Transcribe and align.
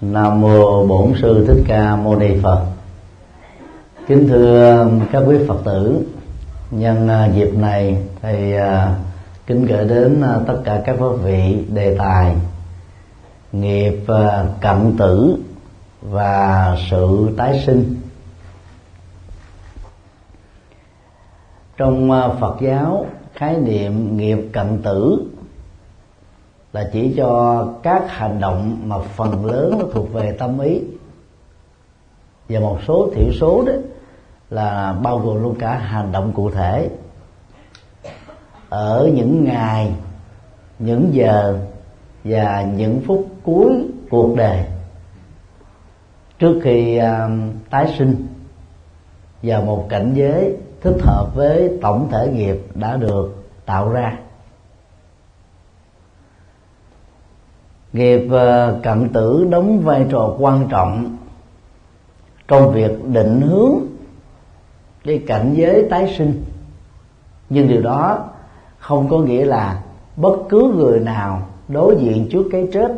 Nam 0.00 0.40
mô 0.40 0.86
Bổn 0.86 1.12
sư 1.22 1.44
Thích 1.46 1.64
Ca 1.66 1.96
Mâu 1.96 2.16
Ni 2.16 2.40
Phật. 2.42 2.66
Kính 4.06 4.28
thưa 4.28 4.88
các 5.12 5.22
quý 5.26 5.36
Phật 5.48 5.64
tử, 5.64 6.06
nhân 6.70 7.08
à, 7.08 7.26
dịp 7.34 7.54
này 7.54 7.98
thầy 8.22 8.56
à, 8.56 8.94
kính 9.46 9.66
gửi 9.66 9.84
đến 9.84 10.22
à, 10.22 10.38
tất 10.46 10.60
cả 10.64 10.82
các 10.86 10.96
quý 11.00 11.06
vị 11.24 11.64
đề 11.74 11.96
tài 11.98 12.36
nghiệp 13.52 14.04
cận 14.60 14.96
tử 14.98 15.36
và 16.02 16.76
sự 16.90 17.28
tái 17.36 17.62
sinh. 17.66 17.96
Trong 21.76 22.10
Phật 22.40 22.56
giáo, 22.60 23.06
khái 23.34 23.56
niệm 23.56 24.16
nghiệp 24.16 24.38
cận 24.52 24.82
tử 24.82 25.18
là 26.76 26.88
chỉ 26.92 27.14
cho 27.16 27.64
các 27.82 28.04
hành 28.08 28.40
động 28.40 28.78
mà 28.84 28.98
phần 28.98 29.46
lớn 29.46 29.76
nó 29.78 29.84
thuộc 29.92 30.12
về 30.12 30.32
tâm 30.38 30.58
ý. 30.58 30.80
Và 32.48 32.60
một 32.60 32.78
số 32.86 33.10
thiểu 33.14 33.32
số 33.40 33.64
đó 33.66 33.72
là 34.50 34.92
bao 35.02 35.18
gồm 35.18 35.42
luôn 35.42 35.54
cả 35.58 35.78
hành 35.78 36.12
động 36.12 36.32
cụ 36.32 36.50
thể. 36.50 36.90
Ở 38.68 39.10
những 39.14 39.44
ngày 39.44 39.92
những 40.78 41.08
giờ 41.12 41.58
và 42.24 42.62
những 42.62 43.00
phút 43.06 43.26
cuối 43.42 43.88
cuộc 44.10 44.36
đời 44.36 44.64
trước 46.38 46.60
khi 46.62 47.00
uh, 47.00 47.30
tái 47.70 47.94
sinh 47.98 48.26
vào 49.42 49.62
một 49.62 49.86
cảnh 49.88 50.12
giới 50.14 50.56
thích 50.80 50.98
hợp 51.00 51.26
với 51.34 51.78
tổng 51.82 52.08
thể 52.10 52.28
nghiệp 52.32 52.56
đã 52.74 52.96
được 52.96 53.44
tạo 53.66 53.88
ra. 53.88 54.18
Nghiệp 57.96 58.26
ờ, 58.30 58.78
cận 58.82 59.08
tử 59.08 59.46
đóng 59.50 59.80
vai 59.80 60.06
trò 60.10 60.34
quan 60.38 60.66
trọng 60.68 61.16
trong 62.48 62.72
việc 62.72 63.04
định 63.04 63.40
hướng 63.40 63.74
cái 65.04 65.22
cảnh 65.26 65.54
giới 65.54 65.86
tái 65.90 66.14
sinh. 66.18 66.44
Nhưng 67.50 67.68
điều 67.68 67.82
đó 67.82 68.18
không 68.78 69.08
có 69.08 69.18
nghĩa 69.18 69.44
là 69.44 69.82
bất 70.16 70.36
cứ 70.48 70.74
người 70.76 71.00
nào 71.00 71.42
đối 71.68 71.96
diện 71.96 72.28
trước 72.30 72.48
cái 72.52 72.68
chết 72.72 72.92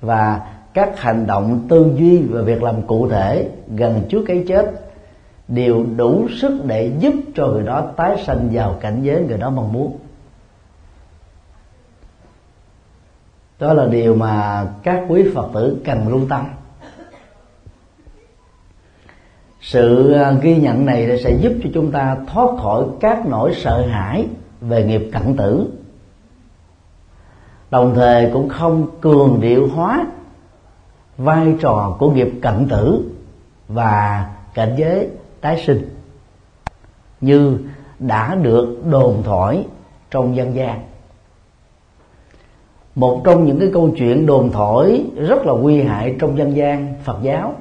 và 0.00 0.40
các 0.74 1.00
hành 1.00 1.26
động 1.26 1.60
tư 1.68 1.92
duy 1.96 2.22
và 2.22 2.42
việc 2.42 2.62
làm 2.62 2.82
cụ 2.82 3.08
thể 3.08 3.48
gần 3.76 4.02
trước 4.08 4.24
cái 4.26 4.44
chết 4.48 4.70
đều 5.48 5.86
đủ 5.96 6.26
sức 6.40 6.60
để 6.66 6.92
giúp 6.98 7.14
cho 7.34 7.46
người 7.46 7.62
đó 7.62 7.86
tái 7.96 8.22
sanh 8.26 8.48
vào 8.52 8.76
cảnh 8.80 9.00
giới 9.02 9.24
người 9.28 9.38
đó 9.38 9.50
mong 9.50 9.72
muốn. 9.72 9.96
Đó 13.60 13.72
là 13.72 13.86
điều 13.86 14.14
mà 14.14 14.66
các 14.82 15.04
quý 15.08 15.24
phật 15.34 15.48
tử 15.54 15.76
cần 15.84 16.08
lưu 16.08 16.20
tâm. 16.28 16.46
Sự 19.60 20.12
à, 20.12 20.32
ghi 20.42 20.56
nhận 20.56 20.86
này 20.86 21.20
sẽ 21.24 21.36
giúp 21.40 21.52
cho 21.62 21.70
chúng 21.74 21.92
ta 21.92 22.16
thoát 22.26 22.58
khỏi 22.62 22.84
các 23.00 23.26
nỗi 23.26 23.54
sợ 23.54 23.86
hãi 23.86 24.26
về 24.60 24.84
nghiệp 24.84 25.10
cận 25.12 25.36
tử. 25.36 25.66
Đồng 27.70 27.94
thời 27.94 28.30
cũng 28.32 28.48
không 28.48 28.86
cường 29.00 29.40
điệu 29.40 29.68
hóa 29.68 30.06
vai 31.18 31.54
trò 31.60 31.96
của 31.98 32.10
nghiệp 32.10 32.30
cận 32.42 32.68
tử 32.70 33.10
và 33.68 34.30
cảnh 34.54 34.74
giới 34.78 35.08
tái 35.40 35.62
sinh 35.66 35.96
như 37.20 37.58
đã 37.98 38.34
được 38.34 38.78
đồn 38.90 39.22
thổi 39.22 39.64
trong 40.10 40.36
dân 40.36 40.54
gian 40.54 40.89
một 42.94 43.20
trong 43.24 43.44
những 43.44 43.58
cái 43.58 43.70
câu 43.72 43.90
chuyện 43.96 44.26
đồn 44.26 44.50
thổi 44.52 45.04
rất 45.16 45.46
là 45.46 45.52
nguy 45.52 45.82
hại 45.82 46.16
trong 46.20 46.38
dân 46.38 46.56
gian 46.56 46.94
Phật 47.04 47.16
giáo 47.22 47.54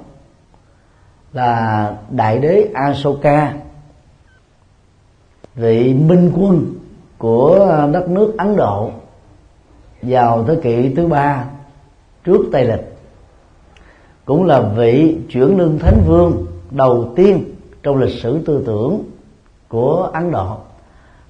là 1.33 1.93
đại 2.09 2.39
đế 2.39 2.69
Asoka, 2.73 3.53
vị 5.55 5.93
minh 5.93 6.31
quân 6.35 6.65
của 7.17 7.87
đất 7.93 8.09
nước 8.09 8.33
Ấn 8.37 8.55
Độ 8.55 8.91
vào 10.01 10.43
thế 10.43 10.55
kỷ 10.63 10.93
thứ 10.95 11.07
ba 11.07 11.45
trước 12.23 12.45
Tây 12.51 12.65
lịch, 12.65 12.93
cũng 14.25 14.45
là 14.45 14.59
vị 14.61 15.17
chuyển 15.29 15.57
lương 15.57 15.79
thánh 15.79 16.01
vương 16.07 16.45
đầu 16.71 17.13
tiên 17.15 17.43
trong 17.83 17.97
lịch 17.97 18.21
sử 18.21 18.39
tư 18.45 18.63
tưởng 18.65 19.03
của 19.67 20.09
Ấn 20.13 20.31
Độ, 20.31 20.57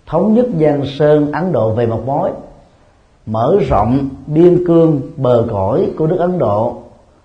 thống 0.06 0.34
nhất 0.34 0.46
Giang 0.60 0.86
Sơn 0.86 1.32
Ấn 1.32 1.52
Độ 1.52 1.74
về 1.74 1.86
một 1.86 2.04
mối 2.06 2.32
mở 3.32 3.58
rộng 3.68 4.10
biên 4.28 4.68
cương 4.68 5.02
bờ 5.18 5.48
cõi 5.52 5.92
của 5.98 6.08
nước 6.08 6.18
Ấn 6.20 6.40
Độ 6.40 6.82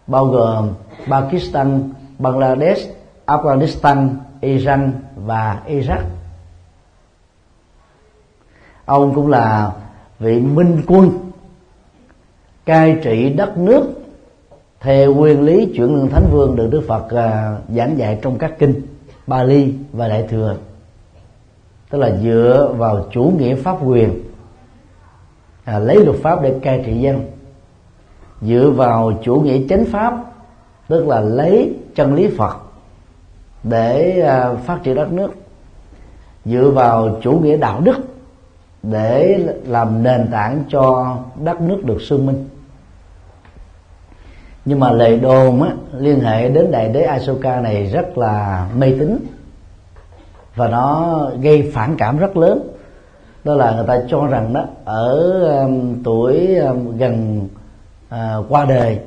bao 0.06 0.26
gồm 0.26 0.68
Pakistan, 1.08 1.90
Bangladesh, 2.18 2.90
Afghanistan, 3.26 4.08
Iran 4.40 4.92
và 5.16 5.62
Iraq. 5.66 6.00
Ông 8.84 9.14
cũng 9.14 9.28
là 9.28 9.72
vị 10.18 10.40
minh 10.40 10.82
quân 10.86 11.10
cai 12.64 12.96
trị 13.02 13.28
đất 13.28 13.58
nước 13.58 13.82
theo 14.80 15.14
nguyên 15.14 15.42
lý 15.42 15.72
chuyển 15.76 15.94
lương 15.94 16.08
thánh 16.08 16.24
vương 16.32 16.56
được 16.56 16.68
Đức 16.70 16.82
Phật 16.88 17.10
à, 17.10 17.58
giảng 17.68 17.98
dạy 17.98 18.18
trong 18.22 18.38
các 18.38 18.58
kinh 18.58 18.82
Bali 19.26 19.74
và 19.92 20.08
Đại 20.08 20.26
thừa 20.28 20.56
tức 21.90 21.98
là 21.98 22.16
dựa 22.22 22.74
vào 22.76 23.06
chủ 23.12 23.32
nghĩa 23.38 23.54
pháp 23.54 23.76
quyền 23.84 24.23
à, 25.64 25.78
lấy 25.78 26.04
luật 26.04 26.16
pháp 26.22 26.42
để 26.42 26.54
cai 26.62 26.82
trị 26.86 27.00
dân. 27.00 27.30
Dựa 28.42 28.70
vào 28.70 29.12
chủ 29.22 29.34
nghĩa 29.40 29.58
chánh 29.68 29.84
pháp 29.84 30.14
tức 30.88 31.08
là 31.08 31.20
lấy 31.20 31.74
chân 31.94 32.14
lý 32.14 32.28
phật 32.36 32.56
để 33.62 34.20
à, 34.20 34.54
phát 34.54 34.78
triển 34.82 34.94
đất 34.94 35.12
nước. 35.12 35.34
Dựa 36.44 36.70
vào 36.70 37.18
chủ 37.22 37.32
nghĩa 37.32 37.56
đạo 37.56 37.80
đức 37.80 37.96
để 38.82 39.38
làm 39.66 40.02
nền 40.02 40.28
tảng 40.32 40.64
cho 40.68 41.16
đất 41.42 41.60
nước 41.60 41.84
được 41.84 42.02
sương 42.02 42.26
minh. 42.26 42.48
Nhưng 44.64 44.80
mà 44.80 44.90
lời 44.90 45.18
đồn 45.18 45.62
á, 45.62 45.70
liên 45.98 46.20
hệ 46.20 46.48
đến 46.48 46.70
đại 46.70 46.88
đế 46.88 47.02
Asoka 47.02 47.60
này 47.60 47.86
rất 47.86 48.18
là 48.18 48.68
mê 48.76 48.94
tín 48.98 49.18
và 50.56 50.68
nó 50.68 51.20
gây 51.40 51.70
phản 51.74 51.96
cảm 51.96 52.18
rất 52.18 52.36
lớn 52.36 52.73
đó 53.44 53.54
là 53.54 53.72
người 53.72 53.86
ta 53.86 54.00
cho 54.08 54.26
rằng 54.26 54.52
đó 54.52 54.64
ở 54.84 55.40
um, 55.60 56.02
tuổi 56.04 56.56
um, 56.56 56.96
gần 56.96 57.48
uh, 58.14 58.44
qua 58.48 58.64
đời. 58.64 58.98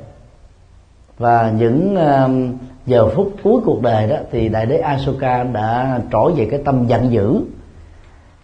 Và 1.18 1.52
những 1.58 1.96
um, 1.96 2.52
giờ 2.86 3.08
phút 3.08 3.32
cuối 3.42 3.60
cuộc 3.64 3.82
đời 3.82 4.08
đó 4.08 4.16
thì 4.30 4.48
đại 4.48 4.66
đế 4.66 4.76
Asoka 4.78 5.44
đã 5.44 6.00
trỗi 6.12 6.32
về 6.32 6.48
cái 6.50 6.60
tâm 6.64 6.86
giận 6.86 7.12
dữ. 7.12 7.40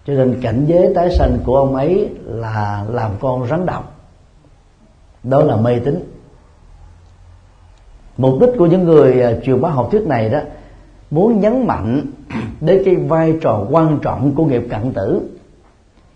Cho 0.06 0.12
nên 0.12 0.40
cảnh 0.42 0.64
giới 0.66 0.94
tái 0.94 1.10
sanh 1.10 1.38
của 1.44 1.56
ông 1.56 1.74
ấy 1.74 2.08
là 2.24 2.84
làm 2.88 3.10
con 3.20 3.46
rắn 3.48 3.66
độc. 3.66 3.96
Đó 5.22 5.42
là 5.42 5.56
mê 5.56 5.78
tín. 5.78 6.12
Mục 8.16 8.40
đích 8.40 8.50
của 8.58 8.66
những 8.66 8.84
người 8.84 9.22
à, 9.22 9.32
truyền 9.44 9.60
bá 9.60 9.68
học 9.68 9.88
thuyết 9.90 10.06
này 10.06 10.28
đó 10.28 10.40
muốn 11.10 11.40
nhấn 11.40 11.66
mạnh 11.66 12.00
đến 12.60 12.82
cái 12.84 12.96
vai 12.96 13.38
trò 13.40 13.66
quan 13.70 13.98
trọng 14.02 14.34
của 14.34 14.44
nghiệp 14.44 14.66
cận 14.70 14.92
tử 14.92 15.20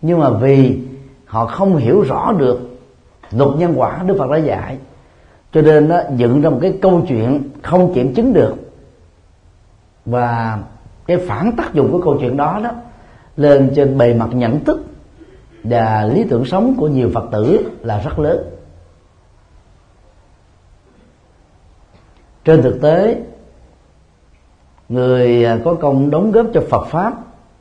nhưng 0.02 0.18
mà 0.18 0.30
vì 0.30 0.80
họ 1.26 1.46
không 1.46 1.76
hiểu 1.76 2.00
rõ 2.00 2.32
được 2.38 2.60
luật 3.30 3.50
nhân 3.58 3.74
quả 3.76 4.02
đức 4.06 4.14
phật 4.18 4.30
đã 4.30 4.36
dạy, 4.36 4.78
cho 5.52 5.62
nên 5.62 5.88
nó 5.88 6.00
dựng 6.16 6.40
ra 6.40 6.50
một 6.50 6.58
cái 6.62 6.78
câu 6.82 7.02
chuyện 7.08 7.50
không 7.62 7.94
kiểm 7.94 8.14
chứng 8.14 8.32
được. 8.32 8.54
Và 10.04 10.58
cái 11.06 11.16
phản 11.16 11.52
tác 11.56 11.74
dụng 11.74 11.92
của 11.92 12.00
câu 12.04 12.16
chuyện 12.20 12.36
đó 12.36 12.60
đó 12.64 12.70
lên 13.36 13.72
trên 13.76 13.98
bề 13.98 14.14
mặt 14.14 14.28
nhận 14.32 14.64
thức 14.64 14.80
và 15.64 16.04
lý 16.14 16.24
tưởng 16.30 16.44
sống 16.44 16.74
của 16.78 16.88
nhiều 16.88 17.10
phật 17.14 17.24
tử 17.32 17.70
là 17.82 18.00
rất 18.00 18.18
lớn. 18.18 18.38
Trên 22.44 22.62
thực 22.62 22.80
tế, 22.82 23.22
người 24.88 25.46
có 25.64 25.74
công 25.74 26.10
đóng 26.10 26.32
góp 26.32 26.46
cho 26.54 26.62
phật 26.70 26.86
pháp 26.86 27.12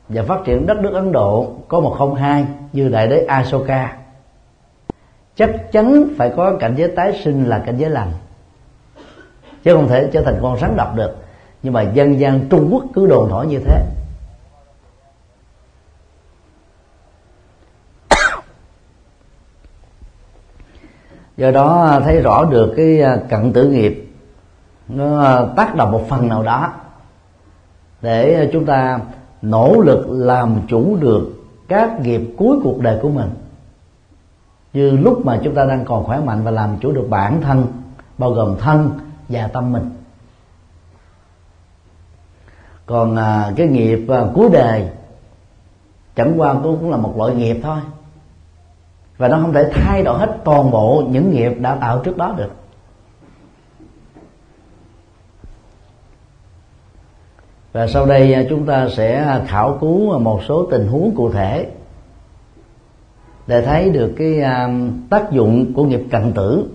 và 0.08 0.22
phát 0.22 0.40
triển 0.44 0.66
đất 0.66 0.78
nước 0.78 0.94
Ấn 0.94 1.12
Độ 1.12 1.52
có 1.68 1.80
một 1.80 1.94
không 1.98 2.14
hai 2.14 2.46
như 2.72 2.88
đại 2.88 3.08
đế 3.08 3.24
Asoka 3.24 3.98
chắc 5.38 5.72
chắn 5.72 6.04
phải 6.16 6.32
có 6.36 6.56
cảnh 6.60 6.74
giới 6.76 6.88
tái 6.88 7.20
sinh 7.24 7.44
là 7.44 7.62
cảnh 7.66 7.76
giới 7.76 7.90
lành. 7.90 8.12
Chứ 9.62 9.74
không 9.74 9.88
thể 9.88 10.08
trở 10.12 10.22
thành 10.22 10.38
con 10.42 10.58
rắn 10.60 10.76
độc 10.76 10.94
được. 10.96 11.16
Nhưng 11.62 11.72
mà 11.72 11.82
dân 11.82 12.20
gian 12.20 12.48
Trung 12.48 12.68
Quốc 12.72 12.84
cứ 12.94 13.06
đồn 13.06 13.30
thổi 13.30 13.46
như 13.46 13.58
thế. 13.58 13.86
Do 21.36 21.50
đó 21.50 22.00
thấy 22.04 22.20
rõ 22.20 22.44
được 22.44 22.74
cái 22.76 23.02
à, 23.02 23.16
cận 23.28 23.52
tử 23.52 23.68
nghiệp. 23.68 24.04
Nó 24.88 25.24
à, 25.24 25.46
tác 25.56 25.74
động 25.74 25.92
một 25.92 26.04
phần 26.08 26.28
nào 26.28 26.42
đó 26.42 26.72
để 28.02 28.34
à, 28.34 28.44
chúng 28.52 28.66
ta 28.66 29.00
nỗ 29.42 29.80
lực 29.80 30.06
làm 30.10 30.60
chủ 30.68 30.96
được 30.96 31.44
các 31.68 32.00
nghiệp 32.00 32.22
cuối 32.36 32.58
cuộc 32.62 32.80
đời 32.80 32.98
của 33.02 33.08
mình. 33.08 33.30
Như 34.72 34.90
lúc 34.90 35.26
mà 35.26 35.40
chúng 35.44 35.54
ta 35.54 35.64
đang 35.64 35.84
còn 35.84 36.04
khỏe 36.04 36.20
mạnh 36.20 36.44
và 36.44 36.50
làm 36.50 36.76
chủ 36.80 36.92
được 36.92 37.06
bản 37.10 37.40
thân 37.40 37.66
bao 38.18 38.30
gồm 38.30 38.56
thân 38.58 38.90
và 39.28 39.46
tâm 39.46 39.72
mình. 39.72 39.90
Còn 42.86 43.16
à, 43.16 43.52
cái 43.56 43.66
nghiệp 43.66 44.06
à, 44.08 44.22
cuối 44.34 44.48
đời 44.52 44.88
chẳng 46.16 46.40
qua 46.40 46.54
cũng, 46.54 46.78
cũng 46.80 46.90
là 46.90 46.96
một 46.96 47.14
loại 47.16 47.34
nghiệp 47.34 47.60
thôi. 47.62 47.78
Và 49.18 49.28
nó 49.28 49.38
không 49.40 49.52
thể 49.52 49.70
thay 49.72 50.02
đổi 50.02 50.18
hết 50.18 50.36
toàn 50.44 50.70
bộ 50.70 51.02
những 51.08 51.30
nghiệp 51.30 51.52
đã 51.58 51.74
tạo 51.74 52.00
trước 52.04 52.16
đó 52.16 52.34
được. 52.36 52.50
Và 57.72 57.86
sau 57.86 58.06
đây 58.06 58.32
à, 58.32 58.42
chúng 58.48 58.66
ta 58.66 58.88
sẽ 58.88 59.40
khảo 59.46 59.78
cứu 59.80 60.18
một 60.18 60.40
số 60.48 60.66
tình 60.70 60.88
huống 60.88 61.14
cụ 61.16 61.32
thể 61.32 61.70
để 63.46 63.62
thấy 63.62 63.90
được 63.90 64.14
cái 64.18 64.40
à, 64.40 64.68
tác 65.10 65.30
dụng 65.30 65.72
của 65.74 65.84
nghiệp 65.84 66.02
cận 66.10 66.32
tử 66.32 66.68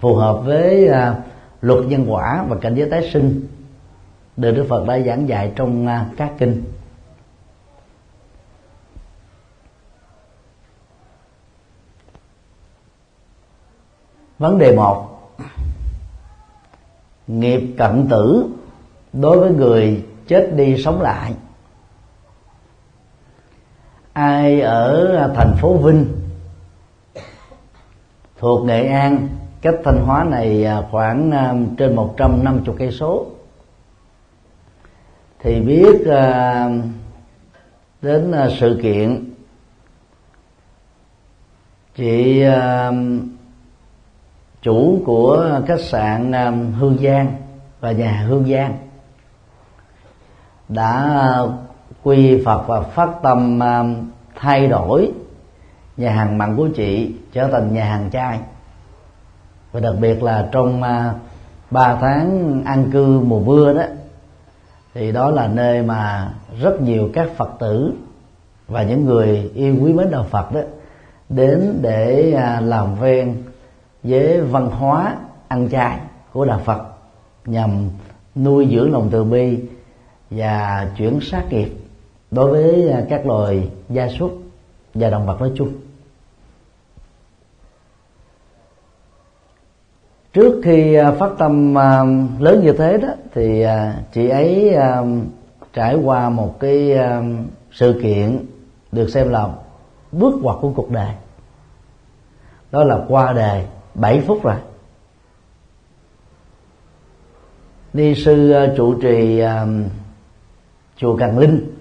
phù 0.00 0.14
hợp 0.14 0.42
với 0.44 0.88
à, 0.88 1.16
luật 1.60 1.84
nhân 1.86 2.04
quả 2.08 2.44
và 2.48 2.56
cảnh 2.60 2.74
giới 2.74 2.90
tái 2.90 3.10
sinh 3.12 3.46
được 4.36 4.52
Đức 4.52 4.66
Phật 4.68 4.86
đã 4.86 4.98
giảng 4.98 5.28
dạy 5.28 5.52
trong 5.56 5.86
các 6.16 6.32
kinh. 6.38 6.64
Vấn 14.38 14.58
đề 14.58 14.76
một, 14.76 15.08
nghiệp 17.26 17.60
cận 17.78 18.06
tử 18.10 18.48
đối 19.12 19.38
với 19.38 19.50
người 19.50 20.04
chết 20.26 20.50
đi 20.56 20.82
sống 20.82 21.02
lại. 21.02 21.34
Ai 24.12 24.60
ở 24.60 25.32
thành 25.36 25.56
phố 25.60 25.76
Vinh 25.76 26.06
thuộc 28.38 28.66
Nghệ 28.66 28.86
An, 28.86 29.28
cách 29.60 29.74
Thanh 29.84 30.00
Hóa 30.04 30.24
này 30.24 30.64
à, 30.64 30.82
khoảng 30.90 31.30
à, 31.30 31.54
trên 31.78 31.96
150 31.96 32.74
cây 32.78 32.90
số, 32.90 33.26
thì 35.38 35.60
biết 35.60 36.06
à, 36.06 36.68
đến 38.02 38.32
sự 38.60 38.80
kiện 38.82 39.30
chị 41.94 42.44
chủ 44.62 45.02
của 45.06 45.60
khách 45.66 45.80
sạn 45.80 46.32
Hương 46.78 46.98
Giang 47.02 47.32
và 47.80 47.92
nhà 47.92 48.24
Hương 48.28 48.44
Giang 48.52 48.85
đã 50.68 50.92
ờ, 51.20 51.52
quy 52.02 52.42
phật 52.44 52.64
và 52.66 52.80
phát 52.80 53.08
tâm 53.22 53.58
ờ, 53.58 53.84
thay 54.34 54.68
đổi 54.68 55.12
nhà 55.96 56.10
hàng 56.10 56.38
mặn 56.38 56.56
của 56.56 56.68
chị 56.74 57.14
trở 57.32 57.48
thành 57.48 57.74
nhà 57.74 57.84
hàng 57.84 58.10
chay 58.10 58.40
và 59.72 59.80
đặc 59.80 59.94
biệt 60.00 60.22
là 60.22 60.48
trong 60.52 60.82
à, 60.82 61.14
ba 61.70 61.96
tháng 62.00 62.62
an 62.64 62.90
cư 62.92 63.20
mùa 63.20 63.40
mưa 63.40 63.72
đó 63.72 63.82
thì 64.94 65.12
đó 65.12 65.30
là 65.30 65.48
nơi 65.48 65.82
mà 65.82 66.30
rất 66.60 66.80
nhiều 66.80 67.08
các 67.12 67.28
phật 67.36 67.50
tử 67.58 67.92
và 68.68 68.82
những 68.82 69.04
người 69.04 69.50
yêu 69.54 69.76
quý 69.80 69.92
mến 69.92 70.10
đạo 70.10 70.26
phật 70.30 70.52
đó 70.52 70.60
đến 71.28 71.78
để 71.82 72.34
làm 72.60 72.94
ven 72.94 73.42
với 74.02 74.40
văn 74.40 74.70
hóa 74.70 75.16
ăn 75.48 75.68
chay 75.68 75.98
của 76.32 76.44
đạo 76.44 76.60
phật 76.64 76.82
nhằm 77.44 77.70
nuôi 78.36 78.68
dưỡng 78.70 78.92
lòng 78.92 79.08
từ 79.10 79.24
bi 79.24 79.58
và 80.30 80.88
chuyển 80.96 81.20
sát 81.22 81.44
nghiệp 81.50 81.68
đối 82.30 82.50
với 82.50 82.90
à, 82.90 83.02
các 83.08 83.26
loài 83.26 83.70
gia 83.88 84.08
súc 84.08 84.42
và 84.94 85.10
động 85.10 85.26
vật 85.26 85.40
nói 85.40 85.52
chung. 85.54 85.72
Trước 90.32 90.60
khi 90.64 90.94
à, 90.94 91.12
phát 91.12 91.30
tâm 91.38 91.78
à, 91.78 92.04
lớn 92.38 92.60
như 92.64 92.72
thế 92.72 92.98
đó 92.98 93.08
thì 93.34 93.64
chị 94.12 94.28
ấy 94.28 94.76
trải 95.72 95.96
qua 95.96 96.30
một 96.30 96.60
cái 96.60 96.98
sự 97.72 98.00
kiện 98.02 98.46
được 98.92 99.08
xem 99.08 99.28
là 99.28 99.48
bước 100.12 100.34
ngoặt 100.42 100.56
của 100.60 100.72
cuộc 100.76 100.90
đời. 100.90 101.10
Đó 102.70 102.84
là 102.84 103.04
qua 103.08 103.32
đề 103.32 103.66
7 103.94 104.20
phút 104.20 104.42
rồi 104.42 104.56
ni 107.92 108.14
sư 108.14 108.54
trụ 108.76 108.94
trì 108.94 109.42
chùa 110.96 111.16
Cần 111.16 111.38
Linh. 111.38 111.72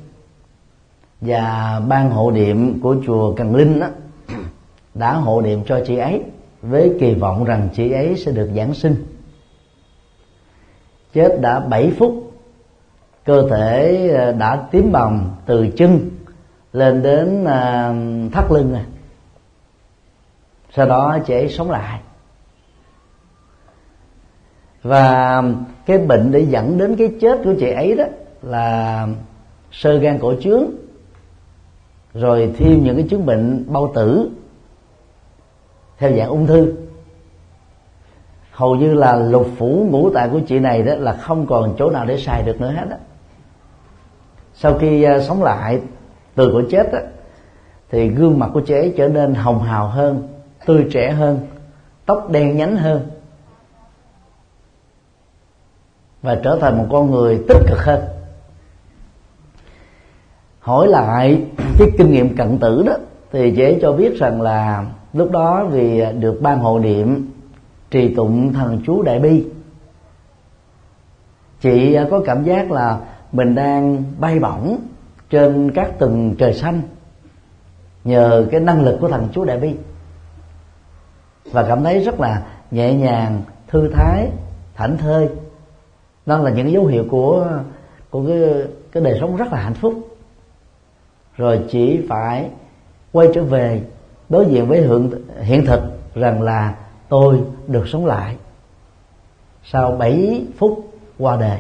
Và 1.21 1.81
ban 1.88 2.12
hộ 2.12 2.31
niệm 2.31 2.79
của 2.79 2.95
chùa 3.06 3.33
Cần 3.33 3.56
Linh 3.56 3.79
đó, 3.79 3.88
đã 4.94 5.13
hộ 5.13 5.41
niệm 5.41 5.63
cho 5.65 5.79
chị 5.88 5.97
ấy 5.97 6.21
với 6.62 6.97
kỳ 7.00 7.13
vọng 7.13 7.44
rằng 7.44 7.69
chị 7.73 7.91
ấy 7.91 8.15
sẽ 8.17 8.31
được 8.31 8.50
giảng 8.56 8.73
sinh. 8.73 9.06
Chết 11.13 11.41
đã 11.41 11.59
7 11.59 11.91
phút 11.97 12.31
cơ 13.25 13.47
thể 13.50 14.07
ờ, 14.07 14.31
đã 14.31 14.67
tím 14.71 14.91
bầm 14.91 15.31
từ 15.45 15.68
chân 15.77 16.09
lên 16.73 17.01
đến 17.01 17.44
ờ, 17.45 17.94
thắt 18.31 18.51
lưng 18.51 18.73
này 18.73 18.85
sau 20.75 20.85
đó 20.85 21.18
chị 21.25 21.33
ấy 21.33 21.50
sống 21.50 21.71
lại. 21.71 22.00
Và 24.83 25.44
cái 25.85 25.97
bệnh 25.97 26.31
để 26.31 26.39
dẫn 26.50 26.77
đến 26.77 26.95
cái 26.95 27.11
chết 27.21 27.41
của 27.44 27.53
chị 27.59 27.71
ấy 27.71 27.95
đó 27.95 28.06
là 28.45 29.07
sơ 29.71 29.97
gan 29.97 30.19
cổ 30.19 30.33
trướng 30.42 30.63
rồi 32.13 32.53
thêm 32.57 32.83
những 32.83 32.95
cái 32.95 33.06
chứng 33.09 33.25
bệnh 33.25 33.65
bao 33.68 33.92
tử 33.95 34.30
theo 35.97 36.12
dạng 36.18 36.30
ung 36.30 36.47
thư. 36.47 36.74
Hầu 38.51 38.75
như 38.75 38.94
là 38.94 39.15
lục 39.15 39.47
phủ 39.57 39.88
ngũ 39.92 40.09
tạng 40.09 40.31
của 40.31 40.39
chị 40.47 40.59
này 40.59 40.83
đó 40.83 40.94
là 40.95 41.13
không 41.13 41.45
còn 41.47 41.75
chỗ 41.77 41.89
nào 41.89 42.06
để 42.06 42.18
xài 42.18 42.44
được 42.44 42.62
nữa 42.62 42.71
hết 42.71 42.88
á. 42.92 42.97
Sau 44.53 44.77
khi 44.77 45.07
uh, 45.07 45.24
sống 45.24 45.44
lại 45.44 45.81
từ 46.36 46.51
cõi 46.53 46.63
chết 46.69 46.92
á 46.92 47.01
thì 47.89 48.09
gương 48.09 48.39
mặt 48.39 48.50
của 48.53 48.62
chị 48.62 48.74
ấy 48.74 48.94
trở 48.97 49.07
nên 49.07 49.33
hồng 49.33 49.63
hào 49.63 49.88
hơn 49.88 50.27
tươi 50.65 50.88
trẻ 50.92 51.12
hơn 51.12 51.39
tóc 52.06 52.30
đen 52.30 52.57
nhánh 52.57 52.77
hơn 52.77 53.09
và 56.21 56.39
trở 56.44 56.57
thành 56.62 56.77
một 56.77 56.86
con 56.92 57.12
người 57.12 57.44
tích 57.47 57.57
cực 57.68 57.80
hơn 57.80 58.01
hỏi 60.65 60.88
lại 60.88 61.44
cái 61.77 61.88
kinh 61.97 62.12
nghiệm 62.12 62.35
cận 62.35 62.57
tử 62.57 62.83
đó, 62.85 62.94
thì 63.31 63.51
dễ 63.51 63.79
cho 63.81 63.91
biết 63.91 64.19
rằng 64.19 64.41
là 64.41 64.85
lúc 65.13 65.31
đó 65.31 65.65
vì 65.71 66.03
được 66.19 66.41
ban 66.41 66.59
hộ 66.59 66.79
niệm, 66.79 67.31
trì 67.91 68.15
tụng 68.15 68.53
thần 68.53 68.81
chú 68.85 69.01
đại 69.01 69.19
bi. 69.19 69.45
Chị 71.61 71.97
có 72.11 72.21
cảm 72.25 72.44
giác 72.44 72.71
là 72.71 72.99
mình 73.31 73.56
đang 73.56 74.04
bay 74.19 74.40
bổng 74.40 74.78
trên 75.30 75.71
các 75.71 75.99
tầng 75.99 76.35
trời 76.37 76.54
xanh 76.54 76.81
nhờ 78.04 78.47
cái 78.51 78.59
năng 78.59 78.81
lực 78.81 78.97
của 79.01 79.07
thần 79.07 79.28
chú 79.33 79.44
đại 79.44 79.59
bi. 79.59 79.75
Và 81.51 81.63
cảm 81.63 81.83
thấy 81.83 81.99
rất 81.99 82.19
là 82.19 82.44
nhẹ 82.71 82.94
nhàng, 82.94 83.42
thư 83.68 83.90
thái, 83.94 84.30
thảnh 84.75 84.97
thơi. 84.97 85.30
Đó 86.25 86.37
là 86.37 86.51
những 86.51 86.71
dấu 86.71 86.85
hiệu 86.85 87.06
của 87.09 87.47
của 88.09 88.25
cái 88.28 88.40
cái 88.92 89.04
đời 89.04 89.18
sống 89.19 89.35
rất 89.35 89.51
là 89.51 89.59
hạnh 89.59 89.73
phúc 89.73 89.94
rồi 91.37 91.65
chỉ 91.69 92.06
phải 92.09 92.49
quay 93.11 93.27
trở 93.33 93.44
về 93.44 93.81
đối 94.30 94.45
diện 94.45 94.68
với 94.68 94.81
hiện, 94.81 95.11
hiện 95.42 95.65
thực 95.65 95.81
rằng 96.15 96.42
là 96.42 96.75
tôi 97.09 97.42
được 97.68 97.87
sống 97.87 98.06
lại 98.06 98.35
sau 99.63 99.92
7 99.92 100.45
phút 100.57 100.92
qua 101.19 101.37
đời. 101.37 101.59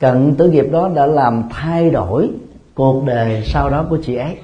Cận 0.00 0.34
tử 0.38 0.50
nghiệp 0.50 0.66
đó 0.72 0.90
đã 0.94 1.06
làm 1.06 1.42
thay 1.50 1.90
đổi 1.90 2.30
cuộc 2.74 3.04
đời 3.04 3.42
sau 3.46 3.70
đó 3.70 3.86
của 3.90 3.98
chị 4.02 4.16
ấy. 4.16 4.38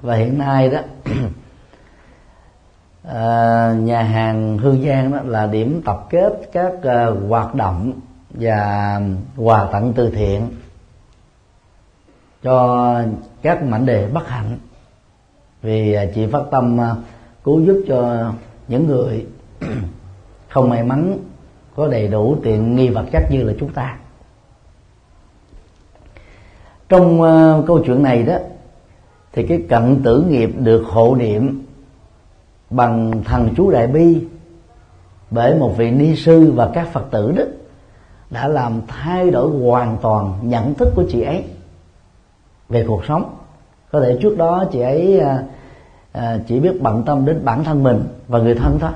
Và 0.00 0.14
hiện 0.14 0.38
nay 0.38 0.70
đó 0.70 0.78
à, 3.08 3.74
nhà 3.78 4.02
hàng 4.02 4.58
hương 4.58 4.82
giang 4.86 5.12
đó 5.12 5.18
là 5.24 5.46
điểm 5.46 5.82
tập 5.84 6.06
kết 6.10 6.40
các 6.52 6.72
à, 6.82 7.06
hoạt 7.28 7.54
động 7.54 7.92
và 8.34 9.00
quà 9.36 9.68
tặng 9.72 9.92
từ 9.96 10.10
thiện 10.10 10.48
cho 12.42 13.00
các 13.42 13.62
mảnh 13.62 13.86
đề 13.86 14.08
bất 14.08 14.28
hạnh. 14.28 14.58
Vì 15.62 15.92
à, 15.92 16.04
chị 16.14 16.26
phát 16.26 16.42
tâm 16.50 16.80
à, 16.80 16.94
cứu 17.44 17.60
giúp 17.60 17.84
cho 17.88 18.32
những 18.68 18.86
người 18.86 19.26
không 20.48 20.68
may 20.68 20.84
mắn 20.84 21.18
có 21.76 21.88
đầy 21.88 22.08
đủ 22.08 22.36
tiện 22.42 22.76
nghi 22.76 22.88
vật 22.88 23.04
chất 23.12 23.22
như 23.30 23.42
là 23.42 23.52
chúng 23.60 23.72
ta. 23.72 23.98
Trong 26.88 27.20
uh, 27.20 27.66
câu 27.66 27.82
chuyện 27.86 28.02
này 28.02 28.22
đó 28.22 28.36
thì 29.32 29.46
cái 29.46 29.62
cận 29.68 30.02
tử 30.04 30.24
nghiệp 30.28 30.50
được 30.58 30.84
hộ 30.86 31.14
niệm 31.18 31.62
bằng 32.70 33.22
thần 33.24 33.48
chú 33.56 33.70
đại 33.70 33.86
bi 33.86 34.24
bởi 35.30 35.54
một 35.54 35.74
vị 35.76 35.90
ni 35.90 36.16
sư 36.16 36.52
và 36.52 36.70
các 36.74 36.92
phật 36.92 37.04
tử 37.10 37.32
đó 37.32 37.44
đã 38.32 38.48
làm 38.48 38.80
thay 38.88 39.30
đổi 39.30 39.50
hoàn 39.50 39.96
toàn 40.02 40.34
nhận 40.42 40.74
thức 40.74 40.88
của 40.96 41.04
chị 41.08 41.22
ấy 41.22 41.44
về 42.68 42.84
cuộc 42.88 43.04
sống. 43.04 43.36
Có 43.90 44.00
thể 44.00 44.18
trước 44.22 44.36
đó 44.38 44.64
chị 44.72 44.80
ấy 44.80 45.20
à, 45.20 45.42
à, 46.12 46.38
chỉ 46.46 46.60
biết 46.60 46.82
bận 46.82 47.02
tâm 47.02 47.24
đến 47.24 47.44
bản 47.44 47.64
thân 47.64 47.82
mình 47.82 48.04
và 48.28 48.38
người 48.38 48.54
thân 48.54 48.78
thôi. 48.80 48.90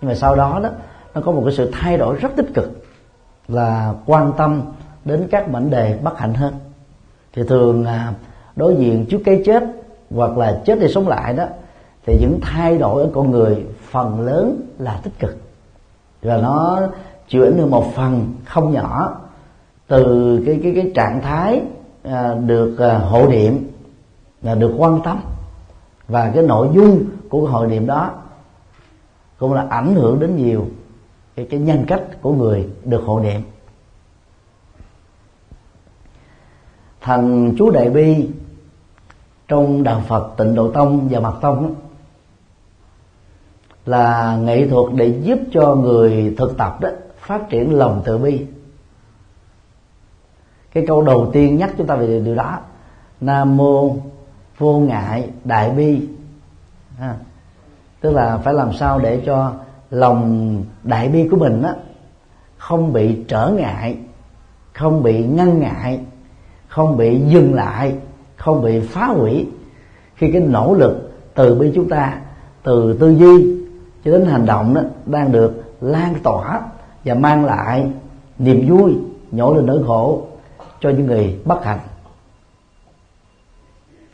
Nhưng 0.00 0.08
mà 0.08 0.14
sau 0.14 0.36
đó 0.36 0.60
đó 0.62 0.70
nó 1.14 1.20
có 1.20 1.32
một 1.32 1.42
cái 1.44 1.54
sự 1.54 1.70
thay 1.72 1.96
đổi 1.96 2.16
rất 2.16 2.28
tích 2.36 2.54
cực 2.54 2.84
là 3.48 3.94
quan 4.06 4.32
tâm 4.36 4.62
đến 5.04 5.28
các 5.30 5.50
vấn 5.50 5.70
đề 5.70 5.98
bất 6.02 6.18
hạnh 6.18 6.34
hơn. 6.34 6.54
Thì 7.32 7.42
thường 7.48 7.84
à, 7.84 8.12
đối 8.56 8.76
diện 8.76 9.06
trước 9.06 9.20
cái 9.24 9.42
chết 9.44 9.64
hoặc 10.10 10.38
là 10.38 10.60
chết 10.64 10.80
đi 10.80 10.88
sống 10.88 11.08
lại 11.08 11.34
đó 11.34 11.44
thì 12.06 12.18
những 12.20 12.38
thay 12.42 12.78
đổi 12.78 13.02
ở 13.02 13.08
con 13.14 13.30
người 13.30 13.64
phần 13.90 14.20
lớn 14.20 14.60
là 14.78 15.00
tích 15.02 15.18
cực. 15.18 15.36
Và 16.22 16.36
nó 16.36 16.80
chịu 17.30 17.44
ảnh 17.44 17.58
hưởng 17.58 17.70
một 17.70 17.92
phần 17.94 18.34
không 18.44 18.72
nhỏ 18.72 19.16
từ 19.86 20.42
cái 20.46 20.60
cái 20.62 20.72
cái 20.74 20.92
trạng 20.94 21.20
thái 21.22 21.62
à, 22.02 22.34
được 22.34 22.78
à, 22.78 22.98
hộ 22.98 23.28
niệm 23.28 23.70
là 24.42 24.54
được 24.54 24.74
quan 24.78 25.00
tâm. 25.04 25.20
Và 26.08 26.30
cái 26.34 26.42
nội 26.42 26.68
dung 26.74 27.04
của 27.28 27.46
cái 27.46 27.52
hội 27.52 27.66
niệm 27.66 27.86
đó 27.86 28.10
cũng 29.38 29.52
là 29.52 29.66
ảnh 29.70 29.94
hưởng 29.94 30.20
đến 30.20 30.36
nhiều 30.36 30.66
cái, 31.36 31.46
cái 31.50 31.60
nhân 31.60 31.84
cách 31.86 32.02
của 32.22 32.32
người 32.32 32.68
được 32.84 33.02
hộ 33.06 33.20
niệm. 33.20 33.40
Thần 37.00 37.54
chú 37.58 37.70
đại 37.70 37.90
bi 37.90 38.28
trong 39.48 39.82
đạo 39.82 40.02
phật 40.08 40.30
tịnh 40.36 40.54
độ 40.54 40.70
tông 40.70 41.08
và 41.10 41.20
mật 41.20 41.34
tông 41.40 41.62
đó, 41.62 41.70
là 43.86 44.36
nghệ 44.36 44.68
thuật 44.68 44.94
để 44.94 45.20
giúp 45.22 45.38
cho 45.52 45.74
người 45.74 46.34
thực 46.38 46.56
tập 46.56 46.80
đó 46.80 46.88
phát 47.20 47.48
triển 47.48 47.78
lòng 47.78 48.02
từ 48.04 48.18
bi. 48.18 48.46
Cái 50.72 50.84
câu 50.86 51.02
đầu 51.02 51.30
tiên 51.32 51.56
nhắc 51.56 51.70
chúng 51.78 51.86
ta 51.86 51.96
về 51.96 52.20
điều 52.24 52.34
đó 52.34 52.58
nam 53.20 53.56
mô 53.56 53.96
vô 54.58 54.78
ngại 54.78 55.30
đại 55.44 55.70
bi. 55.70 56.08
À, 57.00 57.14
tức 58.00 58.10
là 58.10 58.38
phải 58.38 58.54
làm 58.54 58.72
sao 58.72 58.98
để 58.98 59.22
cho 59.26 59.52
lòng 59.90 60.64
đại 60.82 61.08
bi 61.08 61.28
của 61.30 61.36
mình 61.36 61.62
á 61.62 61.74
không 62.56 62.92
bị 62.92 63.24
trở 63.28 63.48
ngại 63.48 63.98
không 64.72 65.02
bị 65.02 65.24
ngăn 65.24 65.60
ngại 65.60 66.00
không 66.68 66.96
bị 66.96 67.20
dừng 67.20 67.54
lại 67.54 67.94
không 68.36 68.62
bị 68.62 68.80
phá 68.80 69.06
hủy. 69.06 69.48
Khi 70.14 70.32
cái 70.32 70.42
nỗ 70.42 70.74
lực 70.74 71.12
từ 71.34 71.54
bi 71.54 71.72
chúng 71.74 71.88
ta 71.88 72.20
từ 72.62 72.96
tư 73.00 73.10
duy 73.10 73.56
cho 74.04 74.10
đến 74.10 74.26
hành 74.26 74.46
động 74.46 74.74
đó 74.74 74.80
đang 75.06 75.32
được 75.32 75.62
lan 75.80 76.14
tỏa 76.22 76.60
và 77.04 77.14
mang 77.14 77.44
lại 77.44 77.86
niềm 78.38 78.68
vui, 78.68 78.92
nhổ 79.30 79.54
lên 79.54 79.66
nỗi 79.66 79.82
khổ 79.86 80.22
cho 80.80 80.90
những 80.90 81.06
người 81.06 81.38
bất 81.44 81.64
hạnh. 81.64 81.78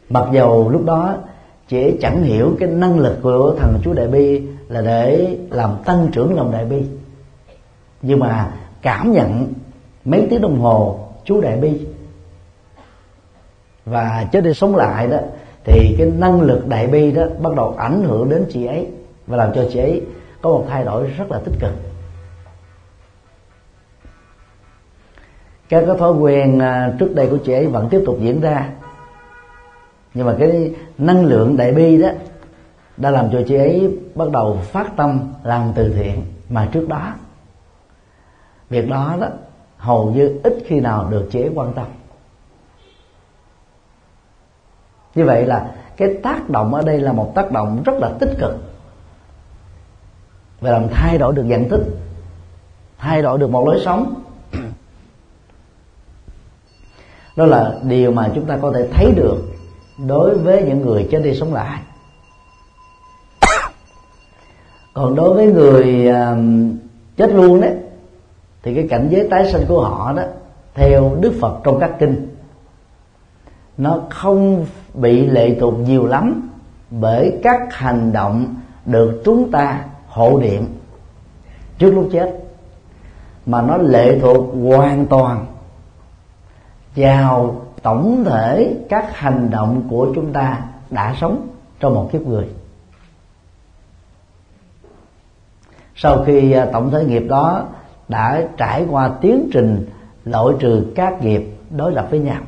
Mặc 0.09 0.29
dầu 0.33 0.71
lúc 0.71 0.85
đó 0.85 1.15
chỉ 1.69 1.97
chẳng 2.01 2.23
hiểu 2.23 2.57
cái 2.61 2.69
năng 2.69 2.99
lực 2.99 3.19
của 3.23 3.55
thần 3.59 3.79
chúa 3.85 3.93
đại 3.93 4.09
bi 4.09 4.43
là 4.69 4.81
để 4.81 5.37
làm 5.51 5.71
tăng 5.85 6.09
trưởng 6.13 6.35
lòng 6.35 6.53
đại 6.53 6.65
bi, 6.65 6.83
nhưng 8.03 8.19
mà 8.19 8.53
cảm 8.83 9.13
nhận 9.13 9.53
mấy 10.05 10.27
tiếng 10.31 10.41
đồng 10.41 10.61
hồ 10.61 11.01
chú 11.25 11.41
đại 11.41 11.57
bi 11.57 11.87
và 13.85 14.27
chết 14.33 14.41
đi 14.41 14.55
sống 14.55 14.77
lại 14.77 15.07
đó, 15.07 15.19
thì 15.65 15.95
cái 15.99 16.07
năng 16.19 16.41
lực 16.41 16.67
đại 16.67 16.87
bi 16.87 17.13
đó 17.13 17.23
bắt 17.41 17.55
đầu 17.57 17.75
ảnh 17.79 18.03
hưởng 18.03 18.29
đến 18.29 18.47
chị 18.51 18.67
ấy 18.67 18.87
và 19.27 19.37
làm 19.37 19.53
cho 19.55 19.65
chị 19.73 19.79
ấy 19.79 20.03
có 20.43 20.51
một 20.51 20.65
thay 20.69 20.85
đổi 20.85 21.07
rất 21.07 21.31
là 21.31 21.39
tích 21.45 21.55
cực. 21.61 21.73
Các 25.69 25.85
cái 25.87 25.97
thói 25.99 26.13
quen 26.13 26.59
à, 26.59 26.95
trước 26.99 27.15
đây 27.15 27.29
của 27.31 27.39
chị 27.45 27.53
ấy 27.53 27.67
vẫn 27.67 27.89
tiếp 27.89 28.03
tục 28.07 28.17
diễn 28.21 28.41
ra. 28.41 28.71
Nhưng 30.15 30.27
mà 30.27 30.35
cái 30.39 30.75
năng 30.99 31.25
lượng 31.25 31.57
đại 31.57 31.73
bi 31.73 32.03
đó 32.03 32.09
đã 32.97 33.11
làm 33.11 33.31
cho 33.33 33.43
chị 33.49 33.57
ấy 33.57 33.99
bắt 34.15 34.31
đầu 34.31 34.59
phát 34.63 34.97
tâm 34.97 35.21
làm 35.45 35.73
từ 35.75 35.93
thiện 35.93 36.23
mà 36.49 36.69
trước 36.73 36.89
đó. 36.89 37.13
Việc 38.71 38.89
đó 38.89 39.17
đó 39.21 39.29
hầu 39.77 40.11
như 40.11 40.41
ít 40.43 40.59
khi 40.67 40.81
nào 40.81 41.09
được 41.11 41.29
chị 41.31 41.41
ấy 41.43 41.51
quan 41.55 41.73
tâm. 41.73 41.87
Như 45.15 45.25
vậy 45.25 45.47
là 45.47 45.75
cái 45.97 46.15
tác 46.23 46.51
động 46.51 46.75
ở 46.75 46.83
đây 46.83 47.01
là 47.01 47.13
một 47.13 47.33
tác 47.35 47.53
động 47.53 47.83
rất 47.85 47.95
là 47.99 48.11
tích 48.19 48.31
cực. 48.39 48.57
Và 50.61 50.71
làm 50.71 50.89
thay 50.91 51.19
đổi 51.19 51.35
được 51.35 51.43
nhận 51.43 51.69
thức, 51.69 51.85
thay 52.99 53.23
đổi 53.23 53.39
được 53.39 53.51
một 53.51 53.67
lối 53.67 53.81
sống. 53.85 54.15
Đó 57.37 57.47
là 57.47 57.75
điều 57.83 58.13
mà 58.13 58.31
chúng 58.35 58.45
ta 58.45 58.59
có 58.63 58.73
thể 58.73 58.89
thấy 58.93 59.13
được 59.17 59.39
đối 60.07 60.39
với 60.39 60.63
những 60.63 60.81
người 60.81 61.09
chết 61.11 61.21
đi 61.25 61.35
sống 61.35 61.55
lại. 61.55 61.81
Còn 64.95 65.15
đối 65.15 65.35
với 65.35 65.47
người 65.47 66.13
chết 67.17 67.31
luôn 67.31 67.61
đấy, 67.61 67.75
thì 68.63 68.75
cái 68.75 68.87
cảnh 68.91 69.09
giới 69.11 69.29
tái 69.31 69.53
sinh 69.53 69.65
của 69.69 69.81
họ 69.81 70.13
đó, 70.13 70.23
theo 70.75 71.17
đức 71.21 71.33
phật 71.41 71.61
trong 71.65 71.79
các 71.79 71.91
kinh, 71.99 72.29
nó 73.79 74.01
không 74.11 74.67
bị 74.95 75.27
lệ 75.27 75.57
thuộc 75.61 75.79
nhiều 75.79 76.07
lắm 76.07 76.49
bởi 76.91 77.39
các 77.43 77.61
hành 77.71 78.13
động 78.13 78.55
được 78.87 79.23
chúng 79.25 79.51
ta 79.51 79.85
hộ 80.09 80.39
niệm 80.43 80.67
trước 81.79 81.91
lúc 81.91 82.09
chết, 82.13 82.39
mà 83.47 83.63
nó 83.63 83.77
lệ 83.77 84.19
thuộc 84.19 84.47
hoàn 84.65 85.07
toàn 85.07 85.47
vào 86.97 87.63
tổng 87.83 88.25
thể 88.25 88.77
các 88.89 89.17
hành 89.17 89.51
động 89.51 89.83
của 89.91 90.13
chúng 90.15 90.33
ta 90.33 90.65
đã 90.91 91.15
sống 91.21 91.49
trong 91.81 91.95
một 91.95 92.09
kiếp 92.13 92.23
người. 92.23 92.49
Sau 95.97 96.25
khi 96.25 96.53
à, 96.53 96.67
tổng 96.73 96.91
thể 96.91 97.05
nghiệp 97.05 97.23
đó 97.29 97.67
đã 98.09 98.43
trải 98.57 98.87
qua 98.91 99.11
tiến 99.21 99.49
trình 99.53 99.87
loại 100.25 100.55
trừ 100.59 100.93
các 100.95 101.23
nghiệp 101.23 101.43
đối 101.71 101.93
lập 101.93 102.07
với 102.11 102.21
nhau. 102.21 102.43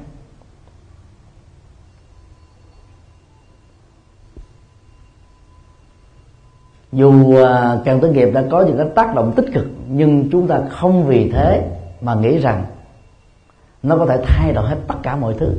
Dù 6.92 7.36
à, 7.36 7.78
càng 7.84 8.00
tới 8.00 8.10
nghiệp 8.10 8.30
đã 8.34 8.44
có 8.50 8.62
những 8.62 8.78
cái 8.78 8.86
tác 8.94 9.14
động 9.14 9.32
tích 9.36 9.46
cực, 9.54 9.66
nhưng 9.88 10.28
chúng 10.32 10.48
ta 10.48 10.60
không 10.70 11.06
vì 11.06 11.30
thế 11.30 11.70
mà 12.00 12.14
nghĩ 12.14 12.38
rằng 12.38 12.64
nó 13.82 13.96
có 13.96 14.06
thể 14.06 14.22
thay 14.24 14.52
đổi 14.52 14.68
hết 14.68 14.78
tất 14.86 14.94
cả 15.02 15.16
mọi 15.16 15.34
thứ. 15.34 15.54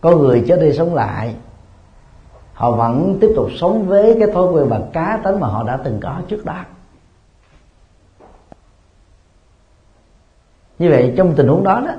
Có 0.00 0.16
người 0.16 0.44
chết 0.48 0.60
đi 0.60 0.72
sống 0.72 0.94
lại, 0.94 1.34
họ 2.54 2.70
vẫn 2.70 3.18
tiếp 3.20 3.32
tục 3.36 3.48
sống 3.56 3.86
với 3.86 4.16
cái 4.18 4.28
thói 4.34 4.46
quen 4.46 4.68
và 4.68 4.80
cá 4.92 5.20
tính 5.24 5.40
mà 5.40 5.46
họ 5.46 5.62
đã 5.62 5.76
từng 5.76 6.00
có 6.02 6.20
trước 6.28 6.44
đó. 6.44 6.64
Như 10.78 10.90
vậy 10.90 11.14
trong 11.16 11.34
tình 11.36 11.48
huống 11.48 11.64
đó 11.64 11.82
đó, 11.86 11.92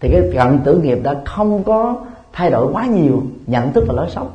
thì 0.00 0.08
cái 0.12 0.30
cận 0.34 0.60
tử 0.64 0.78
nghiệp 0.78 0.98
đã 1.02 1.22
không 1.24 1.64
có 1.64 2.04
thay 2.32 2.50
đổi 2.50 2.72
quá 2.72 2.86
nhiều 2.86 3.22
nhận 3.46 3.72
thức 3.72 3.84
và 3.88 3.94
lối 3.94 4.10
sống. 4.10 4.30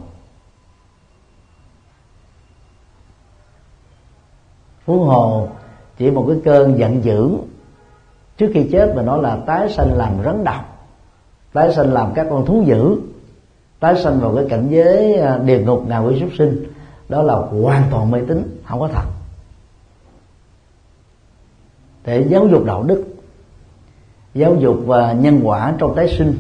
Huống 4.85 5.07
hồ 5.07 5.49
chỉ 5.97 6.11
một 6.11 6.25
cái 6.27 6.41
cơn 6.45 6.77
giận 6.77 7.03
dữ 7.03 7.37
trước 8.37 8.51
khi 8.53 8.69
chết 8.71 8.93
mà 8.95 9.01
nói 9.01 9.21
là 9.21 9.37
tái 9.45 9.69
sanh 9.69 9.93
làm 9.93 10.13
rắn 10.25 10.43
độc, 10.43 10.87
tái 11.53 11.73
sanh 11.73 11.93
làm 11.93 12.13
các 12.15 12.27
con 12.29 12.45
thú 12.45 12.63
dữ, 12.65 12.97
tái 13.79 13.95
sanh 14.03 14.19
vào 14.19 14.35
cái 14.35 14.45
cảnh 14.49 14.67
giới 14.69 15.13
à, 15.13 15.37
địa 15.37 15.59
ngục 15.59 15.83
ngào 15.87 16.05
quỷ 16.07 16.19
súc 16.19 16.29
sinh, 16.37 16.63
đó 17.09 17.21
là 17.21 17.35
hoàn 17.35 17.83
toàn 17.91 18.11
mê 18.11 18.19
tín, 18.27 18.61
không 18.65 18.79
có 18.79 18.87
thật. 18.87 19.05
Để 22.05 22.25
giáo 22.29 22.47
dục 22.47 22.65
đạo 22.65 22.83
đức, 22.83 23.03
giáo 24.33 24.55
dục 24.55 24.77
và 24.85 25.13
nhân 25.13 25.41
quả 25.43 25.73
trong 25.77 25.95
tái 25.95 26.15
sinh 26.17 26.33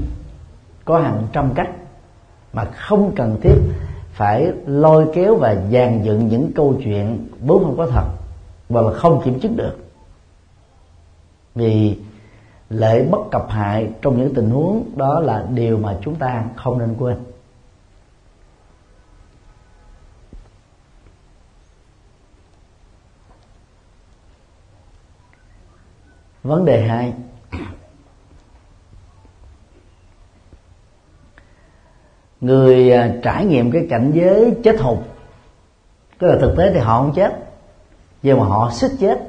có 0.85 0.99
hàng 0.99 1.27
trăm 1.33 1.53
cách 1.55 1.69
mà 2.53 2.65
không 2.65 3.11
cần 3.15 3.37
thiết 3.41 3.55
phải 4.11 4.51
lôi 4.65 5.05
kéo 5.13 5.35
và 5.35 5.55
dàn 5.71 6.03
dựng 6.03 6.27
những 6.27 6.51
câu 6.55 6.75
chuyện 6.83 7.27
vốn 7.41 7.63
không 7.63 7.77
có 7.77 7.87
thật 7.87 8.05
và 8.69 8.81
là 8.81 8.93
không 8.93 9.21
kiểm 9.25 9.39
chứng 9.39 9.55
được 9.55 9.86
vì 11.57 11.97
lợi 12.69 13.03
bất 13.11 13.21
cập 13.31 13.49
hại 13.49 13.91
trong 14.01 14.17
những 14.17 14.33
tình 14.33 14.49
huống 14.49 14.91
đó 14.95 15.19
là 15.19 15.45
điều 15.53 15.77
mà 15.77 15.97
chúng 16.01 16.15
ta 16.15 16.45
không 16.55 16.79
nên 16.79 16.95
quên. 16.99 17.17
Vấn 26.43 26.65
đề 26.65 26.87
hai. 26.87 27.13
Người 32.41 32.91
à, 32.91 33.15
trải 33.23 33.45
nghiệm 33.45 33.71
cái 33.71 33.87
cảnh 33.89 34.11
giới 34.13 34.55
chết 34.63 34.79
hụt, 34.79 34.97
tức 36.19 36.27
là 36.27 36.37
thực 36.39 36.55
tế 36.57 36.71
thì 36.73 36.79
họ 36.79 37.01
không 37.01 37.13
chết, 37.15 37.33
nhưng 38.23 38.39
mà 38.39 38.45
họ 38.45 38.71
xích 38.71 38.91
chết 38.99 39.26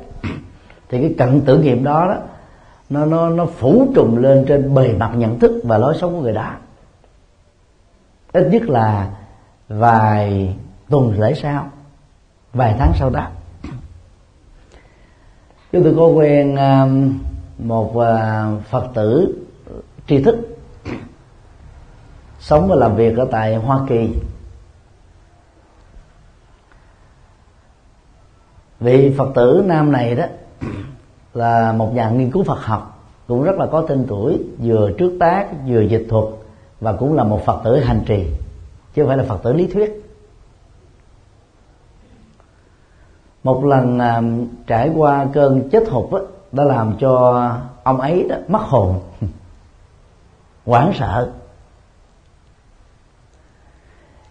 thì 0.88 1.00
cái 1.00 1.14
cận 1.18 1.40
tử 1.40 1.58
nghiệm 1.58 1.84
đó 1.84 2.06
đó, 2.08 2.16
nó 2.90 3.04
nó 3.04 3.28
nó 3.28 3.46
phủ 3.46 3.86
trùm 3.94 4.16
lên 4.16 4.44
trên 4.48 4.74
bề 4.74 4.92
mặt 4.92 5.10
nhận 5.16 5.38
thức 5.38 5.60
và 5.64 5.78
lối 5.78 5.94
sống 6.00 6.14
của 6.14 6.20
người 6.20 6.32
đó. 6.32 6.52
Ít 8.32 8.48
nhất 8.50 8.62
là 8.62 9.10
vài 9.68 10.56
tuần 10.88 11.20
lễ 11.20 11.34
sau, 11.34 11.70
vài 12.52 12.74
tháng 12.78 12.92
sau 12.98 13.10
đó. 13.10 13.28
Chúng 15.72 15.84
tôi 15.84 15.94
có 15.96 16.06
quen 16.06 16.56
um, 16.56 17.18
một 17.58 17.98
à, 17.98 18.46
phật 18.70 18.86
tử 18.94 19.38
tri 20.06 20.22
thức 20.22 20.58
sống 22.40 22.68
và 22.68 22.76
làm 22.76 22.96
việc 22.96 23.16
ở 23.16 23.28
tại 23.30 23.54
hoa 23.54 23.80
kỳ. 23.88 24.14
Vị 28.80 29.14
phật 29.18 29.28
tử 29.34 29.62
nam 29.66 29.92
này 29.92 30.14
đó 30.14 30.24
là 31.34 31.72
một 31.72 31.94
nhà 31.94 32.10
nghiên 32.10 32.30
cứu 32.30 32.44
phật 32.44 32.64
học 32.64 32.98
cũng 33.28 33.42
rất 33.42 33.58
là 33.58 33.66
có 33.66 33.84
tên 33.88 34.04
tuổi 34.08 34.38
vừa 34.58 34.90
trước 34.98 35.16
tác 35.20 35.46
vừa 35.66 35.80
dịch 35.80 36.06
thuật 36.08 36.24
và 36.80 36.92
cũng 36.92 37.14
là 37.14 37.24
một 37.24 37.44
phật 37.44 37.60
tử 37.64 37.80
hành 37.80 38.00
trì 38.06 38.26
chứ 38.94 39.02
không 39.02 39.08
phải 39.08 39.16
là 39.16 39.24
phật 39.24 39.42
tử 39.42 39.52
lý 39.52 39.66
thuyết. 39.66 40.04
Một 43.42 43.64
lần 43.64 43.98
à, 43.98 44.22
trải 44.66 44.90
qua 44.96 45.26
cơn 45.32 45.70
chết 45.70 45.88
hụt 45.88 46.10
đó, 46.10 46.20
đã 46.52 46.64
làm 46.64 46.94
cho 47.00 47.42
ông 47.82 48.00
ấy 48.00 48.26
đó 48.28 48.36
mất 48.48 48.62
hồn 48.62 49.00
hoảng 50.66 50.92
sợ. 50.98 51.32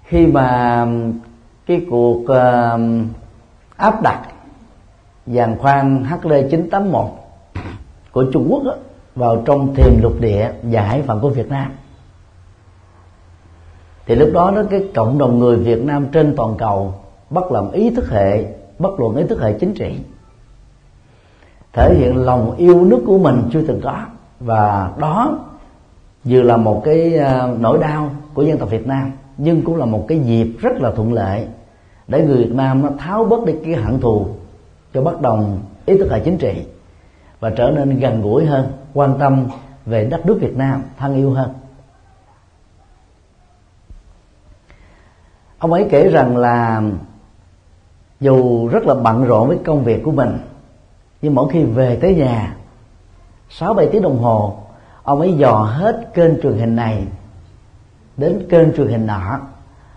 Khi 0.04 0.28
mà 0.28 0.48
à, 0.48 0.86
cái 1.66 1.86
cuộc 1.90 2.22
uh, 2.22 3.08
áp 3.78 4.02
đặt 4.02 4.28
giàn 5.28 5.58
khoan 5.58 6.04
HL 6.04 6.34
981 6.52 7.06
của 8.12 8.26
Trung 8.34 8.48
Quốc 8.50 8.64
đó, 8.64 8.74
vào 9.16 9.42
trong 9.46 9.76
thềm 9.76 10.02
lục 10.02 10.14
địa 10.22 10.52
và 10.64 10.82
hải 10.82 11.02
phận 11.02 11.20
của 11.20 11.30
Việt 11.30 11.50
Nam. 11.50 11.72
Thì 14.06 14.16
lúc 14.16 14.30
đó 14.34 14.52
đó 14.56 14.64
cái 14.70 14.84
cộng 14.96 15.18
đồng 15.18 15.40
người 15.40 15.56
Việt 15.56 15.84
Nam 15.84 16.08
trên 16.12 16.34
toàn 16.36 16.56
cầu 16.58 16.94
bất 17.30 17.52
luận 17.52 17.72
ý 17.72 17.90
thức 17.90 18.10
hệ 18.10 18.46
bất 18.80 19.00
luận 19.00 19.16
ý 19.16 19.24
thức 19.30 19.42
hệ 19.42 19.54
chính 19.54 19.74
trị. 19.74 20.00
Thể 21.74 21.96
hiện 21.96 22.26
lòng 22.26 22.56
yêu 22.58 22.86
nước 22.86 23.04
của 23.06 23.18
mình 23.18 23.42
chưa 23.52 23.62
từng 23.62 23.82
có. 23.84 23.98
Và 24.40 24.92
đó 24.98 25.40
vừa 26.24 26.42
là 26.42 26.58
một 26.58 26.82
cái 26.86 27.18
à, 27.18 27.48
nỗi 27.60 27.78
đau 27.78 28.10
của 28.34 28.44
dân 28.44 28.58
tộc 28.58 28.70
Việt 28.70 28.88
Nam 28.88 29.12
nhưng 29.38 29.62
cũng 29.62 29.76
là 29.76 29.86
một 29.86 30.06
cái 30.08 30.20
dịp 30.20 30.54
rất 30.60 30.82
là 30.82 30.92
thuận 30.92 31.14
lợi 31.14 31.48
để 32.08 32.26
người 32.26 32.38
Việt 32.38 32.56
Nam 32.56 32.82
nó 32.82 32.90
tháo 32.98 33.26
bớt 33.26 33.46
đi 33.46 33.54
cái 33.66 33.74
hận 33.74 34.00
thù 34.00 34.28
cho 34.94 35.02
bất 35.02 35.22
đồng 35.22 35.60
ý 35.86 35.98
thức 35.98 36.12
hệ 36.12 36.20
chính 36.20 36.38
trị 36.38 36.66
và 37.40 37.50
trở 37.50 37.72
nên 37.72 38.00
gần 38.00 38.22
gũi 38.22 38.46
hơn, 38.46 38.72
quan 38.94 39.16
tâm 39.20 39.48
về 39.86 40.06
đất 40.06 40.26
nước 40.26 40.38
Việt 40.42 40.58
Nam, 40.58 40.84
thân 40.98 41.16
yêu 41.16 41.32
hơn. 41.32 41.54
Ông 45.60 45.74
ấy 45.74 45.88
kể 45.90 46.10
rằng 46.10 46.38
là 46.38 46.82
dù 48.20 48.68
rất 48.68 48.84
là 48.84 48.94
bận 48.94 49.24
rộn 49.24 49.48
với 49.48 49.58
công 49.66 49.84
việc 49.84 50.02
của 50.04 50.12
mình, 50.12 50.38
nhưng 51.22 51.36
mỗi 51.36 51.50
khi 51.52 51.64
về 51.64 51.98
tới 52.02 52.16
nhà, 52.16 52.56
sáu 53.50 53.74
bảy 53.74 53.90
tiếng 53.92 54.02
đồng 54.02 54.18
hồ, 54.18 54.60
ông 55.04 55.20
ấy 55.20 55.34
dò 55.34 55.54
hết 55.54 56.10
kênh 56.14 56.42
truyền 56.42 56.54
hình 56.54 56.76
này 56.76 57.04
đến 58.18 58.48
kênh 58.50 58.74
truyền 58.76 58.88
hình 58.88 59.06
nọ 59.06 59.40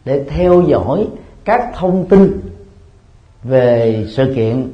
để 0.04 0.24
theo 0.28 0.62
dõi 0.62 1.08
các 1.44 1.70
thông 1.74 2.08
tin 2.08 2.40
về 3.42 4.06
sự 4.08 4.32
kiện 4.36 4.72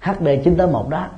HD 0.00 0.24
981 0.44 0.88
đó. 0.88 1.08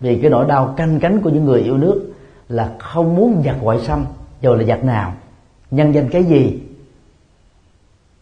Vì 0.00 0.18
cái 0.22 0.30
nỗi 0.30 0.46
đau 0.46 0.74
canh 0.76 1.00
cánh 1.00 1.20
của 1.22 1.30
những 1.30 1.44
người 1.44 1.60
yêu 1.60 1.76
nước 1.76 2.12
là 2.48 2.72
không 2.78 3.16
muốn 3.16 3.42
giặc 3.44 3.56
ngoại 3.62 3.80
xâm, 3.80 4.04
dù 4.40 4.54
là 4.54 4.64
giặc 4.64 4.84
nào, 4.84 5.14
nhân 5.70 5.92
danh 5.92 6.08
cái 6.08 6.24
gì 6.24 6.62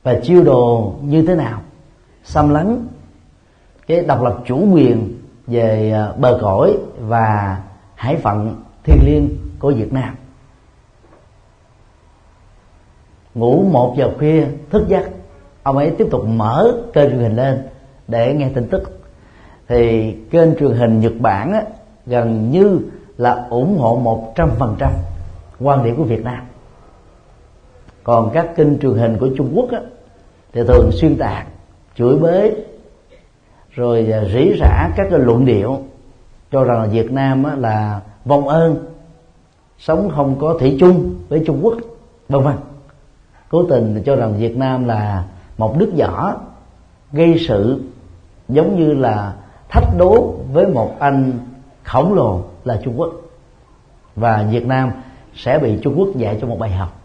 và 0.02 0.20
chiêu 0.22 0.44
đồ 0.44 0.94
như 1.02 1.26
thế 1.26 1.34
nào. 1.34 1.60
Xâm 2.24 2.50
lấn 2.50 2.86
cái 3.86 4.00
độc 4.00 4.22
lập 4.22 4.42
chủ 4.46 4.72
quyền 4.72 5.18
về 5.46 5.92
à, 5.92 6.12
bờ 6.18 6.38
cõi 6.42 6.76
và 6.98 7.62
hải 7.94 8.16
phận 8.16 8.62
thiêng 8.84 8.98
liêng 9.04 9.28
của 9.58 9.72
Việt 9.72 9.92
Nam. 9.92 10.14
Ngủ 13.34 13.64
một 13.72 13.94
giờ 13.98 14.10
khuya, 14.18 14.46
thức 14.70 14.88
giấc, 14.88 15.10
ông 15.62 15.76
ấy 15.76 15.94
tiếp 15.98 16.08
tục 16.10 16.24
mở 16.26 16.82
kênh 16.92 17.10
truyền 17.10 17.20
hình 17.20 17.36
lên 17.36 17.68
để 18.08 18.34
nghe 18.34 18.48
tin 18.54 18.68
tức. 18.68 19.00
Thì 19.68 20.12
kênh 20.30 20.56
truyền 20.58 20.70
hình 20.70 21.00
Nhật 21.00 21.12
Bản 21.20 21.52
á, 21.52 21.62
gần 22.06 22.50
như 22.50 22.80
là 23.18 23.46
ủng 23.50 23.78
hộ 23.78 24.00
một 24.04 24.32
trăm 24.36 24.50
phần 24.58 24.76
trăm 24.78 24.90
quan 25.60 25.84
điểm 25.84 25.96
của 25.96 26.04
Việt 26.04 26.24
Nam. 26.24 26.44
Còn 28.02 28.30
các 28.34 28.56
kênh 28.56 28.78
truyền 28.78 28.94
hình 28.94 29.16
của 29.18 29.28
Trung 29.36 29.52
Quốc 29.54 29.70
á, 29.72 29.80
thì 30.52 30.60
thường 30.68 30.90
xuyên 30.92 31.16
tạc 31.16 31.46
chửi 31.96 32.16
bới 32.16 32.54
rồi 33.70 34.12
à, 34.12 34.24
rỉ 34.34 34.56
rả 34.60 34.90
các 34.96 35.06
cái 35.10 35.18
luận 35.18 35.44
điệu 35.44 35.78
cho 36.52 36.64
rằng 36.64 36.78
là 36.78 36.86
Việt 36.86 37.12
Nam 37.12 37.44
á, 37.44 37.54
là 37.54 38.00
vong 38.24 38.48
ơn 38.48 38.84
sống 39.78 40.10
không 40.14 40.36
có 40.40 40.56
thủy 40.60 40.76
chung 40.80 41.14
với 41.28 41.42
Trung 41.46 41.60
Quốc 41.62 41.74
vân 42.28 42.42
vân. 42.42 42.54
Cố 43.48 43.64
tình 43.70 44.02
cho 44.06 44.16
rằng 44.16 44.38
Việt 44.38 44.56
Nam 44.56 44.84
là 44.84 45.24
một 45.58 45.76
nước 45.76 45.94
nhỏ 45.94 46.40
gây 47.12 47.36
sự 47.48 47.80
giống 48.48 48.78
như 48.78 48.94
là 48.94 49.34
thách 49.68 49.96
đố 49.98 50.34
với 50.52 50.66
một 50.66 50.96
anh 50.98 51.32
khổng 51.82 52.14
lồ 52.14 52.42
là 52.64 52.80
Trung 52.84 53.00
Quốc. 53.00 53.12
Và 54.16 54.46
Việt 54.50 54.66
Nam 54.66 54.90
sẽ 55.34 55.58
bị 55.58 55.78
Trung 55.82 55.94
Quốc 55.98 56.08
dạy 56.16 56.38
cho 56.40 56.46
một 56.46 56.58
bài 56.58 56.70
học. 56.70 57.00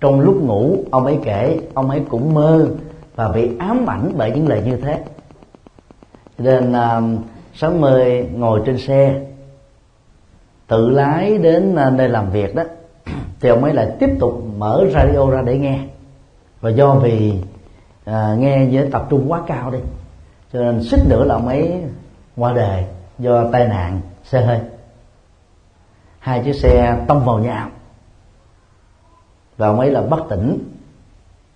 Trong 0.00 0.20
lúc 0.20 0.42
ngủ 0.42 0.84
ông 0.90 1.04
ấy 1.04 1.18
kể 1.24 1.60
ông 1.74 1.90
ấy 1.90 2.02
cũng 2.08 2.34
mơ 2.34 2.70
và 3.16 3.28
bị 3.28 3.50
ám 3.58 3.90
ảnh 3.90 4.12
bởi 4.16 4.30
những 4.30 4.48
lời 4.48 4.62
như 4.64 4.76
thế. 4.76 5.04
Nên 6.38 6.72
uh, 6.72 7.20
sáng 7.54 7.80
mơ 7.80 8.04
ngồi 8.34 8.60
trên 8.66 8.78
xe 8.78 9.20
tự 10.66 10.90
lái 10.90 11.38
đến 11.38 11.72
uh, 11.72 11.92
nơi 11.92 12.08
làm 12.08 12.30
việc 12.30 12.54
đó 12.54 12.62
thì 13.40 13.48
ông 13.48 13.64
ấy 13.64 13.74
lại 13.74 13.88
tiếp 14.00 14.10
tục 14.20 14.44
mở 14.56 14.84
radio 14.92 15.30
ra 15.30 15.42
để 15.42 15.58
nghe. 15.58 15.78
Và 16.60 16.70
do 16.70 16.94
vì 16.94 17.32
à, 18.04 18.34
nghe 18.38 18.68
với 18.72 18.88
tập 18.92 19.06
trung 19.10 19.32
quá 19.32 19.42
cao 19.46 19.70
đi. 19.70 19.78
Cho 20.52 20.58
nên 20.58 20.82
xích 20.82 21.00
nữa 21.08 21.24
là 21.24 21.34
ông 21.34 21.48
ấy 21.48 21.82
qua 22.36 22.52
đời 22.52 22.84
do 23.18 23.50
tai 23.52 23.68
nạn 23.68 24.00
xe 24.24 24.46
hơi. 24.46 24.60
Hai 26.18 26.42
chiếc 26.44 26.52
xe 26.52 27.04
tông 27.08 27.24
vào 27.24 27.38
nhau. 27.38 27.68
Và 29.56 29.66
ông 29.66 29.80
ấy 29.80 29.90
là 29.90 30.02
bất 30.02 30.20
tỉnh. 30.28 30.58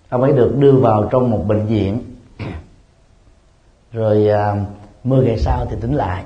Ông 0.09 0.21
ấy 0.21 0.33
được 0.33 0.55
đưa 0.57 0.71
vào 0.71 1.07
trong 1.11 1.29
một 1.31 1.43
bệnh 1.47 1.65
viện. 1.65 2.15
Rồi 3.91 4.29
à, 4.29 4.65
10 5.03 5.25
ngày 5.25 5.37
sau 5.37 5.65
thì 5.69 5.75
tỉnh 5.81 5.93
lại. 5.93 6.23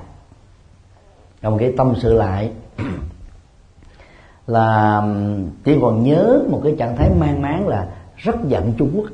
Ông 1.42 1.58
cái 1.58 1.72
tâm 1.76 1.94
sự 2.02 2.12
lại 2.12 2.52
là 4.46 5.02
chỉ 5.64 5.78
còn 5.80 6.04
nhớ 6.04 6.42
một 6.50 6.60
cái 6.64 6.74
trạng 6.78 6.96
thái 6.96 7.10
mang 7.20 7.42
máng 7.42 7.68
là 7.68 7.88
rất 8.16 8.36
giận 8.48 8.72
Trung 8.78 8.90
Quốc 8.94 9.06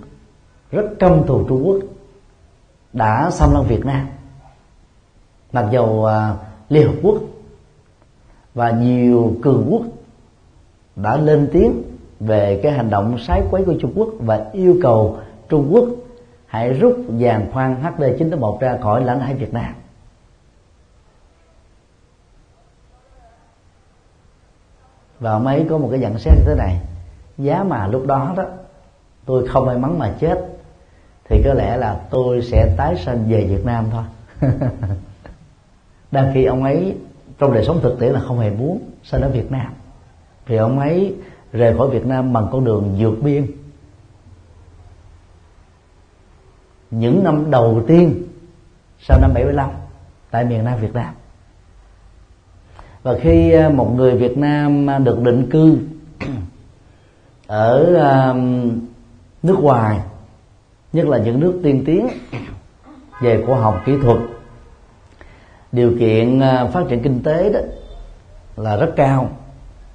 rất 0.71 0.91
căm 0.99 1.27
thù 1.27 1.45
Trung 1.49 1.67
Quốc 1.67 1.79
đã 2.93 3.31
xâm 3.31 3.53
lăng 3.53 3.65
Việt 3.65 3.87
Nam 3.87 4.07
mặc 5.53 5.69
dầu 5.71 6.05
à, 6.05 6.35
Liên 6.69 6.87
Hợp 6.87 6.95
Quốc 7.03 7.17
và 8.55 8.71
nhiều 8.71 9.33
cường 9.43 9.69
quốc 9.71 9.83
đã 10.97 11.17
lên 11.17 11.49
tiếng 11.53 11.83
về 12.21 12.61
cái 12.63 12.73
hành 12.73 12.91
động 12.91 13.19
sái 13.19 13.43
quấy 13.51 13.65
của 13.65 13.75
Trung 13.81 13.93
Quốc 13.97 14.09
và 14.19 14.47
yêu 14.53 14.77
cầu 14.83 15.19
Trung 15.49 15.69
Quốc 15.73 15.85
hãy 16.47 16.73
rút 16.73 16.97
giàn 17.17 17.51
khoan 17.53 17.75
HD 17.75 18.01
981 18.01 18.61
ra 18.61 18.79
khỏi 18.83 19.05
lãnh 19.05 19.21
hải 19.21 19.35
Việt 19.35 19.55
Nam. 19.55 19.75
Và 25.21 25.33
ông 25.33 25.47
ấy 25.47 25.67
có 25.71 25.79
một 25.79 25.89
cái 25.91 26.01
nhận 26.01 26.19
xét 26.19 26.35
như 26.39 26.45
thế 26.47 26.55
này 26.59 26.81
giá 27.39 27.63
mà 27.63 27.87
lúc 27.87 28.07
đó 28.07 28.35
đó 28.37 28.45
tôi 29.27 29.49
không 29.49 29.67
may 29.67 29.79
mắn 29.79 29.99
mà 29.99 30.15
chết 30.21 30.50
thì 31.31 31.43
có 31.43 31.55
lẽ 31.55 31.77
là 31.77 32.01
tôi 32.11 32.43
sẽ 32.43 32.75
tái 32.77 32.97
sanh 32.97 33.29
về 33.29 33.45
Việt 33.45 33.65
Nam 33.65 33.85
thôi. 33.91 34.03
Đang 36.11 36.31
khi 36.35 36.45
ông 36.45 36.65
ấy 36.65 36.97
trong 37.39 37.55
đời 37.55 37.65
sống 37.65 37.81
thực 37.83 38.01
tiễn 38.01 38.13
là 38.13 38.21
không 38.21 38.39
hề 38.39 38.51
muốn 38.51 38.81
sanh 39.05 39.23
ở 39.23 39.29
Việt 39.29 39.53
Nam. 39.53 39.73
Thì 40.47 40.57
ông 40.57 40.79
ấy 40.79 41.15
rời 41.53 41.77
khỏi 41.77 41.91
Việt 41.91 42.07
Nam 42.07 42.33
bằng 42.33 42.49
con 42.53 42.65
đường 42.65 42.97
vượt 42.99 43.23
biên. 43.23 43.47
Những 46.91 47.25
năm 47.25 47.51
đầu 47.51 47.83
tiên 47.87 48.23
sau 49.01 49.19
năm 49.21 49.31
75 49.35 49.71
tại 50.31 50.45
miền 50.45 50.65
Nam 50.65 50.81
Việt 50.81 50.95
Nam. 50.95 51.15
Và 53.03 53.19
khi 53.21 53.53
à, 53.53 53.69
một 53.69 53.93
người 53.97 54.17
Việt 54.17 54.39
Nam 54.39 54.91
à, 54.91 54.99
được 54.99 55.23
định 55.23 55.51
cư 55.51 55.79
ở 57.47 57.95
à, 57.95 58.35
nước 59.43 59.59
ngoài 59.61 60.01
nhất 60.93 61.07
là 61.07 61.19
những 61.19 61.41
nước 61.41 61.61
tiên 61.63 61.83
tiến 61.87 62.09
về 63.23 63.45
khoa 63.47 63.61
học 63.61 63.83
kỹ 63.87 63.93
thuật. 64.03 64.19
Điều 65.73 65.93
kiện 65.99 66.41
à, 66.41 66.67
phát 66.67 66.85
triển 66.89 67.03
kinh 67.03 67.23
tế 67.23 67.53
đó 67.53 67.61
là 68.57 68.77
rất 68.77 68.93
cao. 68.97 69.31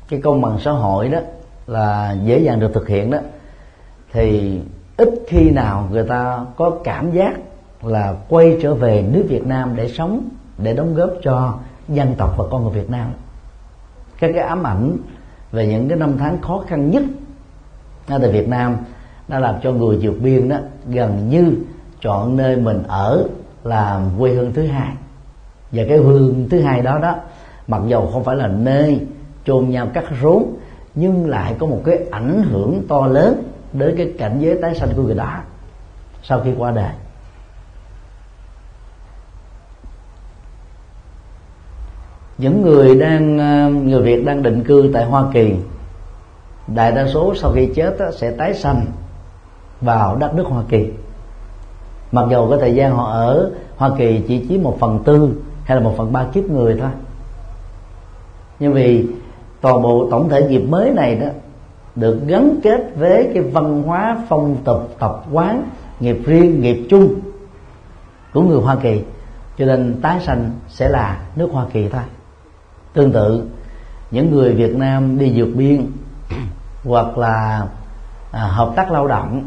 Cái 0.10 0.21
công 0.21 0.41
bằng 0.41 0.60
xã 0.60 0.71
hội 0.71 1.10
đó 1.10 1.19
là 1.67 2.15
dễ 2.23 2.39
dàng 2.39 2.60
được 2.60 2.73
thực 2.73 2.88
hiện 2.88 3.12
đó. 3.12 3.17
Thì 4.12 4.60
ít 4.97 5.10
khi 5.27 5.49
nào 5.49 5.88
người 5.91 6.03
ta 6.03 6.45
có 6.55 6.71
cảm 6.84 7.12
giác 7.12 7.34
là 7.81 8.15
quay 8.29 8.58
trở 8.62 8.75
về 8.75 9.05
nước 9.12 9.25
Việt 9.29 9.45
Nam 9.45 9.75
để 9.75 9.88
sống, 9.88 10.29
để 10.58 10.73
đóng 10.73 10.95
góp 10.95 11.10
cho 11.23 11.58
dân 11.88 12.15
tộc 12.17 12.38
và 12.38 12.45
con 12.51 12.63
người 12.63 12.71
Việt 12.71 12.89
Nam. 12.89 13.12
Các 14.19 14.31
cái 14.36 14.43
ám 14.47 14.63
ảnh 14.63 14.97
về 15.51 15.67
những 15.67 15.89
cái 15.89 15.97
năm 15.97 16.17
tháng 16.17 16.41
khó 16.41 16.63
khăn 16.67 16.91
nhất 16.91 17.03
ở 18.08 18.19
tại 18.19 18.31
Việt 18.31 18.47
Nam 18.47 18.77
nó 19.27 19.39
làm 19.39 19.55
cho 19.63 19.71
người 19.71 19.97
vượt 20.01 20.15
biên 20.21 20.49
đó 20.49 20.57
gần 20.88 21.29
như 21.29 21.53
chọn 22.01 22.38
nơi 22.38 22.55
mình 22.55 22.83
ở 22.88 23.27
làm 23.63 24.09
quê 24.19 24.33
hương 24.33 24.53
thứ 24.53 24.67
hai. 24.67 24.93
Và 25.71 25.83
cái 25.89 25.97
hương 25.97 26.47
thứ 26.49 26.61
hai 26.61 26.81
đó 26.81 26.99
đó, 26.99 27.15
mặc 27.67 27.81
dầu 27.88 28.09
không 28.13 28.23
phải 28.23 28.35
là 28.35 28.47
nơi 28.47 29.01
chôn 29.45 29.69
nhau 29.69 29.88
cắt 29.93 30.03
rốn, 30.21 30.43
nhưng 30.95 31.29
lại 31.29 31.55
có 31.59 31.67
một 31.67 31.81
cái 31.85 31.99
ảnh 32.11 32.43
hưởng 32.51 32.81
to 32.88 33.07
lớn 33.07 33.43
đến 33.73 33.95
cái 33.97 34.13
cảnh 34.17 34.38
giới 34.39 34.57
tái 34.61 34.75
sanh 34.75 34.89
của 34.95 35.01
người 35.01 35.15
đó. 35.15 35.39
Sau 36.23 36.39
khi 36.39 36.51
qua 36.57 36.71
đời, 36.71 36.91
những 42.38 42.61
người 42.61 42.95
đang, 42.99 43.38
người 43.88 44.01
Việt 44.01 44.25
đang 44.25 44.43
định 44.43 44.63
cư 44.63 44.89
tại 44.93 45.05
Hoa 45.05 45.23
Kỳ, 45.33 45.55
đại 46.67 46.91
đa 46.91 47.07
số 47.07 47.35
sau 47.35 47.51
khi 47.51 47.69
chết 47.75 47.97
sẽ 48.17 48.31
tái 48.31 48.53
sanh 48.53 48.85
vào 49.86 50.15
đất 50.15 50.36
nước 50.36 50.45
Hoa 50.48 50.63
Kỳ. 50.69 50.89
Mặc 52.12 52.26
dù 52.32 52.50
cái 52.50 52.60
thời 52.60 52.76
gian 52.76 52.95
họ 52.95 53.12
ở 53.12 53.52
Hoa 53.78 53.89
Kỳ 53.98 54.21
chỉ 54.28 54.45
chiếm 54.50 54.63
một 54.63 54.78
phần 54.80 55.00
tư 55.06 55.36
hay 55.63 55.78
là 55.78 55.84
một 55.84 55.93
phần 55.98 56.13
ba 56.13 56.24
kiếp 56.34 56.43
người 56.43 56.78
thôi. 56.80 56.89
Nhưng 58.60 58.74
vì 58.74 59.08
toàn 59.62 59.82
bộ 59.82 60.08
tổng 60.12 60.30
thể 60.30 60.48
nghiệp 60.48 60.62
mới 60.69 60.91
này 60.91 61.15
đó 61.15 61.28
được 61.95 62.19
gắn 62.28 62.56
kết 62.63 62.95
với 62.95 63.32
cái 63.34 63.43
văn 63.43 63.84
hóa 63.84 64.17
phong 64.30 64.58
tục 64.63 64.95
tập 65.00 65.24
quán 65.32 65.69
nghiệp 66.00 66.17
riêng 66.26 66.62
nghiệp 66.62 66.88
chung 66.89 67.19
của 68.34 68.41
người 68.41 68.62
Hoa 68.62 68.76
Kỳ 68.76 69.02
cho 69.58 69.65
nên 69.65 70.02
tái 70.02 70.19
sanh 70.19 70.52
sẽ 70.67 70.89
là 70.89 71.19
nước 71.36 71.50
Hoa 71.52 71.65
Kỳ 71.74 71.89
thôi. 71.89 72.02
Tương 72.93 73.12
tự 73.12 73.43
những 74.12 74.32
người 74.32 74.54
Việt 74.54 74.76
Nam 74.76 75.17
đi 75.17 75.32
vượt 75.36 75.50
biên 75.56 75.88
hoặc 76.84 77.17
là 77.17 77.67
à, 78.32 78.41
hợp 78.41 78.74
tác 78.76 78.91
lao 78.91 79.08
động 79.08 79.43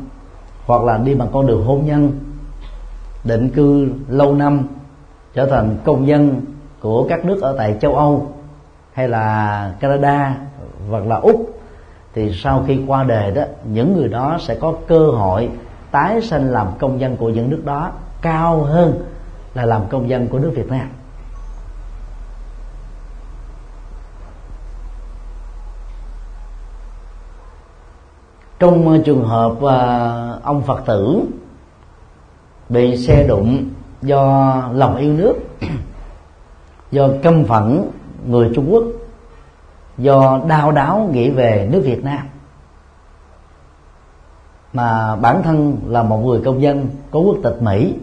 hoặc 0.69 0.85
là 0.85 0.99
đi 0.99 1.15
bằng 1.15 1.29
con 1.33 1.47
đường 1.47 1.65
hôn 1.65 1.87
nhân, 1.87 2.13
định 3.25 3.51
cư 3.51 3.89
lâu 4.09 4.35
năm, 4.35 4.63
trở 5.35 5.47
thành 5.47 5.77
công 5.85 6.07
dân 6.07 6.41
của 6.81 7.07
các 7.09 7.25
nước 7.25 7.43
ở 7.43 7.55
tại 7.59 7.77
châu 7.81 7.95
Âu 7.95 8.27
hay 8.93 9.09
là 9.09 9.73
Canada 9.81 10.37
hoặc 10.91 11.07
là 11.07 11.17
Úc, 11.17 11.61
thì 12.15 12.33
sau 12.35 12.65
khi 12.67 12.81
qua 12.87 13.05
đời 13.05 13.31
đó, 13.31 13.43
những 13.65 13.97
người 13.97 14.09
đó 14.09 14.39
sẽ 14.41 14.55
có 14.55 14.75
cơ 14.87 15.07
hội 15.11 15.51
tái 15.91 16.21
sanh 16.21 16.51
làm 16.51 16.67
công 16.79 17.01
dân 17.01 17.17
của 17.17 17.29
những 17.29 17.51
nước 17.51 17.63
đó 17.65 17.93
cao 18.23 18.63
hơn 18.63 19.03
là 19.55 19.67
làm 19.67 19.83
công 19.89 20.09
dân 20.09 20.29
của 20.29 20.39
nước 20.39 20.53
Việt 20.55 20.71
Nam. 20.71 20.89
Trong 28.59 28.89
ờ, 28.89 29.03
trường 29.05 29.25
hợp 29.25 29.53
uh, 29.53 30.43
ông 30.43 30.63
phật 30.67 30.83
tử 30.87 31.23
bị 32.69 32.97
xe 32.97 33.27
đụng 33.29 33.69
do 34.03 34.63
lòng 34.73 34.97
yêu 34.97 35.13
nước 35.13 35.35
do 36.91 37.09
căm 37.23 37.45
phẫn 37.45 37.85
người 38.27 38.51
trung 38.55 38.73
quốc 38.73 38.85
do 39.99 40.41
đau 40.49 40.73
đáo 40.73 41.09
nghĩ 41.13 41.31
về 41.31 41.69
nước 41.73 41.83
việt 41.85 42.05
nam 42.05 42.27
mà 44.73 45.17
bản 45.17 45.43
thân 45.43 45.77
là 45.87 46.03
một 46.03 46.19
người 46.19 46.41
công 46.45 46.63
dân 46.63 46.89
có 47.11 47.21
quốc 47.21 47.37
tịch 47.43 47.63
mỹ 47.63 47.95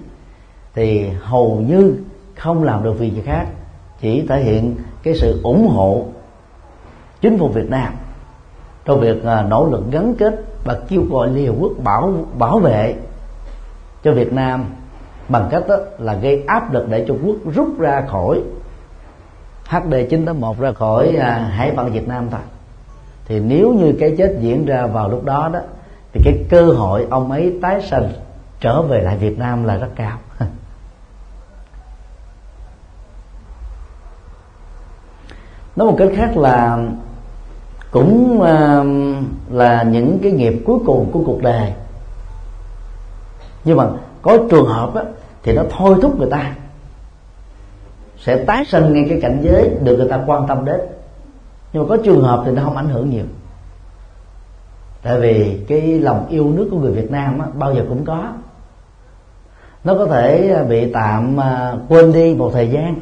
thì 0.74 1.10
hầu 1.10 1.64
như 1.68 1.98
không 2.36 2.64
làm 2.64 2.84
được 2.84 3.00
việc 3.00 3.14
gì 3.14 3.22
khác 3.22 3.46
chỉ 4.02 4.28
thể 4.28 4.44
hiện 4.44 4.76
cái 5.04 5.14
sự 5.16 5.40
ủng 5.44 5.68
hộ 5.68 6.06
chính 7.22 7.38
phủ 7.40 7.48
việt 7.48 7.70
nam 7.70 7.94
trong 8.86 9.00
việc 9.00 9.24
à, 9.24 9.42
nỗ 9.42 9.66
lực 9.66 9.84
gắn 9.92 10.16
kết 10.16 10.44
và 10.64 10.78
kêu 10.88 11.04
gọi 11.10 11.30
Liên 11.30 11.48
Hợp 11.48 11.56
Quốc 11.60 11.72
bảo 11.84 12.14
bảo 12.38 12.60
vệ 12.60 12.96
cho 14.04 14.14
Việt 14.14 14.34
Nam 14.34 14.66
bằng 15.30 15.48
cách 15.52 15.64
đó 15.68 15.76
là 16.00 16.14
gây 16.14 16.44
áp 16.48 16.74
lực 16.74 16.90
để 16.90 17.06
Trung 17.08 17.20
Quốc 17.26 17.36
rút 17.54 17.80
ra 17.80 18.06
khỏi 18.08 18.42
HD 19.70 19.94
981 20.10 20.60
ra 20.60 20.72
khỏi 20.72 21.16
à, 21.16 21.34
hải 21.34 21.72
phận 21.76 21.92
Việt 21.92 22.08
Nam 22.08 22.28
thôi 22.32 22.42
thì 23.26 23.40
nếu 23.40 23.74
như 23.74 23.94
cái 24.00 24.16
chết 24.18 24.38
diễn 24.40 24.66
ra 24.66 24.88
vào 24.88 25.10
lúc 25.10 25.26
đó 25.26 25.50
đó 25.54 25.60
thì 26.14 26.22
cái 26.24 26.46
cơ 26.50 26.66
hội 26.66 27.08
ông 27.10 27.32
ấy 27.32 27.60
tái 27.62 27.82
sanh 27.82 28.10
trở 28.60 28.82
về 28.82 29.02
lại 29.02 29.18
Việt 29.18 29.40
Nam 29.40 29.64
là 29.64 29.78
rất 29.78 29.90
cao. 29.96 30.18
Nói 35.76 35.88
một 35.88 35.96
cách 35.98 36.10
khác 36.16 36.38
là 36.38 36.78
cũng 37.96 38.42
um, 38.42 39.26
là 39.50 39.84
những 39.84 40.20
cái 40.24 40.32
nghiệp 40.32 40.54
cuối 40.66 40.80
cùng 40.86 41.10
của 41.12 41.24
cuộc 41.26 41.42
đời. 41.42 41.74
Nhưng 43.64 43.78
mà 43.78 43.88
có 44.22 44.38
trường 44.50 44.66
hợp 44.66 44.96
á, 44.96 45.04
thì 45.44 45.54
nó 45.54 45.64
thôi 45.70 45.98
thúc 46.02 46.20
người 46.20 46.30
ta. 46.32 46.56
Sẽ 48.18 48.44
tái 48.44 48.66
sinh 48.66 48.94
ngay 48.94 49.06
cái 49.10 49.20
cảnh 49.22 49.40
giới 49.42 49.70
được 49.84 49.98
người 49.98 50.10
ta 50.10 50.24
quan 50.26 50.48
tâm 50.48 50.66
đến. 50.66 50.80
Nhưng 51.74 51.84
mà 51.84 51.90
có 51.90 51.98
trường 52.04 52.24
hợp 52.24 52.44
thì 52.46 52.52
nó 52.52 52.64
không 52.64 52.78
ảnh 52.78 52.90
hưởng 52.90 53.10
nhiều. 53.10 53.26
Tại 55.04 55.20
vì 55.20 55.60
cái 55.68 56.00
lòng 56.00 56.26
yêu 56.30 56.52
nước 56.56 56.68
của 56.72 56.78
người 56.78 56.92
Việt 56.92 57.12
Nam 57.12 57.40
á, 57.40 57.48
bao 57.54 57.76
giờ 57.76 57.86
cũng 57.90 58.06
có. 58.06 58.24
Nó 59.84 59.96
có 59.96 60.06
thể 60.06 60.56
bị 60.70 60.92
tạm 60.94 61.40
à, 61.40 61.76
quên 61.90 62.14
đi 62.14 62.36
một 62.36 62.50
thời 62.54 62.70
gian. 62.70 62.96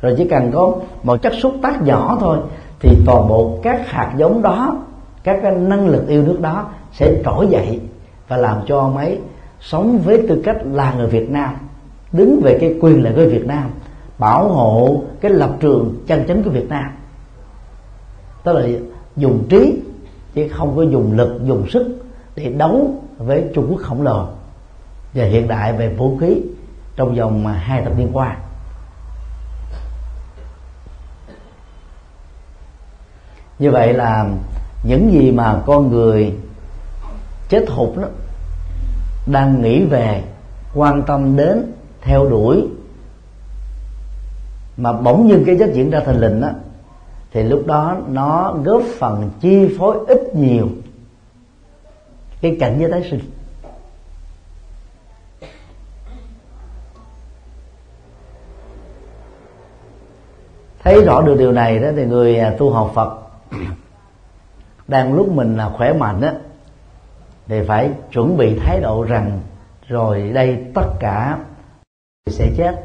Rồi 0.00 0.14
chỉ 0.18 0.28
cần 0.28 0.52
có 0.52 0.72
một 1.02 1.22
chất 1.22 1.32
xúc 1.42 1.54
tác 1.62 1.82
nhỏ 1.82 2.16
thôi 2.20 2.38
thì 2.80 2.96
toàn 3.06 3.28
bộ 3.28 3.58
các 3.62 3.90
hạt 3.90 4.14
giống 4.16 4.42
đó, 4.42 4.76
các 5.24 5.38
cái 5.42 5.52
năng 5.52 5.88
lực 5.88 6.08
yêu 6.08 6.22
nước 6.22 6.40
đó 6.40 6.68
sẽ 6.92 7.22
trỗi 7.24 7.46
dậy 7.46 7.80
và 8.28 8.36
làm 8.36 8.60
cho 8.66 8.88
mấy 8.88 9.18
sống 9.60 9.98
với 9.98 10.26
tư 10.28 10.42
cách 10.44 10.56
là 10.64 10.94
người 10.94 11.06
Việt 11.06 11.30
Nam, 11.30 11.54
đứng 12.12 12.40
về 12.44 12.58
cái 12.60 12.74
quyền 12.80 13.02
lợi 13.02 13.12
của 13.16 13.30
Việt 13.30 13.46
Nam, 13.46 13.70
bảo 14.18 14.48
hộ 14.48 15.02
cái 15.20 15.30
lập 15.30 15.50
trường 15.60 15.94
chân 16.06 16.24
chính 16.28 16.42
của 16.42 16.50
Việt 16.50 16.68
Nam. 16.68 16.90
Tức 18.44 18.52
là 18.52 18.68
dùng 19.16 19.44
trí, 19.48 19.82
chứ 20.34 20.48
không 20.48 20.76
có 20.76 20.82
dùng 20.82 21.16
lực, 21.16 21.40
dùng 21.44 21.68
sức 21.68 21.98
để 22.36 22.52
đấu 22.52 22.90
với 23.18 23.44
Trung 23.54 23.66
Quốc 23.70 23.80
khổng 23.82 24.02
lồ. 24.02 24.26
Và 25.14 25.24
hiện 25.24 25.48
đại 25.48 25.72
về 25.72 25.88
vũ 25.88 26.16
khí 26.16 26.42
trong 26.96 27.14
vòng 27.14 27.46
à, 27.46 27.52
hai 27.52 27.82
thập 27.82 27.98
niên 27.98 28.08
qua. 28.12 28.36
Như 33.58 33.70
vậy 33.70 33.92
là 33.92 34.30
những 34.82 35.12
gì 35.12 35.32
mà 35.32 35.62
con 35.66 35.90
người 35.90 36.34
chết 37.48 37.64
hụt 37.68 37.96
đó, 37.96 38.08
đang 39.26 39.62
nghĩ 39.62 39.84
về, 39.84 40.22
quan 40.74 41.02
tâm 41.02 41.36
đến, 41.36 41.72
theo 42.00 42.28
đuổi, 42.28 42.68
mà 44.76 44.92
bỗng 44.92 45.26
nhiên 45.26 45.42
cái 45.46 45.56
chất 45.58 45.70
diễn 45.72 45.90
ra 45.90 46.00
thành 46.06 46.20
lình 46.20 46.40
đó 46.40 46.48
thì 47.32 47.42
lúc 47.42 47.66
đó 47.66 47.96
nó 48.08 48.54
góp 48.64 48.82
phần 48.98 49.30
chi 49.40 49.76
phối 49.78 49.96
ít 50.08 50.34
nhiều 50.34 50.68
cái 52.40 52.56
cảnh 52.60 52.76
giới 52.80 52.90
tái 52.90 53.02
sinh. 53.10 53.20
Thấy 60.82 61.04
rõ 61.04 61.22
được 61.22 61.36
điều 61.38 61.52
này 61.52 61.78
đó 61.78 61.88
thì 61.96 62.04
người 62.04 62.38
à, 62.38 62.54
tu 62.58 62.70
học 62.70 62.90
Phật 62.94 63.27
đang 64.88 65.14
lúc 65.14 65.28
mình 65.32 65.56
là 65.56 65.70
khỏe 65.76 65.92
mạnh 65.92 66.20
á, 66.20 66.34
thì 67.46 67.62
phải 67.68 67.90
chuẩn 68.12 68.36
bị 68.36 68.58
thái 68.58 68.80
độ 68.80 69.02
rằng, 69.02 69.40
rồi 69.88 70.30
đây 70.30 70.64
tất 70.74 70.86
cả 71.00 71.38
sẽ 72.26 72.50
chết. 72.56 72.84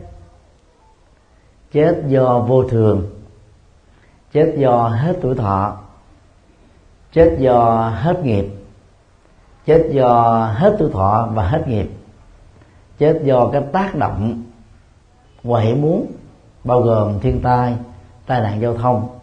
Chết 1.71 2.03
do 2.07 2.39
vô 2.39 2.63
thường. 2.63 3.09
Chết 4.33 4.53
do 4.57 4.87
hết 4.87 5.15
tuổi 5.21 5.35
thọ. 5.35 5.77
Chết 7.13 7.35
do 7.39 7.89
hết 7.95 8.23
nghiệp. 8.23 8.45
Chết 9.65 9.87
do 9.91 10.45
hết 10.55 10.75
tuổi 10.79 10.89
thọ 10.93 11.29
và 11.33 11.47
hết 11.47 11.67
nghiệp. 11.67 11.89
Chết 12.97 13.19
do 13.23 13.49
cái 13.53 13.61
tác 13.73 13.95
động 13.95 14.43
ngoại 15.43 15.75
muốn, 15.75 16.11
bao 16.63 16.81
gồm 16.81 17.19
thiên 17.19 17.41
tai 17.41 17.75
tai 18.25 18.41
nạn 18.41 18.61
giao 18.61 18.77
thông 18.77 19.19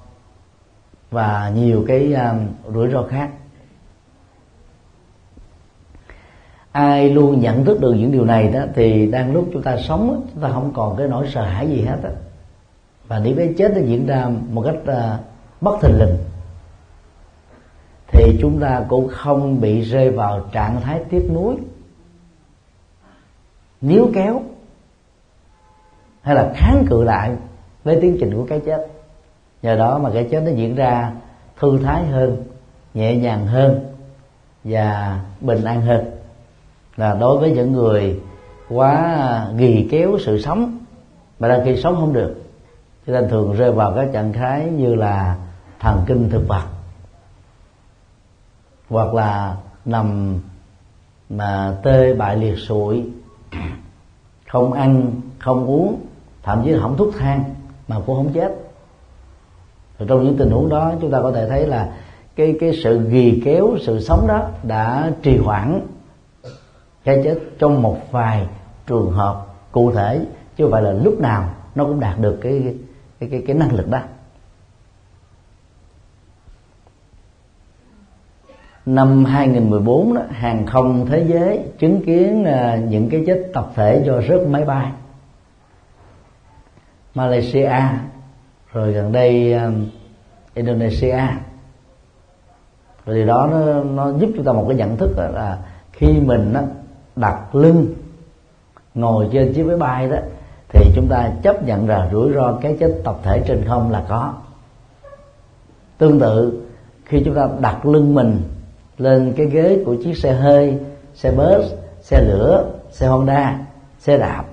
và 1.11 1.53
nhiều 1.55 1.85
cái 1.89 2.15
um, 2.15 2.47
rủi 2.75 2.91
ro 2.91 3.03
khác. 3.03 3.31
Ai 6.73 7.11
luôn 7.11 7.41
nhận 7.41 7.65
thức 7.65 7.81
được 7.81 7.93
những 7.93 8.13
điều 8.13 8.25
này 8.25 8.49
đó 8.49 8.61
thì 8.75 9.07
đang 9.07 9.33
lúc 9.33 9.49
chúng 9.53 9.63
ta 9.63 9.77
sống 9.77 10.27
chúng 10.33 10.43
ta 10.43 10.49
không 10.49 10.73
còn 10.75 10.97
cái 10.97 11.09
nỗi 11.09 11.29
sợ 11.35 11.43
hãi 11.43 11.69
gì 11.69 11.81
hết 11.81 11.99
á. 12.03 12.11
Và 13.09 13.19
nếu 13.19 13.35
cái 13.37 13.55
chết 13.59 13.73
nó 13.75 13.81
diễn 13.81 14.07
ra 14.07 14.29
một 14.51 14.63
cách 14.63 14.77
uh, 14.83 15.21
bất 15.61 15.77
thình 15.83 15.99
lình 15.99 16.17
thì 18.13 18.39
chúng 18.41 18.61
ta 18.61 18.85
cũng 18.89 19.09
không 19.09 19.61
bị 19.61 19.81
rơi 19.81 20.11
vào 20.11 20.49
trạng 20.53 20.81
thái 20.81 21.01
tiếc 21.11 21.29
nuối 21.35 21.57
níu 23.81 24.11
kéo 24.15 24.43
hay 26.23 26.35
là 26.35 26.53
kháng 26.57 26.85
cự 26.91 27.03
lại 27.03 27.37
với 27.85 27.99
tiến 28.01 28.17
trình 28.21 28.35
của 28.37 28.47
cái 28.49 28.61
chết 28.67 28.87
nhờ 29.63 29.77
đó 29.77 29.99
mà 29.99 30.11
cái 30.15 30.29
chết 30.31 30.41
nó 30.41 30.51
diễn 30.51 30.75
ra 30.75 31.13
thư 31.59 31.79
thái 31.79 32.07
hơn, 32.07 32.45
nhẹ 32.95 33.17
nhàng 33.17 33.47
hơn 33.47 33.87
và 34.65 35.21
bình 35.41 35.65
an 35.65 35.83
hơn. 35.83 36.11
Là 36.97 37.15
đối 37.15 37.39
với 37.39 37.51
những 37.51 37.73
người 37.73 38.21
quá 38.69 39.47
ghi 39.57 39.89
kéo 39.91 40.19
sự 40.21 40.43
sống 40.43 40.79
mà 41.39 41.49
đang 41.49 41.65
khi 41.65 41.77
sống 41.77 41.97
không 41.97 42.13
được 42.13 42.43
cho 43.07 43.13
nên 43.13 43.29
thường 43.29 43.53
rơi 43.53 43.73
vào 43.73 43.93
cái 43.97 44.09
trạng 44.13 44.33
thái 44.33 44.65
như 44.65 44.95
là 44.95 45.37
thần 45.81 46.05
kinh 46.07 46.31
thực 46.31 46.49
vật 46.49 46.65
hoặc 48.91 49.15
là 49.15 49.57
nằm 49.85 50.39
mà 51.29 51.77
tê 51.83 52.15
bại 52.15 52.37
liệt 52.37 52.59
sụi, 52.59 53.11
không 54.49 54.73
ăn, 54.73 55.11
không 55.39 55.67
uống, 55.67 56.01
thậm 56.43 56.63
chí 56.65 56.71
là 56.71 56.81
không 56.83 56.97
thuốc 56.97 57.15
thang 57.19 57.45
mà 57.89 57.97
cũng 58.07 58.17
không 58.17 58.33
chết. 58.33 58.70
Rồi 60.01 60.09
trong 60.09 60.25
những 60.25 60.37
tình 60.37 60.51
huống 60.51 60.69
đó 60.69 60.93
chúng 61.01 61.11
ta 61.11 61.23
có 61.23 61.33
thể 61.33 61.49
thấy 61.49 61.67
là 61.67 61.93
cái 62.37 62.57
cái 62.61 62.73
sự 62.83 63.09
ghi 63.09 63.43
kéo 63.45 63.77
sự 63.81 64.01
sống 64.01 64.27
đó 64.27 64.49
đã 64.63 65.13
trì 65.23 65.37
hoãn 65.37 65.81
cái 67.05 67.21
chết 67.25 67.39
trong 67.59 67.83
một 67.83 68.13
vài 68.13 68.47
trường 68.87 69.11
hợp 69.11 69.47
cụ 69.73 69.93
thể 69.93 70.27
chứ 70.57 70.65
không 70.65 70.73
phải 70.73 70.83
là 70.83 70.93
lúc 70.93 71.21
nào 71.21 71.51
nó 71.75 71.85
cũng 71.85 72.01
đạt 72.01 72.19
được 72.19 72.39
cái 72.41 72.75
cái 73.21 73.29
cái, 73.29 73.43
cái 73.47 73.57
năng 73.57 73.75
lực 73.75 73.89
đó. 73.89 74.01
Năm 78.87 79.25
2014 79.25 80.15
đó, 80.15 80.23
hàng 80.31 80.67
không 80.67 81.07
thế 81.07 81.25
giới 81.29 81.65
chứng 81.79 82.05
kiến 82.05 82.45
uh, 82.45 82.91
những 82.91 83.11
cái 83.11 83.25
chết 83.27 83.51
tập 83.55 83.73
thể 83.75 84.03
do 84.07 84.21
rớt 84.29 84.49
máy 84.49 84.65
bay. 84.65 84.93
Malaysia 87.15 87.73
rồi 88.73 88.93
gần 88.93 89.13
đây 89.13 89.53
um, 89.53 89.87
Indonesia. 90.55 91.19
Rồi 93.07 93.17
điều 93.17 93.27
đó 93.27 93.49
nó, 93.51 93.83
nó 93.85 94.19
giúp 94.19 94.31
chúng 94.37 94.45
ta 94.45 94.53
một 94.53 94.65
cái 94.69 94.77
nhận 94.77 94.97
thức 94.97 95.11
là 95.17 95.59
khi 95.93 96.07
mình 96.21 96.53
đó, 96.53 96.61
đặt 97.17 97.55
lưng 97.55 97.95
ngồi 98.95 99.29
trên 99.33 99.53
chiếc 99.55 99.67
máy 99.67 99.77
bay 99.77 100.09
đó 100.09 100.17
thì 100.69 100.93
chúng 100.95 101.09
ta 101.09 101.33
chấp 101.43 101.63
nhận 101.63 101.87
rằng 101.87 102.09
rủi 102.13 102.33
ro 102.33 102.59
cái 102.63 102.77
chết 102.81 103.01
tập 103.05 103.17
thể 103.23 103.43
trên 103.47 103.65
không 103.69 103.91
là 103.91 104.05
có. 104.09 104.35
Tương 105.99 106.21
tự 106.21 106.63
khi 107.05 107.23
chúng 107.25 107.35
ta 107.35 107.49
đặt 107.61 107.87
lưng 107.87 108.15
mình 108.15 108.43
lên 108.99 109.33
cái 109.37 109.47
ghế 109.47 109.83
của 109.87 109.97
chiếc 110.05 110.19
xe 110.19 110.33
hơi 110.33 110.79
xe 111.15 111.31
bus 111.31 111.73
xe 112.03 112.21
lửa 112.21 112.65
xe 112.91 113.07
honda 113.07 113.59
xe 113.99 114.19
đạp 114.19 114.45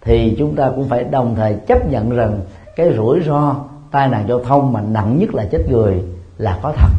thì 0.00 0.34
chúng 0.38 0.56
ta 0.56 0.72
cũng 0.76 0.88
phải 0.88 1.04
đồng 1.04 1.34
thời 1.34 1.56
chấp 1.66 1.90
nhận 1.90 2.10
rằng 2.10 2.40
cái 2.76 2.94
rủi 2.96 3.20
ro 3.20 3.56
tai 3.90 4.08
nạn 4.08 4.24
giao 4.28 4.40
thông 4.40 4.72
mà 4.72 4.80
nặng 4.80 5.18
nhất 5.18 5.34
là 5.34 5.44
chết 5.50 5.66
người 5.68 6.02
là 6.38 6.58
có 6.62 6.72
thật. 6.76 6.90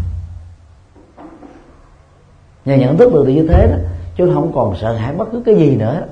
Nhờ 2.66 2.76
nhận 2.76 2.98
thức 2.98 3.14
được 3.14 3.28
như 3.28 3.48
thế 3.48 3.68
đó, 3.68 3.78
chứ 4.16 4.32
không 4.34 4.52
còn 4.56 4.76
sợ 4.82 4.94
hãi 4.94 5.16
bất 5.16 5.28
cứ 5.32 5.42
cái 5.46 5.56
gì 5.56 5.76
nữa. 5.76 6.08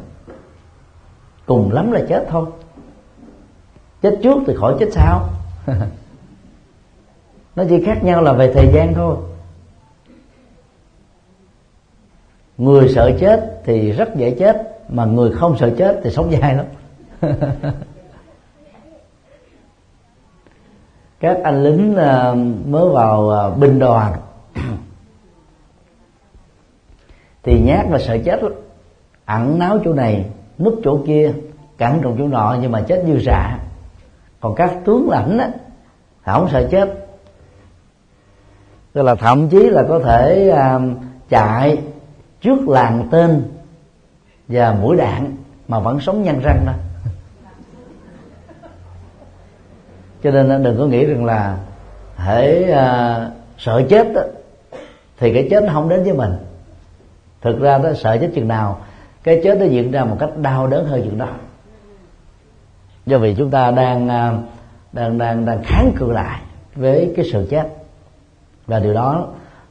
Cùng 1.46 1.72
lắm 1.72 1.92
là 1.92 2.02
chết 2.10 2.26
thôi. 2.30 2.46
Chết 4.02 4.20
trước 4.24 4.38
thì 4.48 4.54
khỏi 4.56 4.76
chết 4.80 4.88
sau. 4.92 5.30
Nó 7.56 7.64
chỉ 7.70 7.84
khác 7.86 8.04
nhau 8.04 8.22
là 8.22 8.34
về 8.34 8.54
thời 8.54 8.68
gian 8.74 8.94
thôi. 8.94 9.16
Người 12.58 12.90
sợ 12.90 13.12
chết 13.20 13.62
thì 13.66 13.92
rất 13.92 14.16
dễ 14.16 14.32
chết, 14.40 14.86
mà 14.90 15.06
người 15.06 15.32
không 15.32 15.58
sợ 15.58 15.72
chết 15.78 16.00
thì 16.04 16.10
sống 16.10 16.32
dài 16.32 16.56
lắm. 16.56 16.66
các 21.22 21.38
anh 21.44 21.64
lính 21.64 21.96
ờ, 21.96 22.36
mới 22.66 22.90
vào 22.90 23.30
ờ, 23.30 23.52
binh 23.52 23.80
đoàn. 23.80 24.14
Thì 27.44 27.62
nhát 27.62 27.86
và 27.90 28.00
sợ 28.00 28.18
chết 28.26 28.44
lắm. 28.44 28.52
Ẩn 29.26 29.60
náu 29.60 29.80
chỗ 29.86 29.94
này, 29.94 30.26
núp 30.60 30.80
chỗ 30.84 31.00
kia 31.08 31.34
cản 31.78 32.00
trọng 32.04 32.16
chỗ 32.18 32.28
nọ 32.28 32.58
nhưng 32.62 32.72
mà 32.72 32.82
chết 32.82 33.04
như 33.06 33.20
rạ 33.26 33.60
còn 34.40 34.56
các 34.56 34.74
tướng 34.86 35.10
lãnh 35.10 35.38
á 35.38 35.50
không 36.26 36.50
sợ 36.52 36.68
chết. 36.72 37.08
Tức 38.94 39.02
là 39.02 39.16
thậm 39.16 39.50
chí 39.50 39.70
là 39.70 39.84
có 39.90 40.00
thể 40.00 40.50
ờ, 40.50 40.82
chạy 41.30 41.78
trước 42.42 42.68
làng 42.68 43.08
tên 43.12 43.44
và 44.48 44.74
mũi 44.82 44.98
đạn 44.98 45.36
mà 45.68 45.80
vẫn 45.80 46.00
sống 46.00 46.24
nhăn 46.24 46.40
răng 46.44 46.64
đó. 46.66 46.74
Cho 50.24 50.32
nên 50.32 50.64
đừng 50.64 50.78
có 50.78 50.86
nghĩ 50.86 51.06
rằng 51.06 51.26
là 51.26 51.58
hãy 52.16 52.64
à, 52.64 53.30
sợ 53.58 53.82
chết 53.90 54.14
đó, 54.14 54.22
thì 55.18 55.34
cái 55.34 55.48
chết 55.52 55.64
nó 55.64 55.74
không 55.74 55.90
đến 55.90 56.04
với 56.04 56.14
mình. 56.14 56.34
Thực 57.42 57.60
ra 57.60 57.78
đó 57.78 57.94
sợ 57.94 58.18
chết 58.22 58.32
chừng 58.36 58.48
nào 58.48 58.80
cái 59.24 59.42
chết 59.44 59.58
nó 59.60 59.66
diễn 59.66 59.92
ra 59.92 60.04
một 60.04 60.18
cách 60.20 60.38
đau 60.38 60.68
đớn 60.68 60.86
hơn 60.86 61.02
chừng 61.04 61.18
đó. 61.18 61.28
Do 63.06 63.18
vì 63.18 63.36
chúng 63.36 63.52
ta 63.52 63.72
đang 63.72 64.10
à, 64.10 64.34
đang 64.92 65.18
đang 65.18 65.46
đang 65.46 65.64
kháng 65.64 65.92
cự 65.98 66.12
lại 66.12 66.42
với 66.76 67.14
cái 67.16 67.26
sự 67.32 67.48
chết. 67.50 67.68
Và 68.68 68.80
điều 68.80 68.94
đó 68.94 69.28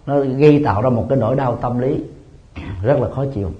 nó 0.06 0.20
gây 0.20 0.62
tạo 0.64 0.82
ra 0.82 0.90
một 0.90 1.06
cái 1.08 1.18
nỗi 1.18 1.36
đau 1.36 1.56
tâm 1.56 1.78
lý 1.78 2.04
rất 2.82 3.00
là 3.00 3.08
khó 3.10 3.24
chịu. 3.34 3.52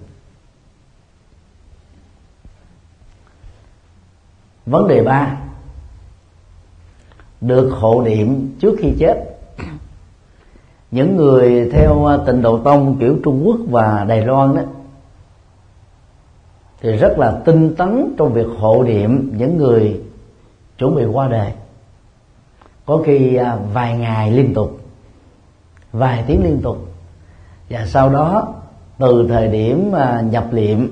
Vấn 4.67 4.89
đề 4.89 5.03
ba 5.03 5.37
được 7.41 7.71
hộ 7.71 8.03
niệm 8.03 8.57
trước 8.61 8.77
khi 8.79 8.93
chết. 8.99 9.25
Những 10.91 11.17
người 11.17 11.71
theo 11.73 12.09
tịnh 12.27 12.43
độ 12.43 12.59
tông 12.59 12.97
kiểu 13.01 13.17
trung 13.25 13.43
quốc 13.47 13.57
và 13.71 14.05
đài 14.09 14.25
loan 14.25 14.55
đó, 14.55 14.63
thì 16.81 16.97
rất 16.97 17.19
là 17.19 17.41
tinh 17.45 17.75
tấn 17.75 18.15
trong 18.19 18.33
việc 18.33 18.47
hộ 18.59 18.83
niệm 18.83 19.33
những 19.37 19.57
người 19.57 20.01
chuẩn 20.79 20.95
bị 20.95 21.05
qua 21.05 21.29
đời. 21.29 21.53
Có 22.87 23.03
khi 23.05 23.37
à, 23.37 23.59
vài 23.73 23.99
ngày 23.99 24.31
liên 24.31 24.55
tục, 24.55 24.81
vài 25.93 26.25
tiếng 26.27 26.45
liên 26.45 26.61
tục. 26.63 26.77
Và 27.71 27.87
sau 27.87 28.09
đó, 28.09 28.55
từ 28.99 29.27
thời 29.29 29.49
điểm 29.49 29.93
à, 29.93 30.23
nhập 30.31 30.47
liệm 30.53 30.89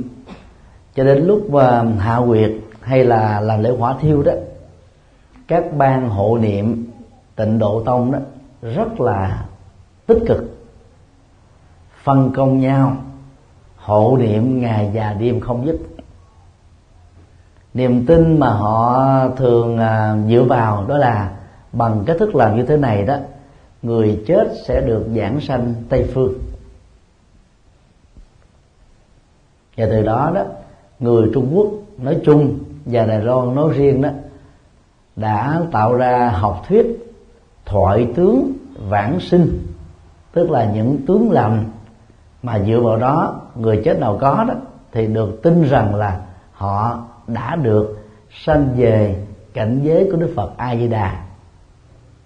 cho 0.94 1.04
đến 1.04 1.26
lúc 1.26 1.54
à, 1.54 1.84
hạ 1.98 2.20
quyệt 2.26 2.50
hay 2.80 3.04
là 3.04 3.40
làm 3.40 3.62
lễ 3.62 3.70
hỏa 3.70 3.94
thiêu 4.00 4.22
đó 4.22 4.32
các 5.48 5.64
ban 5.76 6.08
hộ 6.08 6.38
niệm 6.38 6.86
tịnh 7.36 7.58
độ 7.58 7.82
tông 7.84 8.12
đó 8.12 8.18
rất 8.62 9.00
là 9.00 9.46
tích 10.06 10.18
cực. 10.26 10.44
Phân 12.02 12.32
công 12.32 12.60
nhau, 12.60 12.96
hộ 13.76 14.16
niệm 14.20 14.60
ngày 14.60 14.90
và 14.94 15.12
đêm 15.12 15.40
không 15.40 15.66
dứt. 15.66 15.76
Niềm 17.74 18.06
tin 18.06 18.40
mà 18.40 18.48
họ 18.48 19.04
thường 19.36 19.78
à, 19.78 20.16
dựa 20.28 20.42
vào 20.42 20.84
đó 20.88 20.98
là 20.98 21.32
bằng 21.72 22.02
cách 22.06 22.16
thức 22.18 22.34
làm 22.34 22.56
như 22.56 22.62
thế 22.62 22.76
này 22.76 23.02
đó, 23.02 23.16
người 23.82 24.24
chết 24.26 24.48
sẽ 24.66 24.80
được 24.86 25.06
giảng 25.16 25.40
sanh 25.40 25.74
tây 25.88 26.10
phương. 26.14 26.34
Và 29.76 29.86
từ 29.90 30.02
đó 30.02 30.32
đó, 30.34 30.44
người 30.98 31.30
trung 31.34 31.50
quốc 31.54 31.66
nói 31.98 32.18
chung 32.24 32.58
và 32.86 33.06
đài 33.06 33.20
loan 33.20 33.54
nói 33.54 33.72
riêng 33.74 34.02
đó 34.02 34.08
đã 35.20 35.60
tạo 35.72 35.94
ra 35.94 36.28
học 36.28 36.64
thuyết 36.68 36.86
thoại 37.66 38.08
tướng 38.16 38.52
vãng 38.88 39.20
sinh, 39.20 39.66
tức 40.32 40.50
là 40.50 40.72
những 40.74 40.98
tướng 41.06 41.30
lành 41.30 41.64
mà 42.42 42.58
dựa 42.66 42.80
vào 42.80 42.96
đó 42.96 43.40
người 43.54 43.82
chết 43.84 43.98
nào 43.98 44.18
có 44.20 44.44
đó 44.48 44.54
thì 44.92 45.06
được 45.06 45.42
tin 45.42 45.62
rằng 45.62 45.94
là 45.94 46.20
họ 46.52 47.04
đã 47.26 47.56
được 47.56 47.98
sanh 48.44 48.74
về 48.76 49.24
cảnh 49.54 49.80
giới 49.82 50.08
của 50.10 50.16
Đức 50.16 50.32
Phật 50.36 50.56
A 50.56 50.76
Di 50.76 50.88
Đà 50.88 51.24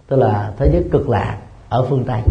tức 0.06 0.16
là 0.16 0.52
thế 0.56 0.70
giới 0.72 0.84
cực 0.92 1.08
lạc 1.08 1.38
ở 1.68 1.86
phương 1.88 2.04
Tây. 2.04 2.22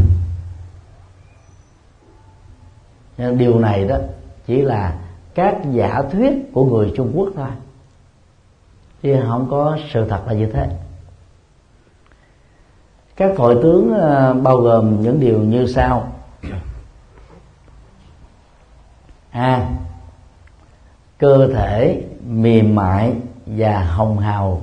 Nên 3.17 3.37
điều 3.37 3.59
này 3.59 3.85
đó 3.85 3.97
chỉ 4.45 4.61
là 4.61 4.95
các 5.35 5.57
giả 5.71 6.01
thuyết 6.11 6.53
của 6.53 6.65
người 6.65 6.93
Trung 6.95 7.11
Quốc 7.15 7.29
thôi 7.35 7.49
chứ 9.01 9.23
không 9.27 9.47
có 9.49 9.77
sự 9.93 10.09
thật 10.09 10.21
là 10.27 10.33
như 10.33 10.45
thế. 10.53 10.69
Các 13.15 13.31
thoại 13.37 13.55
tướng 13.63 13.93
ờ, 13.93 14.33
bao 14.33 14.57
gồm 14.57 15.01
những 15.01 15.19
điều 15.19 15.39
như 15.39 15.67
sau. 15.67 16.13
A. 19.31 19.69
Cơ 21.17 21.47
thể 21.53 22.03
mềm 22.27 22.75
mại 22.75 23.13
và 23.45 23.83
hồng 23.83 24.19
hào 24.19 24.61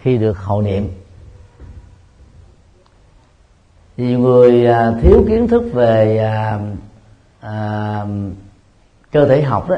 khi 0.00 0.18
được 0.18 0.38
hậu 0.38 0.62
niệm. 0.62 0.88
Nhiều 3.96 4.18
người 4.18 4.66
à, 4.66 4.92
thiếu 5.02 5.24
kiến 5.28 5.48
thức 5.48 5.62
về 5.72 6.18
à, 6.18 6.60
à, 7.40 8.06
cơ 9.12 9.28
thể 9.28 9.42
học 9.42 9.68
đó 9.68 9.76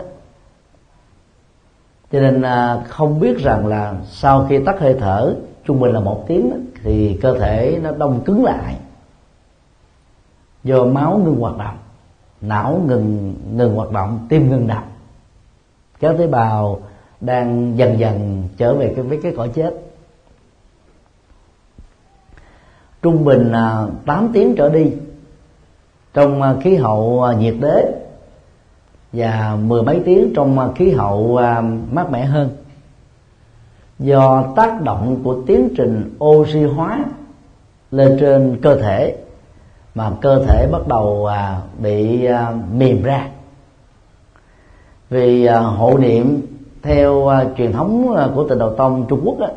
cho 2.12 2.20
nên 2.20 2.42
à, 2.42 2.84
không 2.88 3.20
biết 3.20 3.38
rằng 3.38 3.66
là 3.66 3.94
sau 4.10 4.46
khi 4.48 4.64
tắt 4.64 4.80
hơi 4.80 4.96
thở 4.98 5.34
trung 5.64 5.80
bình 5.80 5.92
là 5.92 6.00
một 6.00 6.24
tiếng 6.28 6.50
đó, 6.50 6.56
thì 6.82 7.18
cơ 7.22 7.38
thể 7.38 7.78
nó 7.82 7.90
đông 7.92 8.20
cứng 8.24 8.44
lại. 8.44 8.76
Do 10.64 10.84
máu 10.84 11.20
ngừng 11.24 11.40
hoạt 11.40 11.58
động 11.58 11.76
não 12.40 12.80
ngừng 12.86 13.34
ngừng 13.56 13.74
hoạt 13.74 13.90
động 13.90 14.26
tim 14.28 14.50
ngừng 14.50 14.66
đập. 14.66 14.84
Các 16.00 16.14
tế 16.18 16.26
bào 16.26 16.80
đang 17.20 17.78
dần 17.78 17.98
dần 17.98 18.48
trở 18.56 18.74
về 18.74 18.92
cái 18.96 19.04
với 19.04 19.20
cái 19.22 19.32
cõi 19.36 19.50
chết. 19.54 19.74
Trung 23.02 23.24
bình 23.24 23.52
là 23.52 23.86
8 24.06 24.30
tiếng 24.32 24.54
trở 24.56 24.68
đi 24.68 24.92
trong 26.14 26.42
à, 26.42 26.54
khí 26.62 26.76
hậu 26.76 27.22
à, 27.22 27.34
nhiệt 27.34 27.54
đới 27.60 28.01
và 29.12 29.56
mười 29.62 29.82
mấy 29.82 30.02
tiếng 30.04 30.32
trong 30.34 30.58
à, 30.58 30.68
khí 30.74 30.90
hậu 30.90 31.36
à, 31.36 31.62
mát 31.90 32.10
mẻ 32.10 32.24
hơn. 32.24 32.50
Do 33.98 34.44
tác 34.56 34.82
động 34.82 35.20
của 35.24 35.36
tiến 35.46 35.68
trình 35.76 36.16
oxy 36.24 36.62
hóa 36.62 37.04
lên 37.90 38.16
trên 38.20 38.58
cơ 38.62 38.76
thể 38.76 39.16
mà 39.94 40.10
cơ 40.20 40.44
thể 40.48 40.68
bắt 40.72 40.88
đầu 40.88 41.26
à, 41.26 41.60
bị 41.78 42.28
mềm 42.72 43.02
ra. 43.02 43.28
Vì 45.10 45.46
hộ 45.46 45.98
niệm 45.98 46.40
theo 46.82 47.30
truyền 47.56 47.72
thống 47.72 48.14
của 48.34 48.48
tịnh 48.48 48.58
độ 48.58 48.74
tông 48.74 49.06
trung 49.08 49.20
quốc 49.24 49.38
đó, 49.38 49.48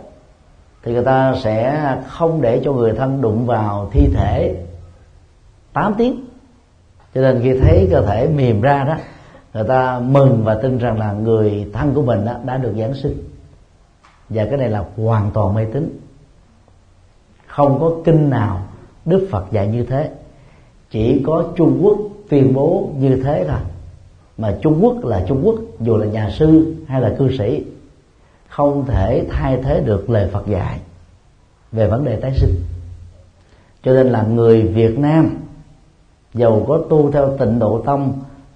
thì 0.84 0.94
người 0.94 1.04
ta 1.04 1.36
sẽ 1.44 1.82
không 2.08 2.42
để 2.42 2.62
cho 2.64 2.74
người 2.74 2.94
thân 2.94 3.22
đụng 3.22 3.46
vào 3.46 3.90
thi 3.92 4.10
thể 4.14 4.56
8 5.74 5.94
tiếng. 5.98 6.26
Cho 7.16 7.22
nên 7.22 7.40
khi 7.44 7.60
thấy 7.60 7.88
cơ 7.92 8.02
thể 8.02 8.28
mềm 8.28 8.62
ra 8.62 8.84
đó 8.84 8.96
người 9.56 9.64
ta 9.64 10.00
mừng 10.00 10.44
và 10.44 10.56
tin 10.56 10.78
rằng 10.78 11.00
là 11.00 11.12
người 11.14 11.70
thân 11.74 11.94
của 11.94 12.02
mình 12.02 12.26
đã 12.46 12.58
được 12.58 12.74
giáng 12.80 12.94
sinh. 12.94 13.18
Và 14.30 14.46
cái 14.46 14.58
này 14.58 14.70
là 14.70 14.86
hoàn 14.98 15.32
toàn 15.32 15.54
mê 15.54 15.66
tín. 15.74 16.00
Không 17.48 17.80
có 17.80 17.92
kinh 18.06 18.30
nào 18.30 18.68
đức 19.06 19.28
phật 19.32 19.46
dạy 19.52 19.68
như 19.68 19.86
thế. 19.86 20.12
Chỉ 20.92 21.24
có 21.26 21.46
trung 21.56 21.80
quốc 21.84 21.98
tuyên 22.30 22.54
bố 22.54 22.90
như 22.98 23.22
thế 23.24 23.46
thôi. 23.48 23.60
Mà 24.38 24.58
trung 24.62 24.80
quốc 24.82 25.06
là 25.06 25.26
trung 25.28 25.42
quốc, 25.44 25.56
dù 25.80 25.98
là 25.98 26.06
nhà 26.06 26.30
sư 26.30 26.76
hay 26.88 27.02
là 27.02 27.16
cư 27.18 27.38
sĩ, 27.38 27.64
không 28.50 28.86
thể 28.86 29.26
thay 29.30 29.62
thế 29.64 29.82
được 29.82 30.10
lời 30.10 30.30
Phật 30.32 30.48
dạy 30.48 30.80
về 31.72 31.88
vấn 31.88 32.04
đề 32.04 32.16
tái 32.16 32.34
sinh. 32.36 32.56
Cho 33.84 33.94
nên 33.94 34.08
là 34.08 34.24
người 34.24 34.62
Việt 34.62 35.00
Nam 35.00 35.38
dầu 36.34 36.66
có 36.68 36.82
tu 36.90 37.12
theo 37.12 37.38
tịnh 37.38 37.60
độ 37.60 37.82
tông 37.86 38.14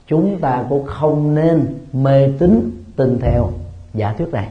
chúng 0.09 0.39
ta 0.41 0.65
cũng 0.69 0.85
không 0.85 1.35
nên 1.35 1.79
mê 1.93 2.29
tín 2.39 2.83
tin 2.95 3.19
theo 3.19 3.49
giả 3.93 4.13
thuyết 4.17 4.29
này. 4.31 4.49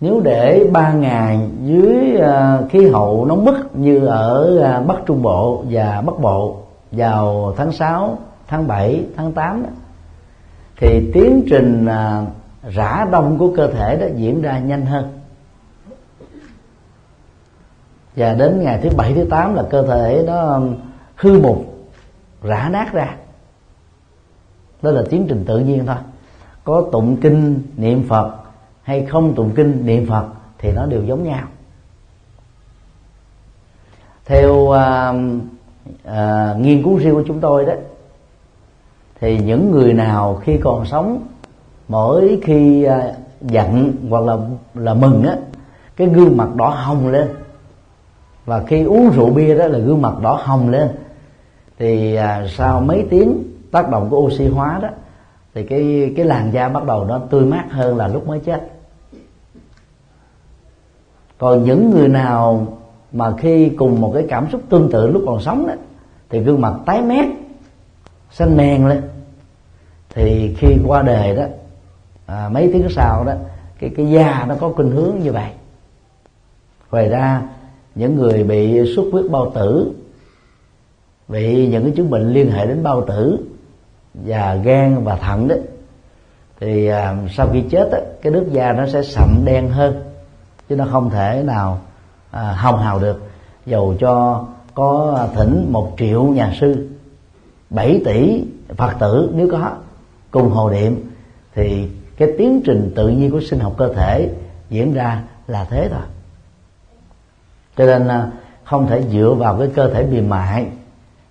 Nếu 0.00 0.20
để 0.24 0.68
ba 0.72 0.92
ngày 0.92 1.48
dưới 1.64 2.16
à, 2.16 2.60
khí 2.70 2.86
hậu 2.86 3.24
nóng 3.24 3.44
bức 3.44 3.76
như 3.76 4.06
ở 4.06 4.60
à, 4.64 4.80
Bắc 4.80 4.96
Trung 5.06 5.22
Bộ 5.22 5.64
và 5.70 6.02
Bắc 6.06 6.18
Bộ 6.20 6.56
vào 6.92 7.54
tháng 7.56 7.72
6, 7.72 8.18
tháng 8.48 8.66
7, 8.66 9.04
tháng 9.16 9.32
8 9.32 9.62
đó, 9.62 9.68
thì 10.76 11.10
tiến 11.14 11.42
trình 11.50 11.86
à, 11.86 12.26
rã 12.68 13.06
đông 13.12 13.38
của 13.38 13.52
cơ 13.56 13.66
thể 13.72 13.96
đó 13.96 14.06
diễn 14.14 14.42
ra 14.42 14.58
nhanh 14.58 14.86
hơn. 14.86 15.18
Và 18.16 18.34
đến 18.34 18.62
ngày 18.62 18.80
thứ 18.82 18.88
bảy 18.96 19.14
thứ 19.14 19.24
tám 19.30 19.54
là 19.54 19.62
cơ 19.70 19.82
thể 19.82 20.24
nó 20.26 20.60
hư 21.16 21.40
mục 21.40 21.65
rã 22.42 22.68
nát 22.72 22.92
ra. 22.92 23.16
Đó 24.82 24.90
là 24.90 25.02
tiến 25.10 25.26
trình 25.28 25.44
tự 25.46 25.58
nhiên 25.58 25.86
thôi. 25.86 25.96
Có 26.64 26.84
tụng 26.92 27.16
kinh 27.16 27.62
niệm 27.76 28.08
phật 28.08 28.36
hay 28.82 29.06
không 29.06 29.34
tụng 29.34 29.52
kinh 29.56 29.86
niệm 29.86 30.06
phật 30.06 30.26
thì 30.58 30.72
nó 30.72 30.86
đều 30.86 31.04
giống 31.04 31.24
nhau. 31.24 31.46
Theo 34.24 34.54
uh, 34.54 34.76
uh, 36.08 36.60
nghiên 36.60 36.82
cứu 36.82 36.96
riêng 36.96 37.14
của 37.14 37.22
chúng 37.26 37.40
tôi 37.40 37.66
đó 37.66 37.72
thì 39.20 39.38
những 39.38 39.70
người 39.70 39.94
nào 39.94 40.40
khi 40.44 40.58
còn 40.64 40.86
sống 40.86 41.26
mỗi 41.88 42.40
khi 42.42 42.86
uh, 42.88 42.92
giận 43.40 43.92
hoặc 44.10 44.24
là 44.24 44.36
là 44.74 44.94
mừng 44.94 45.24
á 45.24 45.36
cái 45.96 46.08
gương 46.08 46.36
mặt 46.36 46.54
đỏ 46.54 46.68
hồng 46.68 47.08
lên. 47.08 47.28
Và 48.44 48.62
khi 48.66 48.84
uống 48.84 49.10
rượu 49.10 49.30
bia 49.30 49.58
đó 49.58 49.66
là 49.66 49.78
gương 49.78 50.02
mặt 50.02 50.14
đỏ 50.22 50.40
hồng 50.42 50.70
lên 50.70 50.88
thì 51.78 52.14
à, 52.14 52.46
sau 52.56 52.80
mấy 52.80 53.06
tiếng 53.10 53.42
tác 53.70 53.90
động 53.90 54.10
của 54.10 54.18
oxy 54.18 54.46
hóa 54.46 54.78
đó 54.82 54.88
thì 55.54 55.62
cái 55.62 56.12
cái 56.16 56.24
làn 56.24 56.52
da 56.52 56.68
bắt 56.68 56.84
đầu 56.84 57.04
nó 57.04 57.18
tươi 57.18 57.44
mát 57.44 57.64
hơn 57.70 57.96
là 57.96 58.08
lúc 58.08 58.26
mới 58.28 58.40
chết. 58.40 58.70
Còn 61.38 61.64
những 61.64 61.90
người 61.90 62.08
nào 62.08 62.66
mà 63.12 63.36
khi 63.36 63.68
cùng 63.68 64.00
một 64.00 64.12
cái 64.14 64.26
cảm 64.28 64.50
xúc 64.52 64.62
tương 64.68 64.90
tự 64.90 65.10
lúc 65.10 65.22
còn 65.26 65.40
sống 65.40 65.66
đó 65.66 65.74
thì 66.30 66.40
gương 66.40 66.60
mặt 66.60 66.74
tái 66.86 67.02
mét 67.02 67.24
xanh 68.30 68.56
men 68.56 68.88
lên. 68.88 69.02
Thì 70.14 70.54
khi 70.58 70.76
qua 70.86 71.02
đời 71.02 71.36
đó 71.36 71.44
à, 72.26 72.48
mấy 72.52 72.70
tiếng 72.72 72.88
sau 72.90 73.24
đó 73.24 73.32
cái 73.78 73.90
cái 73.96 74.10
da 74.10 74.44
nó 74.48 74.54
có 74.60 74.68
khuynh 74.68 74.90
hướng 74.90 75.18
như 75.22 75.32
vậy. 75.32 75.50
Ngoài 76.90 77.08
ra 77.08 77.42
những 77.94 78.16
người 78.16 78.44
bị 78.44 78.94
xuất 78.94 79.04
huyết 79.12 79.30
bao 79.30 79.50
tử 79.54 79.92
bị 81.28 81.68
những 81.68 81.82
cái 81.82 81.92
chứng 81.96 82.10
bệnh 82.10 82.32
liên 82.32 82.50
hệ 82.50 82.66
đến 82.66 82.82
bao 82.82 83.04
tử 83.06 83.38
và 84.14 84.54
gan 84.54 85.04
và 85.04 85.16
thận 85.16 85.48
đó 85.48 85.56
thì 86.60 86.86
à, 86.86 87.16
sau 87.30 87.48
khi 87.52 87.62
chết 87.70 87.88
đó, 87.92 87.98
cái 88.22 88.32
nước 88.32 88.46
da 88.52 88.72
nó 88.72 88.86
sẽ 88.86 89.02
sậm 89.02 89.42
đen 89.44 89.68
hơn 89.68 90.02
chứ 90.68 90.76
nó 90.76 90.86
không 90.90 91.10
thể 91.10 91.42
nào 91.46 91.80
à, 92.30 92.52
hồng 92.52 92.78
hào 92.78 92.98
được. 92.98 93.22
Dầu 93.66 93.94
cho 94.00 94.44
có 94.74 95.28
thỉnh 95.34 95.66
một 95.72 95.92
triệu 95.98 96.24
nhà 96.24 96.52
sư 96.60 96.88
7 97.70 98.00
tỷ 98.04 98.44
phật 98.76 98.92
tử 99.00 99.30
nếu 99.34 99.48
có 99.52 99.70
cùng 100.30 100.50
hồ 100.50 100.70
niệm 100.70 101.10
thì 101.54 101.88
cái 102.16 102.28
tiến 102.38 102.62
trình 102.64 102.92
tự 102.96 103.08
nhiên 103.08 103.30
của 103.30 103.40
sinh 103.40 103.60
học 103.60 103.74
cơ 103.78 103.92
thể 103.94 104.30
diễn 104.70 104.92
ra 104.92 105.22
là 105.46 105.64
thế 105.64 105.88
thôi. 105.92 106.02
Cho 107.76 107.86
nên 107.86 108.08
à, 108.08 108.30
không 108.64 108.86
thể 108.86 109.02
dựa 109.12 109.34
vào 109.38 109.58
cái 109.58 109.68
cơ 109.74 109.94
thể 109.94 110.06
mềm 110.06 110.28
mại 110.28 110.66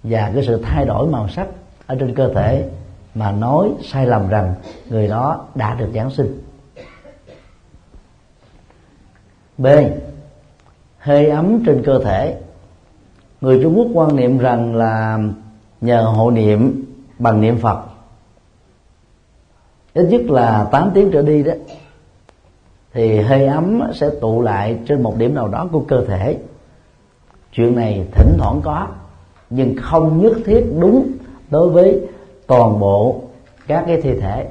và 0.10 0.32
cái 0.34 0.44
sự 0.48 0.62
thay 0.64 0.86
đổi 0.86 1.08
màu 1.08 1.28
sắc 1.28 1.48
ở 1.86 1.96
trên 2.00 2.16
cơ 2.16 2.34
thể 2.34 2.70
mà 3.16 3.32
nói 3.32 3.70
sai 3.84 4.06
lầm 4.06 4.28
rằng 4.28 4.54
người 4.90 5.08
đó 5.08 5.46
đã 5.56 5.76
được 5.76 5.90
giáng 5.96 6.10
sinh. 6.10 6.42
B. 9.58 9.68
Hơi 10.98 11.30
ấm 11.30 11.64
trên 11.66 11.84
cơ 11.86 12.00
thể. 12.04 12.38
Người 13.42 13.60
trung 13.64 13.78
quốc 13.78 13.88
quan 13.94 14.16
niệm 14.16 14.38
rằng 14.38 14.76
là 14.76 15.20
nhờ 15.82 16.02
hộ 16.02 16.32
niệm 16.32 16.86
bằng 17.20 17.42
niệm 17.42 17.58
phật. 17.58 17.80
Ít 19.94 20.04
nhất 20.04 20.22
là 20.22 20.68
8 20.72 20.92
tiếng 20.94 21.12
trở 21.12 21.22
đi 21.22 21.44
đó, 21.44 21.54
thì 22.94 23.20
hơi 23.20 23.46
ấm 23.46 23.82
sẽ 23.94 24.10
tụ 24.22 24.42
lại 24.42 24.80
trên 24.88 25.02
một 25.02 25.18
điểm 25.18 25.36
nào 25.36 25.48
đó 25.48 25.68
của 25.72 25.80
cơ 25.80 26.06
thể. 26.06 26.38
Chuyện 27.54 27.76
này 27.76 28.08
thỉnh 28.12 28.36
thoảng 28.38 28.62
có 28.64 28.88
nhưng 29.50 29.76
không 29.82 30.22
nhất 30.22 30.34
thiết 30.46 30.66
đúng 30.80 31.12
đối 31.50 31.70
với 31.70 32.02
toàn 32.48 32.80
bộ 32.80 33.22
các 33.68 33.84
cái 33.88 34.02
thi 34.02 34.20
thể. 34.20 34.48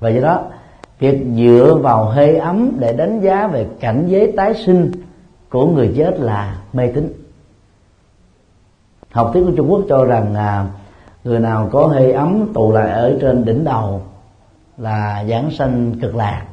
Và 0.00 0.08
do 0.08 0.20
đó 0.20 0.42
việc 0.98 1.26
dựa 1.36 1.78
vào 1.82 2.04
hơi 2.04 2.36
ấm 2.36 2.70
để 2.78 2.92
đánh 2.92 3.20
giá 3.20 3.46
về 3.46 3.66
cảnh 3.80 4.04
giới 4.08 4.32
tái 4.36 4.54
sinh 4.54 4.90
của 5.50 5.66
người 5.66 5.94
chết 5.96 6.20
là 6.20 6.58
mê 6.72 6.86
tín. 6.86 7.12
Học 9.10 9.30
thuyết 9.32 9.44
của 9.44 9.52
trung 9.56 9.70
quốc 9.70 9.80
cho 9.88 10.04
rằng 10.04 10.34
à, 10.34 10.66
người 11.24 11.40
nào 11.40 11.68
có 11.72 11.86
hơi 11.86 12.12
ấm 12.12 12.52
tụ 12.54 12.72
lại 12.72 12.90
ở 12.90 13.18
trên 13.20 13.44
đỉnh 13.44 13.64
đầu 13.64 14.02
là 14.78 15.24
giảng 15.28 15.50
sanh 15.50 15.92
cực 16.02 16.16
lạc. 16.16 16.46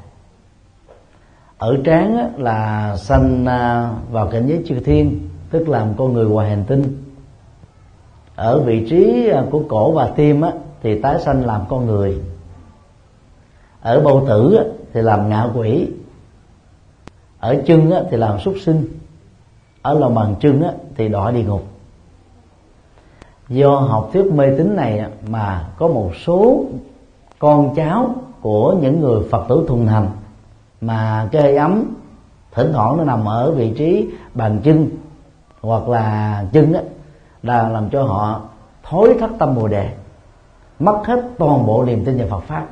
Ở 1.58 1.78
trán 1.84 2.34
là 2.38 2.96
sanh 2.98 3.46
à, 3.46 3.92
vào 4.12 4.28
cảnh 4.28 4.48
giới 4.48 4.64
chư 4.68 4.80
thiên 4.80 5.30
tức 5.50 5.70
là 5.70 5.84
một 5.86 5.94
con 5.98 6.14
người 6.14 6.26
ngoài 6.26 6.50
hành 6.50 6.64
tinh 6.68 7.03
ở 8.36 8.60
vị 8.60 8.86
trí 8.90 9.30
à, 9.30 9.44
của 9.52 9.62
cổ 9.68 9.92
và 9.92 10.08
tim 10.08 10.42
á, 10.42 10.52
thì 10.82 11.02
tái 11.02 11.20
sanh 11.20 11.46
làm 11.46 11.62
con 11.70 11.86
người. 11.86 12.22
Ở 13.82 14.02
bầu 14.02 14.26
tử 14.28 14.56
á, 14.56 14.64
thì 14.94 15.02
làm 15.02 15.30
ngạ 15.30 15.48
quỷ. 15.56 15.88
Ở 17.40 17.56
chân 17.66 17.92
á, 17.92 18.02
thì 18.12 18.18
làm 18.18 18.40
súc 18.40 18.56
sinh. 18.62 18.86
Ở 19.82 20.00
lòng 20.00 20.16
bàn 20.16 20.36
chân 20.40 20.62
á, 20.62 20.72
thì 20.96 21.10
đọa 21.10 21.32
địa 21.32 21.44
ngục. 21.44 21.64
Do 23.50 23.76
học 23.76 24.10
thuyết 24.14 24.32
mê 24.34 24.58
tín 24.58 24.76
này 24.76 25.06
mà 25.28 25.70
có 25.78 25.88
một 25.88 26.12
số 26.26 26.66
con 27.40 27.76
cháu 27.76 28.16
của 28.42 28.76
những 28.82 29.02
người 29.02 29.24
phật 29.32 29.46
tử 29.50 29.66
thuần 29.68 29.88
thành 29.88 30.10
mà 30.82 31.30
cái 31.32 31.42
hơi 31.42 31.56
ấm 31.56 31.84
thỉnh 32.52 32.72
thoảng 32.74 32.98
nó 32.98 33.04
nằm 33.04 33.26
ở 33.26 33.52
vị 33.52 33.74
trí 33.78 34.10
bàn 34.34 34.60
chân 34.64 34.90
hoặc 35.62 35.90
là 35.90 36.46
chân 36.54 36.74
á 36.74 36.82
là 37.44 37.70
làm 37.70 37.90
cho 37.90 38.04
họ 38.04 38.42
thối 38.84 39.18
thất 39.20 39.30
tâm 39.40 39.56
bồ 39.56 39.68
đề, 39.68 39.90
mất 40.80 41.02
hết 41.06 41.24
toàn 41.38 41.66
bộ 41.66 41.86
niềm 41.86 42.06
tin 42.06 42.18
vào 42.18 42.28
Phật 42.28 42.44
pháp. 42.48 42.68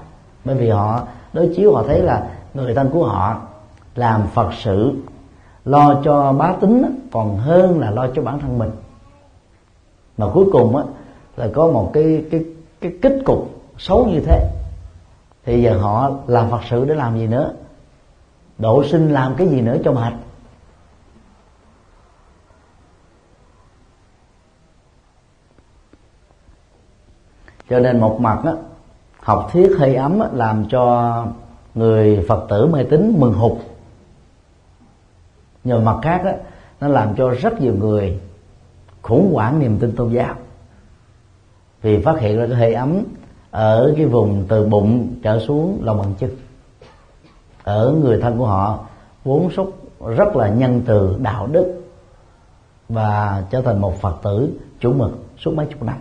Bởi 0.45 0.55
vì 0.55 0.69
họ, 0.69 1.01
đối 1.33 1.53
chiếu 1.55 1.75
họ 1.75 1.83
thấy 1.87 2.01
là 2.01 2.27
người 2.53 2.75
thân 2.75 2.89
của 2.89 3.07
họ 3.07 3.41
làm 3.95 4.27
Phật 4.33 4.49
sự, 4.53 4.93
lo 5.65 6.01
cho 6.03 6.33
bá 6.33 6.53
tính, 6.61 6.99
còn 7.11 7.37
hơn 7.37 7.79
là 7.79 7.91
lo 7.91 8.07
cho 8.15 8.21
bản 8.21 8.39
thân 8.39 8.59
mình. 8.59 8.71
Mà 10.17 10.27
cuối 10.33 10.45
cùng 10.51 10.75
á, 10.75 10.83
là 11.35 11.47
có 11.53 11.67
một 11.67 11.91
cái 11.93 12.25
cái 12.31 12.45
cái 12.81 12.93
kết 13.01 13.19
cục 13.25 13.49
xấu 13.77 14.05
như 14.05 14.19
thế. 14.19 14.49
Thì 15.45 15.61
giờ 15.61 15.77
họ 15.77 16.11
làm 16.27 16.49
Phật 16.49 16.61
sự 16.69 16.85
để 16.85 16.95
làm 16.95 17.17
gì 17.17 17.27
nữa? 17.27 17.51
Độ 18.57 18.83
sinh 18.83 19.09
làm 19.09 19.35
cái 19.35 19.47
gì 19.47 19.61
nữa 19.61 19.77
cho 19.83 19.91
mệt? 19.91 20.13
Cho 27.71 27.79
nên 27.79 27.99
một 27.99 28.17
mặt 28.21 28.41
á, 28.45 28.51
học 29.19 29.49
thuyết 29.51 29.71
hơi 29.79 29.95
ấm 29.95 30.19
á, 30.19 30.27
làm 30.33 30.65
cho 30.69 31.25
người 31.75 32.25
phật 32.27 32.45
tử 32.49 32.65
mê 32.65 32.83
tín 32.83 33.15
mừng 33.19 33.33
hụt. 33.33 33.57
Nhờ 35.63 35.79
mặt 35.79 35.97
khác 36.01 36.21
á, 36.25 36.35
nó 36.81 36.87
làm 36.87 37.15
cho 37.15 37.29
rất 37.29 37.61
nhiều 37.61 37.73
người 37.79 38.19
khủng 39.01 39.33
hoảng 39.33 39.59
niềm 39.59 39.77
tin 39.79 39.95
tôn 39.95 40.09
giáo. 40.09 40.35
Vì 41.81 42.01
phát 42.01 42.19
hiện 42.19 42.37
ra 42.37 42.45
cái 42.47 42.55
hơi 42.55 42.73
ấm 42.73 43.03
ở 43.51 43.93
cái 43.97 44.05
vùng 44.05 44.45
từ 44.47 44.65
bụng 44.65 45.15
trở 45.23 45.39
xuống 45.39 45.79
lòng 45.83 45.97
bàn 45.97 46.13
chân. 46.19 46.29
Ở 47.63 47.95
người 48.01 48.21
thân 48.21 48.37
của 48.37 48.45
họ 48.45 48.79
vốn 49.23 49.49
xúc 49.51 49.73
rất 50.15 50.35
là 50.35 50.49
nhân 50.49 50.81
từ 50.85 51.15
đạo 51.19 51.47
đức 51.47 51.81
và 52.89 53.43
trở 53.49 53.61
thành 53.61 53.81
một 53.81 54.01
phật 54.01 54.15
tử 54.23 54.49
chủ 54.79 54.93
mực 54.93 55.11
suốt 55.37 55.53
mấy 55.55 55.65
chục 55.65 55.83
năm 55.83 55.97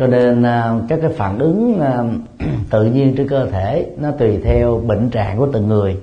cho 0.00 0.06
nên 0.06 0.42
à, 0.42 0.74
các 0.88 0.98
cái 1.02 1.10
phản 1.12 1.38
ứng 1.38 1.80
à, 1.80 2.04
tự 2.70 2.84
nhiên 2.84 3.14
trên 3.16 3.28
cơ 3.28 3.46
thể 3.46 3.86
nó 3.98 4.10
tùy 4.10 4.40
theo 4.44 4.82
bệnh 4.86 5.10
trạng 5.10 5.38
của 5.38 5.48
từng 5.52 5.68
người. 5.68 6.00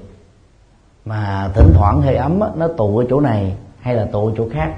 Mà 1.05 1.49
thỉnh 1.55 1.71
thoảng 1.73 2.01
hơi 2.01 2.15
ấm 2.15 2.39
nó 2.55 2.67
tụ 2.67 2.97
ở 2.97 3.05
chỗ 3.09 3.19
này 3.19 3.55
hay 3.79 3.95
là 3.95 4.05
tụ 4.05 4.27
ở 4.27 4.33
chỗ 4.37 4.49
khác. 4.51 4.73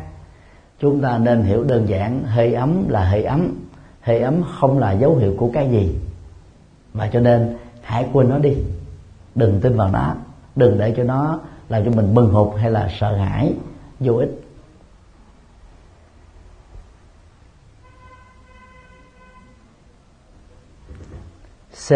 Chúng 0.79 1.01
ta 1.01 1.17
nên 1.17 1.43
hiểu 1.43 1.63
đơn 1.63 1.89
giản, 1.89 2.23
hơi 2.23 2.53
ấm 2.53 2.89
là 2.89 3.03
hơi 3.03 3.23
ấm 3.23 3.55
hơi 4.01 4.19
ấm 4.19 4.43
không 4.59 4.79
là 4.79 4.91
dấu 4.91 5.15
hiệu 5.15 5.33
của 5.37 5.49
cái 5.53 5.69
gì. 5.69 5.95
Và 6.93 7.07
cho 7.07 7.19
nên, 7.19 7.55
hãy 7.81 8.05
quên 8.13 8.29
nó 8.29 8.37
đi. 8.37 8.57
Đừng 9.35 9.59
tin 9.61 9.75
vào 9.75 9.89
nó. 9.91 10.15
Đừng 10.55 10.77
để 10.77 10.93
cho 10.97 11.03
nó 11.03 11.39
làm 11.69 11.85
cho 11.85 11.91
mình 11.91 12.13
bừng 12.13 12.33
hụt 12.33 12.57
hay 12.57 12.71
là 12.71 12.89
sợ 12.99 13.15
hãi, 13.15 13.53
vô 13.99 14.13
ích. 14.13 14.41
C. 21.89 21.93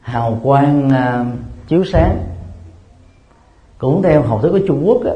Hào 0.00 0.38
quang 0.42 0.88
uh, 0.88 1.26
chiếu 1.68 1.84
sáng. 1.84 2.18
Cũng 3.78 4.02
theo 4.02 4.22
học 4.22 4.38
thuyết 4.42 4.50
của 4.50 4.60
Trung 4.68 4.82
Quốc 4.86 5.04
á, 5.04 5.12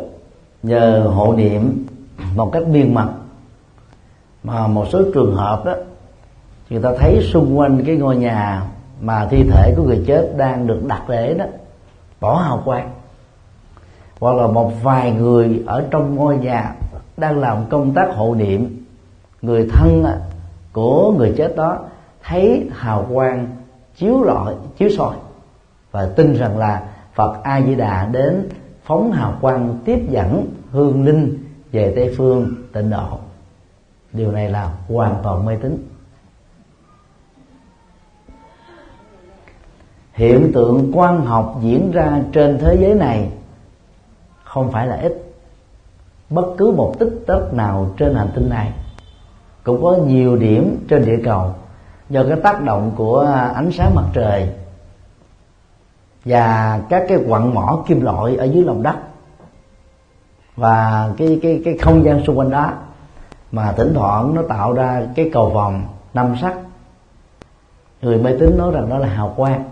nhờ 0.62 1.10
hộ 1.14 1.34
niệm 1.36 1.86
một 2.34 2.50
cách 2.52 2.62
biên 2.72 2.94
mật 2.94 3.08
mà 4.42 4.66
một 4.66 4.86
số 4.92 5.02
trường 5.14 5.34
hợp 5.34 5.64
đó 5.64 5.74
người 6.70 6.82
ta 6.82 6.90
thấy 6.98 7.28
xung 7.32 7.58
quanh 7.58 7.82
cái 7.86 7.96
ngôi 7.96 8.16
nhà 8.16 8.62
mà 9.00 9.26
thi 9.30 9.44
thể 9.50 9.74
của 9.76 9.82
người 9.82 10.04
chết 10.06 10.32
đang 10.36 10.66
được 10.66 10.84
đặt 10.84 11.02
để 11.08 11.34
đó 11.34 11.44
bỏ 12.20 12.36
hào 12.36 12.62
quang. 12.64 12.90
Hoặc 14.20 14.36
là 14.36 14.46
một 14.46 14.72
vài 14.82 15.12
người 15.12 15.62
ở 15.66 15.86
trong 15.90 16.14
ngôi 16.14 16.38
nhà 16.38 16.74
đang 17.16 17.38
làm 17.38 17.66
công 17.70 17.94
tác 17.94 18.08
hộ 18.14 18.34
niệm 18.34 18.84
người 19.42 19.68
thân 19.72 20.04
của 20.76 21.12
người 21.12 21.34
chết 21.36 21.56
đó 21.56 21.78
thấy 22.22 22.70
hào 22.72 23.06
quang 23.12 23.46
chiếu 23.96 24.24
rọi, 24.26 24.54
chiếu 24.78 24.88
soi 24.90 25.16
và 25.90 26.06
tin 26.16 26.34
rằng 26.34 26.58
là 26.58 26.88
Phật 27.14 27.42
A 27.42 27.62
Di 27.62 27.74
Đà 27.74 28.08
đến 28.12 28.48
phóng 28.84 29.12
hào 29.12 29.38
quang 29.40 29.78
tiếp 29.84 30.06
dẫn 30.08 30.46
hương 30.70 31.04
linh 31.04 31.38
về 31.72 31.92
Tây 31.96 32.14
phương 32.16 32.54
tịnh 32.72 32.90
độ. 32.90 33.18
Điều 34.12 34.32
này 34.32 34.50
là 34.50 34.70
hoàn 34.88 35.16
toàn 35.22 35.46
mê 35.46 35.56
tín. 35.62 35.88
Hiện 40.12 40.50
tượng 40.54 40.90
quan 40.94 41.26
học 41.26 41.58
diễn 41.60 41.90
ra 41.90 42.22
trên 42.32 42.58
thế 42.58 42.76
giới 42.80 42.94
này 42.94 43.30
không 44.44 44.72
phải 44.72 44.86
là 44.86 44.96
ít. 44.96 45.32
Bất 46.30 46.46
cứ 46.58 46.70
một 46.70 46.94
tích 46.98 47.12
tắc 47.26 47.54
nào 47.54 47.90
trên 47.96 48.14
hành 48.14 48.30
tinh 48.34 48.48
này 48.48 48.72
cũng 49.66 49.82
có 49.82 49.96
nhiều 50.06 50.36
điểm 50.36 50.86
trên 50.88 51.04
địa 51.04 51.18
cầu 51.24 51.54
do 52.10 52.22
cái 52.28 52.38
tác 52.42 52.62
động 52.62 52.92
của 52.96 53.20
ánh 53.54 53.70
sáng 53.72 53.94
mặt 53.94 54.04
trời 54.12 54.48
và 56.24 56.80
các 56.88 57.04
cái 57.08 57.18
quặng 57.28 57.54
mỏ 57.54 57.82
kim 57.86 58.00
loại 58.00 58.36
ở 58.36 58.44
dưới 58.44 58.64
lòng 58.64 58.82
đất 58.82 58.96
và 60.56 61.08
cái 61.16 61.38
cái 61.42 61.62
cái 61.64 61.78
không 61.78 62.04
gian 62.04 62.24
xung 62.24 62.38
quanh 62.38 62.50
đó 62.50 62.72
mà 63.52 63.72
thỉnh 63.72 63.92
thoảng 63.94 64.34
nó 64.34 64.42
tạo 64.48 64.72
ra 64.72 65.02
cái 65.14 65.30
cầu 65.32 65.50
vòng 65.50 65.82
năm 66.14 66.34
sắc. 66.42 66.54
Người 68.02 68.18
mê 68.18 68.36
tín 68.40 68.58
nói 68.58 68.72
rằng 68.72 68.88
đó 68.88 68.98
là 68.98 69.08
hào 69.08 69.34
quang 69.36 69.64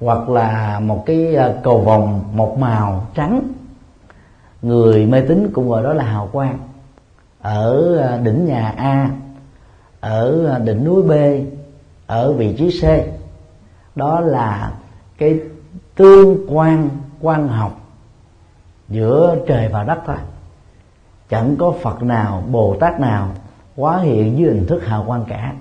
hoặc 0.00 0.28
là 0.28 0.80
một 0.80 1.02
cái 1.06 1.36
à, 1.36 1.52
cầu 1.62 1.80
vòng 1.80 2.22
một 2.32 2.58
màu 2.58 3.06
trắng. 3.14 3.40
Người 4.62 5.06
mê 5.06 5.20
tín 5.20 5.50
cũng 5.52 5.68
gọi 5.68 5.82
đó 5.82 5.92
là 5.92 6.04
hào 6.04 6.28
quang 6.32 6.58
ở 7.42 7.96
à, 7.98 8.16
đỉnh 8.16 8.44
nhà 8.44 8.74
A, 8.76 9.10
ở 10.00 10.46
à, 10.46 10.58
đỉnh 10.58 10.84
núi 10.84 11.02
B, 11.02 11.12
ở 12.06 12.32
vị 12.32 12.54
trí 12.58 12.80
C. 12.80 12.84
Đó 13.96 14.20
là 14.20 14.72
cái 15.18 15.40
tương 15.94 16.56
quan 16.56 16.88
quan 17.20 17.48
học 17.48 17.80
giữa 18.88 19.36
trời 19.46 19.68
và 19.68 19.84
đất 19.84 19.98
thôi. 20.06 20.16
Chẳng 21.28 21.56
có 21.58 21.74
phật 21.82 22.02
nào 22.02 22.42
bồ 22.50 22.76
tát 22.80 23.00
nào 23.00 23.28
hóa 23.76 23.98
hiện 23.98 24.38
dưới 24.38 24.54
hình 24.54 24.66
thức 24.66 24.84
hào 24.84 25.04
quang 25.06 25.24
cả. 25.28 25.54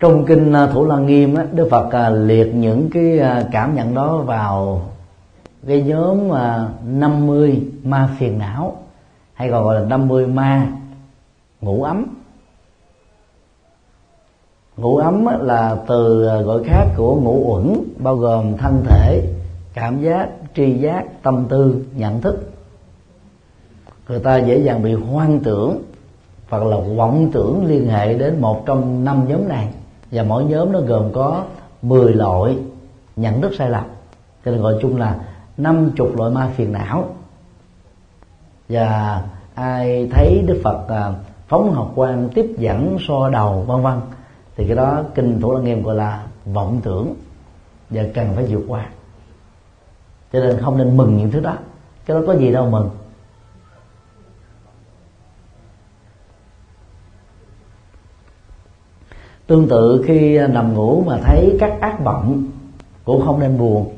Trong 0.00 0.26
kinh 0.26 0.52
à, 0.52 0.66
thủ 0.66 0.86
lăng 0.86 1.06
nghiêm 1.06 1.36
đức 1.52 1.68
phật 1.70 2.10
liệt 2.10 2.54
những 2.54 2.90
cái 2.90 3.20
cảm 3.52 3.74
nhận 3.74 3.94
đó 3.94 4.16
vào 4.16 4.82
cái 5.66 5.82
nhóm 5.82 6.28
mà 6.28 6.68
50 6.84 7.62
ma 7.84 8.08
phiền 8.18 8.38
não, 8.38 8.76
hay 9.34 9.50
còn 9.50 9.64
gọi 9.64 9.80
là 9.80 9.86
50 9.86 10.26
ma 10.26 10.66
ngủ 11.60 11.82
ấm. 11.82 12.06
Ngủ 14.76 14.96
ấm 14.96 15.26
là 15.40 15.76
từ 15.86 16.26
à, 16.26 16.40
gọi 16.40 16.64
khác 16.64 16.84
của 16.96 17.16
ngủ 17.16 17.54
uẩn, 17.54 17.74
bao 17.96 18.16
gồm 18.16 18.56
thân 18.56 18.82
thể, 18.84 19.22
cảm 19.74 20.02
giác, 20.02 20.28
tri 20.56 20.74
giác, 20.74 21.22
tâm 21.22 21.46
tư, 21.48 21.84
nhận 21.96 22.20
thức. 22.20 22.52
Người 24.08 24.18
ta 24.18 24.36
dễ 24.36 24.58
dàng 24.58 24.82
bị 24.82 24.94
hoang 24.94 25.40
tưởng 25.40 25.82
hoặc 26.48 26.62
là 26.62 26.76
vọng 26.96 27.30
tưởng 27.32 27.66
liên 27.66 27.88
hệ 27.88 28.14
đến 28.14 28.40
một 28.40 28.66
trong 28.66 29.04
năm 29.04 29.28
nhóm 29.28 29.48
này. 29.48 29.68
Và 30.10 30.22
mỗi 30.22 30.44
nhóm 30.44 30.72
nó 30.72 30.80
gồm 30.80 31.12
có 31.12 31.44
10 31.82 32.12
loại 32.12 32.58
nhận 33.16 33.40
thức 33.40 33.52
sai 33.58 33.70
lầm. 33.70 33.84
Cho 34.44 34.50
nên 34.50 34.62
gọi 34.62 34.74
chung 34.80 34.96
là 34.96 35.18
năm 35.56 35.90
chục 35.96 36.16
loại 36.16 36.30
ma 36.30 36.50
phiền 36.56 36.72
não. 36.72 37.14
Và 38.68 39.22
ai 39.54 40.08
thấy 40.12 40.44
đức 40.46 40.60
phật 40.64 40.88
à, 40.88 41.12
phóng 41.48 41.72
học 41.72 41.92
quan 41.94 42.28
tiếp 42.34 42.46
dẫn 42.58 42.96
so 43.08 43.30
đầu 43.30 43.60
vân 43.62 43.82
vân 43.82 44.00
thì 44.56 44.66
cái 44.66 44.76
đó 44.76 45.02
kinh 45.14 45.40
thủ 45.40 45.52
lăng 45.52 45.64
nghiêm 45.64 45.82
gọi 45.82 45.94
là 45.94 46.26
vọng 46.44 46.80
tưởng 46.82 47.14
và 47.90 48.02
cần 48.14 48.32
phải 48.34 48.46
vượt 48.48 48.64
qua. 48.68 48.86
Cho 50.32 50.40
nên 50.40 50.60
không 50.60 50.78
nên 50.78 50.96
mừng 50.96 51.16
những 51.16 51.30
thứ 51.30 51.40
đó. 51.40 51.56
Cái 52.06 52.16
đó 52.16 52.22
có 52.26 52.36
gì 52.36 52.52
đâu 52.52 52.70
mừng. 52.70 52.90
Tương 59.46 59.68
tự 59.68 60.04
khi 60.06 60.38
nằm 60.38 60.74
ngủ 60.74 61.04
mà 61.06 61.18
thấy 61.22 61.56
các 61.60 61.80
ác 61.80 62.04
vọng 62.04 62.44
cũng 63.04 63.22
không 63.26 63.40
nên 63.40 63.58
buồn 63.58 63.93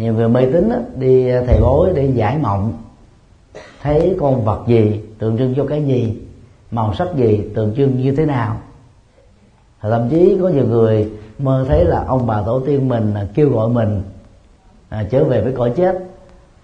nhiều 0.00 0.14
người 0.14 0.28
mê 0.28 0.46
tín 0.52 0.70
đi 0.96 1.28
à, 1.28 1.42
thầy 1.46 1.60
bói 1.60 1.90
để 1.94 2.04
giải 2.14 2.38
mộng. 2.38 2.72
Thấy 3.82 4.16
con 4.20 4.44
vật 4.44 4.62
gì 4.66 5.00
tượng 5.18 5.38
trưng 5.38 5.54
cho 5.56 5.64
cái 5.66 5.84
gì 5.84 6.16
màu 6.70 6.94
sắc 6.94 7.08
gì 7.16 7.44
tượng 7.54 7.74
trưng 7.76 8.00
như 8.00 8.16
thế 8.16 8.26
nào. 8.26 8.56
Thậm 9.80 10.08
chí 10.10 10.38
có 10.42 10.48
nhiều 10.48 10.66
người 10.66 11.10
mơ 11.38 11.64
thấy 11.68 11.84
là 11.84 12.04
ông 12.06 12.26
bà 12.26 12.42
tổ 12.42 12.60
tiên 12.60 12.88
mình 12.88 13.14
à, 13.14 13.26
kêu 13.34 13.50
gọi 13.50 13.68
mình 13.68 14.02
à, 14.88 15.06
trở 15.10 15.24
về 15.24 15.40
với 15.40 15.52
cõi 15.52 15.72
chết. 15.76 15.98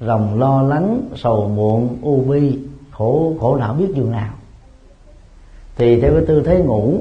Lòng 0.00 0.38
lo 0.38 0.62
lắng 0.62 1.00
sầu 1.16 1.48
muộn 1.48 1.96
u 2.02 2.24
bi 2.28 2.58
khổ 2.90 3.32
khổ 3.40 3.56
não 3.56 3.74
biết 3.74 3.88
dường 3.94 4.10
nào. 4.10 4.34
Thì 5.76 6.00
theo 6.00 6.12
cái 6.12 6.24
tư 6.26 6.42
thế 6.46 6.58
ngủ 6.58 6.98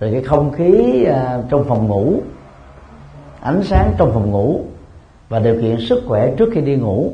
rồi 0.00 0.12
cái 0.12 0.22
không 0.22 0.52
khí 0.52 1.04
à, 1.04 1.42
trong 1.50 1.64
phòng 1.64 1.86
ngủ 1.86 2.14
ánh 3.40 3.62
sáng 3.64 3.94
trong 3.98 4.12
phòng 4.12 4.30
ngủ 4.30 4.60
và 5.32 5.38
điều 5.38 5.60
kiện 5.60 5.80
sức 5.80 6.02
khỏe 6.06 6.34
trước 6.36 6.48
khi 6.52 6.60
đi 6.60 6.76
ngủ. 6.76 7.12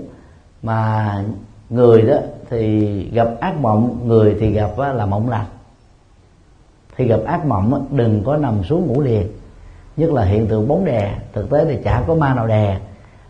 Mà 0.63 1.25
người 1.71 2.03
đó 2.03 2.17
thì 2.51 3.11
gặp 3.11 3.29
ác 3.41 3.57
mộng 3.61 3.99
người 4.09 4.37
thì 4.41 4.51
gặp 4.51 4.71
là 4.79 5.07
mộng 5.07 5.29
lành 5.29 5.47
thì 6.97 7.07
gặp 7.07 7.21
ác 7.27 7.47
mộng 7.47 7.87
đừng 7.91 8.23
có 8.25 8.37
nằm 8.37 8.65
xuống 8.65 8.87
ngủ 8.87 9.01
liền. 9.01 9.27
Nhất 9.97 10.11
là 10.11 10.25
hiện 10.25 10.47
tượng 10.47 10.69
bóng 10.69 10.85
đè 10.85 11.19
thực 11.33 11.51
tế 11.51 11.65
thì 11.65 11.79
chả 11.85 12.03
có 12.07 12.15
ma 12.15 12.35
nào 12.35 12.47
đè 12.47 12.81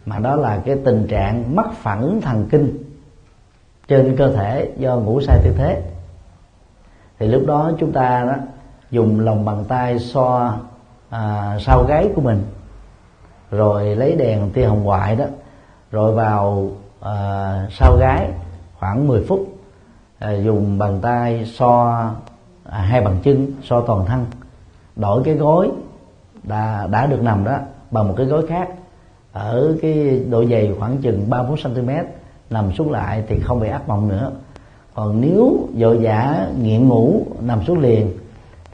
mà 0.06 0.18
đó 0.18 0.36
là 0.36 0.62
cái 0.66 0.76
tình 0.84 1.06
trạng 1.06 1.56
mất 1.56 1.72
phản 1.72 2.02
ứng 2.02 2.20
thần 2.20 2.46
kinh 2.50 2.78
trên 3.88 4.16
cơ 4.16 4.32
thể 4.32 4.70
do 4.78 4.96
ngủ 4.96 5.20
sai 5.20 5.38
tư 5.44 5.50
thế. 5.56 5.82
Thì 7.18 7.28
lúc 7.28 7.46
đó 7.46 7.70
chúng 7.78 7.92
ta 7.92 8.24
đó 8.24 8.34
dùng 8.90 9.20
lòng 9.20 9.44
bàn 9.44 9.64
tay 9.68 9.98
so 9.98 10.56
à, 11.10 11.56
sau 11.60 11.84
gáy 11.88 12.08
của 12.14 12.20
mình 12.20 12.42
rồi 13.50 13.96
lấy 13.96 14.16
đèn 14.16 14.50
tia 14.50 14.66
hồng 14.66 14.82
ngoại 14.82 15.16
đó 15.16 15.24
rồi 15.90 16.12
vào 16.12 16.70
à, 17.00 17.66
sau 17.70 17.96
gái 18.00 18.28
khoảng 18.78 19.06
10 19.08 19.24
phút 19.28 19.48
à, 20.18 20.32
dùng 20.32 20.78
bàn 20.78 20.98
tay 21.02 21.44
so 21.44 22.02
à, 22.64 22.78
hai 22.80 23.00
bàn 23.00 23.16
chân 23.22 23.52
so 23.62 23.80
toàn 23.80 24.06
thân. 24.06 24.26
Đổi 24.96 25.22
cái 25.24 25.34
gối 25.34 25.70
đã 26.42 26.86
đã 26.90 27.06
được 27.06 27.22
nằm 27.22 27.44
đó 27.44 27.58
bằng 27.90 28.08
một 28.08 28.14
cái 28.16 28.26
gối 28.26 28.46
khác. 28.48 28.68
Ở 29.32 29.76
cái 29.82 30.20
độ 30.30 30.44
dày 30.44 30.74
khoảng 30.78 30.98
chừng 30.98 31.30
3 31.30 31.42
4 31.42 31.56
cm 31.62 31.90
nằm 32.50 32.72
xuống 32.72 32.90
lại 32.90 33.22
thì 33.28 33.40
không 33.40 33.60
bị 33.60 33.68
áp 33.68 33.88
mộng 33.88 34.08
nữa. 34.08 34.30
Còn 34.94 35.20
nếu 35.20 35.68
vội 35.74 35.98
giả 36.02 36.46
nghiện 36.62 36.88
ngủ 36.88 37.26
nằm 37.40 37.64
xuống 37.64 37.78
liền 37.78 38.12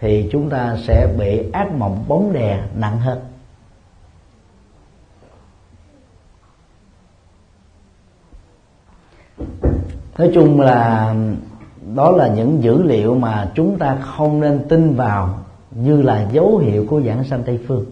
thì 0.01 0.29
chúng 0.33 0.51
ta 0.51 0.77
sẽ 0.83 1.09
bị 1.19 1.51
ác 1.53 1.73
mộng 1.73 2.05
bóng 2.09 2.33
đè 2.33 2.61
nặng 2.77 2.99
hơn. 2.99 3.19
Nói 10.19 10.31
chung 10.35 10.61
là 10.61 11.15
đó 11.95 12.11
là 12.11 12.29
những 12.29 12.63
dữ 12.63 12.83
liệu 12.83 13.15
mà 13.15 13.51
chúng 13.55 13.79
ta 13.79 13.97
không 14.01 14.41
nên 14.41 14.65
tin 14.69 14.95
vào 14.95 15.39
như 15.71 16.03
là 16.03 16.29
dấu 16.33 16.59
hiệu 16.59 16.87
của 16.89 17.01
giảng 17.01 17.25
sanh 17.25 17.43
tây 17.43 17.61
phương. 17.67 17.85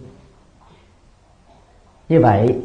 Như 2.09 2.21
vậy, 2.21 2.59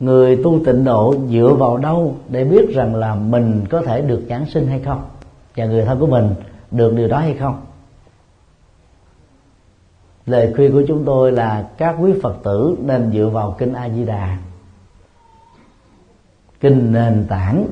người 0.00 0.40
tu 0.44 0.64
tịnh 0.64 0.84
độ 0.84 1.14
dựa 1.28 1.54
vào 1.58 1.76
đâu 1.76 2.16
để 2.28 2.44
biết 2.44 2.74
rằng 2.74 2.94
là 2.94 3.14
mình 3.14 3.64
có 3.70 3.82
thể 3.82 4.00
được 4.00 4.22
giảng 4.28 4.46
sinh 4.46 4.66
hay 4.66 4.80
không? 4.80 5.02
Và 5.56 5.64
người 5.64 5.84
thân 5.84 6.00
của 6.00 6.06
mình 6.06 6.34
được 6.70 6.94
điều 6.94 7.08
đó 7.08 7.18
hay 7.18 7.34
không? 7.34 7.60
Lời 10.26 10.52
khuyên 10.56 10.72
của 10.72 10.82
chúng 10.88 11.04
tôi 11.04 11.32
là 11.32 11.68
các 11.76 11.96
quý 12.00 12.12
phật 12.22 12.36
tử 12.42 12.76
nên 12.82 13.12
dựa 13.12 13.28
vào 13.28 13.54
kinh 13.58 13.72
a 13.72 13.88
di 13.88 14.04
đà. 14.04 14.38
Kinh 16.60 16.92
nền 16.92 17.26
tảng 17.28 17.66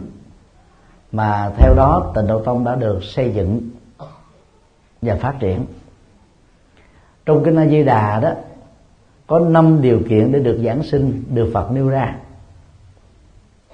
mà 1.12 1.50
theo 1.56 1.74
đó 1.74 2.12
tịnh 2.14 2.26
độ 2.26 2.42
tông 2.42 2.64
đã 2.64 2.74
được 2.74 3.04
xây 3.04 3.32
dựng 3.32 3.60
và 5.02 5.14
phát 5.14 5.34
triển. 5.40 5.64
Trong 7.26 7.44
kinh 7.44 7.56
a 7.56 7.66
di 7.66 7.84
đà 7.84 8.20
đó, 8.20 8.30
có 9.26 9.38
năm 9.38 9.82
điều 9.82 10.00
kiện 10.08 10.32
để 10.32 10.38
được 10.38 10.60
giảng 10.64 10.82
sinh, 10.82 11.22
được 11.30 11.50
phật 11.54 11.70
nêu 11.72 11.88
ra. 11.88 12.16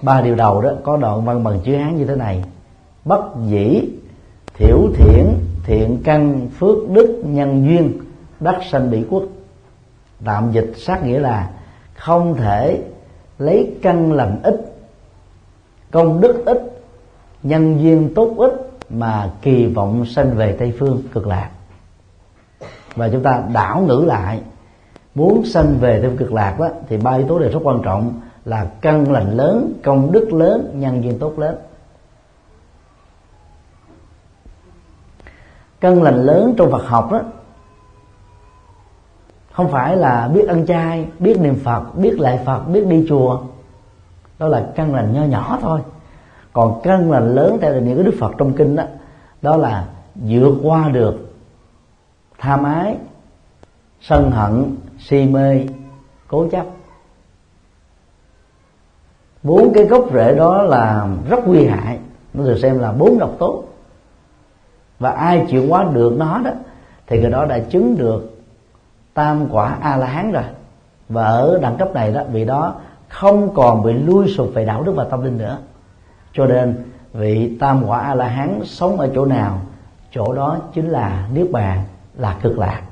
Ba 0.03 0.20
điều 0.20 0.34
đầu 0.34 0.62
đó, 0.62 0.70
có 0.84 0.97
đoạn 0.97 1.24
văn 1.24 1.45
bằng 1.45 1.61
chữ 1.64 1.76
hán 1.76 1.97
như 1.97 2.05
thế 2.05 2.16
này. 2.16 2.45
Bất 3.05 3.22
dĩ, 3.47 3.89
thiểu 4.55 4.78
thiện 4.95 5.39
thiện 5.64 6.01
căn, 6.05 6.49
phước 6.59 6.91
đức, 6.91 7.22
nhân 7.24 7.66
duyên, 7.66 7.93
đắc 8.41 8.61
sanh 8.70 8.91
bị 8.91 9.05
quốc 9.11 9.22
tạm 10.24 10.53
dịch 10.53 10.72
sát 10.76 11.05
nghĩa 11.05 11.18
là 11.18 11.51
không 11.95 12.34
thể 12.34 12.82
lấy 13.39 13.74
căn 13.82 14.12
làm 14.12 14.43
ít, 14.43 14.55
công 15.91 16.20
đức 16.20 16.43
ít 16.47 16.65
nhân 17.43 17.80
duyên 17.80 18.14
tốt 18.14 18.34
ít 18.39 18.53
mà 18.91 19.30
kỳ 19.43 19.66
vọng 19.66 20.07
sanh 20.07 20.37
về 20.37 20.57
tây 20.59 20.74
phương 20.78 21.03
cực 21.12 21.26
lạc. 21.26 21.51
Và 22.95 23.09
chúng 23.09 23.22
ta 23.22 23.43
đảo 23.53 23.80
ngữ 23.80 24.05
lại, 24.07 24.41
muốn 25.14 25.45
sanh 25.45 25.78
về 25.78 26.01
theo 26.03 26.11
cực 26.18 26.32
lạc 26.32 26.57
đó, 26.59 26.68
thì 26.89 26.97
ba 26.97 27.12
yếu 27.12 27.28
tố 27.28 27.39
đều 27.39 27.51
rất 27.51 27.61
quan 27.62 27.82
trọng 27.82 28.20
là 28.45 28.70
căn 28.80 29.12
lành 29.12 29.37
lớn, 29.37 29.72
công 29.84 30.12
đức 30.12 30.32
lớn, 30.32 30.72
nhân 30.74 31.05
duyên 31.05 31.18
tốt 31.18 31.39
lớn. 31.39 31.57
Căn 35.80 36.03
lành 36.03 36.22
lớn 36.22 36.55
trong 36.59 36.70
Phật 36.70 36.87
học 36.87 37.12
đó, 37.12 37.20
không 39.53 39.70
phải 39.70 39.97
là 39.97 40.28
biết 40.34 40.49
ăn 40.49 40.66
chay 40.66 41.09
biết 41.18 41.41
niệm 41.41 41.59
Phật, 41.64 41.97
biết 41.97 42.20
lại 42.20 42.41
Phật, 42.47 42.61
biết 42.68 42.87
đi 42.87 43.07
chùa. 43.09 43.41
Đó 44.39 44.49
là 44.49 44.66
căn 44.74 44.95
lành 44.95 45.12
nho 45.12 45.24
nhỏ 45.24 45.59
thôi 45.62 45.80
còn 46.57 46.80
căn 46.82 47.11
lành 47.11 47.34
lớn 47.34 47.59
theo 47.61 47.80
những 47.80 47.96
cái 47.96 48.04
Đức 48.04 48.14
Phật 48.18 48.32
trong 48.38 48.52
kinh 48.52 48.76
đó 48.76 48.84
đó 49.42 49.57
là 49.57 49.86
vượt 50.14 50.54
qua 50.62 50.88
được 50.88 51.34
tham 52.38 52.64
ái, 52.64 52.96
sân 54.00 54.30
hận, 54.30 54.76
si 54.98 55.26
mê, 55.26 55.66
cố 56.28 56.48
chấp. 56.48 56.66
Bốn 59.42 59.72
cái 59.74 59.84
gốc 59.84 60.04
rễ 60.12 60.34
đó 60.34 60.62
là 60.62 61.09
rất 61.28 61.46
nguy 61.46 61.66
hại, 61.66 61.98
nó 62.34 62.44
được 62.44 62.59
xem 62.59 62.78
là 62.78 62.92
bốn 62.92 63.18
độc 63.18 63.30
tố. 63.38 63.64
Và 64.98 65.11
ai 65.11 65.46
chịu 65.48 65.64
quá 65.68 65.84
được 65.92 66.14
nó 66.18 66.40
đó 66.44 66.50
thì 67.07 67.20
người 67.20 67.30
đó 67.30 67.44
đã 67.44 67.59
chứng 67.59 67.96
được 67.96 68.38
tam 69.14 69.48
quả 69.50 69.78
a 69.80 69.96
la 69.96 70.07
hán 70.07 70.32
rồi. 70.32 70.44
Và 71.09 71.26
ở 71.26 71.59
đẳng 71.62 71.76
cấp 71.76 71.94
này 71.94 72.12
đó, 72.12 72.22
vì 72.32 72.44
đó 72.44 72.74
không 73.09 73.54
còn 73.54 73.82
bị 73.82 73.92
lui 73.92 74.28
sụp 74.28 74.50
về 74.54 74.64
đạo 74.64 74.82
đức 74.82 74.92
và 74.96 75.04
tâm 75.04 75.24
linh 75.24 75.38
nữa 75.38 75.59
cho 76.37 76.47
nên 76.47 76.74
vị 77.12 77.57
tam 77.61 77.82
quả 77.87 77.99
a 77.99 78.14
la 78.14 78.28
hán 78.28 78.61
sống 78.64 79.01
ở 79.01 79.11
chỗ 79.14 79.24
nào 79.24 79.61
chỗ 80.11 80.32
đó 80.32 80.59
chính 80.74 80.89
là 80.89 81.28
niết 81.34 81.51
bàn 81.51 81.82
là 82.18 82.37
cực 82.43 82.59
lạc. 82.59 82.82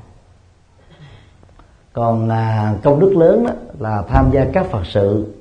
Còn 1.93 2.29
à, 2.29 2.75
công 2.83 3.01
đức 3.01 3.17
lớn 3.17 3.45
đó 3.47 3.53
là 3.79 4.03
tham 4.09 4.31
gia 4.33 4.45
các 4.53 4.67
phật 4.67 4.87
sự 4.87 5.35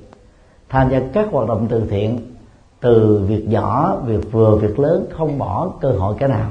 tham 0.68 0.90
gia 0.90 1.00
các 1.12 1.28
hoạt 1.30 1.48
động 1.48 1.66
từ 1.70 1.86
thiện 1.90 2.18
từ 2.80 3.24
việc 3.28 3.48
nhỏ 3.48 3.96
việc 4.06 4.32
vừa 4.32 4.56
việc 4.56 4.78
lớn 4.78 5.06
không 5.10 5.38
bỏ 5.38 5.70
cơ 5.80 5.90
hội 5.90 6.14
cái 6.18 6.28
nào. 6.28 6.50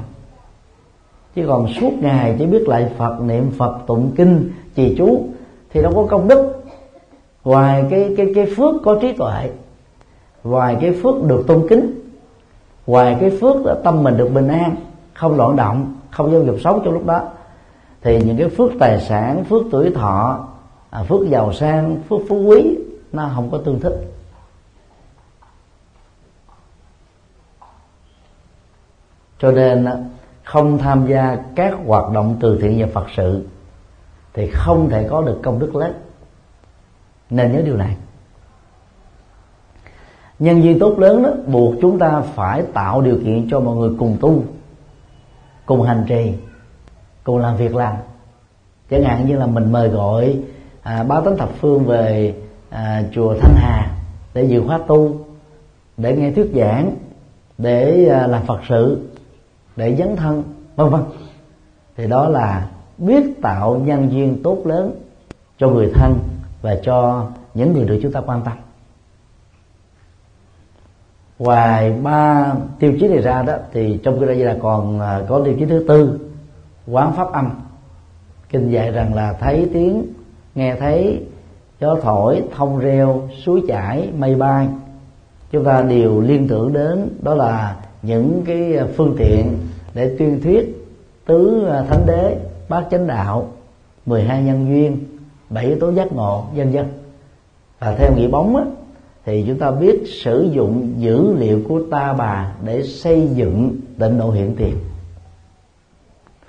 Chứ 1.34 1.44
còn 1.48 1.68
suốt 1.68 1.90
ngày 2.00 2.36
chỉ 2.38 2.46
biết 2.46 2.68
lại 2.68 2.92
phật 2.98 3.20
niệm 3.20 3.50
phật 3.58 3.78
tụng 3.86 4.12
kinh 4.16 4.50
trì 4.74 4.94
chú 4.98 5.28
thì 5.70 5.82
đâu 5.82 5.92
có 5.94 6.06
công 6.10 6.28
đức. 6.28 6.64
Ngoài 7.44 7.84
cái 7.90 8.14
cái 8.16 8.32
cái 8.34 8.46
phước 8.56 8.74
có 8.84 8.98
trí 9.00 9.12
tuệ 9.12 9.50
ngoài 10.44 10.78
cái 10.80 10.92
phước 11.02 11.22
được 11.22 11.44
tôn 11.46 11.66
kính. 11.68 12.00
Ngoài 12.86 13.16
cái 13.20 13.30
phước 13.40 13.56
là 13.66 13.74
tâm 13.84 14.02
mình 14.02 14.16
được 14.16 14.28
bình 14.34 14.48
an, 14.48 14.76
không 15.14 15.36
loạn 15.36 15.56
động, 15.56 15.96
không 16.10 16.32
giao 16.32 16.42
dục 16.44 16.56
sống 16.64 16.82
trong 16.84 16.94
lúc 16.94 17.06
đó. 17.06 17.22
Thì 18.02 18.22
những 18.22 18.36
cái 18.36 18.48
phước 18.48 18.70
tài 18.80 19.00
sản, 19.00 19.44
phước 19.44 19.62
tuổi 19.70 19.90
thọ 19.94 20.48
à, 20.90 21.02
phước 21.02 21.28
giàu 21.28 21.52
sang, 21.52 21.96
phước 22.08 22.20
phú 22.28 22.36
quý, 22.36 22.78
nó 23.12 23.30
không 23.34 23.50
có 23.50 23.58
tương 23.58 23.80
thích. 23.80 24.00
Cho 29.38 29.50
nên 29.50 29.84
à, 29.84 29.96
không 30.44 30.78
tham 30.78 31.06
gia 31.06 31.38
các 31.56 31.74
hoạt 31.86 32.12
động 32.12 32.36
từ 32.40 32.58
thiện 32.60 32.80
và 32.80 32.86
phật 32.94 33.06
sự 33.16 33.46
thì 34.34 34.50
không 34.54 34.88
thể 34.90 35.08
có 35.10 35.22
được 35.22 35.40
công 35.42 35.58
đức 35.58 35.76
lớn. 35.76 35.92
Nên 37.30 37.52
nhớ 37.52 37.62
điều 37.64 37.76
này 37.76 37.96
nhân 40.38 40.62
duyên 40.62 40.78
tốt 40.78 40.98
lớn 40.98 41.22
đó 41.22 41.30
buộc 41.46 41.74
chúng 41.80 41.98
ta 41.98 42.20
phải 42.20 42.62
tạo 42.72 43.02
điều 43.02 43.18
kiện 43.24 43.48
cho 43.50 43.60
mọi 43.60 43.76
người 43.76 43.90
cùng 43.98 44.16
tu 44.20 44.42
cùng 45.66 45.82
hành 45.82 46.04
trì 46.08 46.32
cùng 47.24 47.38
làm 47.38 47.56
việc 47.56 47.74
làm. 47.74 47.96
Chẳng 48.90 49.04
hạn 49.04 49.26
như 49.26 49.36
là 49.36 49.46
mình 49.46 49.72
mời 49.72 49.88
gọi 49.88 50.36
à, 50.82 51.04
bá 51.04 51.20
tánh 51.20 51.36
thập 51.36 51.50
phương 51.60 51.84
về 51.84 52.34
à, 52.70 53.04
chùa 53.14 53.34
thanh 53.40 53.54
hà 53.56 53.96
để 54.34 54.44
dự 54.44 54.62
khóa 54.66 54.78
tu 54.86 55.16
để 55.96 56.16
nghe 56.16 56.30
thuyết 56.30 56.50
giảng 56.54 56.96
để 57.58 58.08
à, 58.08 58.26
làm 58.26 58.42
phật 58.46 58.60
sự 58.68 59.08
để 59.76 59.96
dấn 59.98 60.16
thân 60.16 60.42
vân 60.76 60.88
vân. 60.90 61.00
Thì 61.96 62.06
đó 62.06 62.28
là 62.28 62.68
biết 62.98 63.22
tạo 63.42 63.74
nhân 63.84 64.12
duyên 64.12 64.42
tốt 64.42 64.58
lớn 64.64 65.00
cho 65.58 65.68
người 65.68 65.90
thân 65.94 66.18
và 66.62 66.76
cho 66.82 67.26
những 67.54 67.72
người 67.72 67.84
được 67.84 67.98
chúng 68.02 68.12
ta 68.12 68.20
quan 68.20 68.42
tâm 68.44 68.54
ngoài 71.38 71.92
ba 72.02 72.52
tiêu 72.78 72.92
chí 73.00 73.08
này 73.08 73.18
ra 73.18 73.42
đó 73.42 73.54
thì 73.72 74.00
trong 74.02 74.20
cái 74.20 74.26
đây 74.26 74.36
là 74.36 74.56
còn 74.62 75.00
à, 75.00 75.22
có 75.28 75.42
tiêu 75.44 75.54
chí 75.58 75.64
thứ 75.64 75.84
tư 75.88 76.20
quán 76.86 77.12
pháp 77.12 77.32
âm. 77.32 77.50
Kinh 78.48 78.70
dạy 78.70 78.90
rằng 78.90 79.14
là 79.14 79.32
thấy 79.32 79.70
tiếng 79.72 80.06
nghe 80.54 80.74
thấy 80.74 81.22
gió 81.80 81.96
thổi 82.02 82.42
thông 82.56 82.78
reo 82.78 83.28
suối 83.44 83.62
chảy 83.68 84.10
mây 84.18 84.34
bay. 84.34 84.68
Chúng 85.50 85.64
ta 85.64 85.82
đều 85.82 86.20
liên 86.20 86.48
tưởng 86.48 86.72
đến 86.72 87.08
đó 87.22 87.34
là 87.34 87.76
những 88.02 88.42
cái 88.46 88.78
phương 88.96 89.14
tiện 89.18 89.58
để 89.94 90.16
tuyên 90.18 90.40
thuyết 90.42 90.88
tứ 91.26 91.66
à, 91.70 91.84
thánh 91.88 92.06
đế 92.06 92.38
bát 92.68 92.84
chánh 92.90 93.06
đạo 93.06 93.48
12 94.06 94.42
nhân 94.42 94.66
duyên 94.68 94.98
bảy 95.50 95.64
yếu 95.64 95.76
tố 95.80 95.92
giác 95.92 96.12
ngộ 96.12 96.44
vân 96.54 96.72
vân. 96.72 96.86
Và 97.78 97.94
theo 97.98 98.12
nghĩa 98.16 98.28
bóng 98.28 98.56
á, 98.56 98.64
thì 99.24 99.44
chúng 99.48 99.58
ta 99.58 99.70
biết 99.70 100.02
sử 100.22 100.42
dụng 100.52 100.94
dữ 100.96 101.34
liệu 101.34 101.60
của 101.68 101.80
ta 101.90 102.12
bà 102.12 102.52
để 102.64 102.82
xây 102.82 103.28
dựng 103.34 103.76
tịnh 103.98 104.18
độ 104.18 104.30
hiện 104.30 104.54
tiền. 104.56 104.76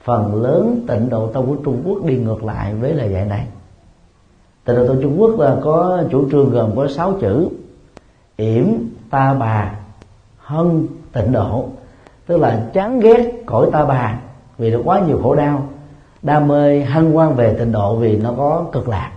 Phần 0.03 0.43
lớn 0.43 0.85
tịnh 0.87 1.09
độ 1.09 1.27
tông 1.27 1.47
của 1.47 1.55
trung 1.55 1.81
quốc 1.85 2.05
đi 2.05 2.17
ngược 2.17 2.43
lại 2.43 2.73
với 2.73 2.93
lời 2.93 3.11
dạy 3.11 3.25
này. 3.25 3.47
Tịnh 4.65 4.75
độ 4.75 4.87
tông 4.87 5.01
trung 5.01 5.21
quốc 5.21 5.39
là 5.39 5.57
có 5.63 6.03
chủ 6.11 6.29
trương 6.29 6.49
gồm 6.49 6.75
có 6.75 6.87
sáu 6.87 7.13
chữ. 7.21 7.49
Yểm, 8.37 8.65
ta 9.09 9.33
bà, 9.33 9.75
hân, 10.37 10.87
tịnh 11.11 11.31
độ. 11.31 11.69
Tức 12.25 12.37
là 12.37 12.69
chán 12.73 12.99
ghét 12.99 13.33
cõi 13.45 13.69
ta 13.71 13.85
bà 13.85 14.19
vì 14.57 14.71
nó 14.71 14.79
quá 14.83 14.99
nhiều 14.99 15.19
khổ 15.23 15.35
đau. 15.35 15.67
Đam 16.21 16.47
mê 16.47 16.81
hân 16.81 17.11
hoan 17.11 17.35
về 17.35 17.55
tịnh 17.59 17.71
độ 17.71 17.95
vì 17.95 18.17
nó 18.17 18.33
có 18.37 18.65
cực 18.71 18.89
lạc. 18.89 19.11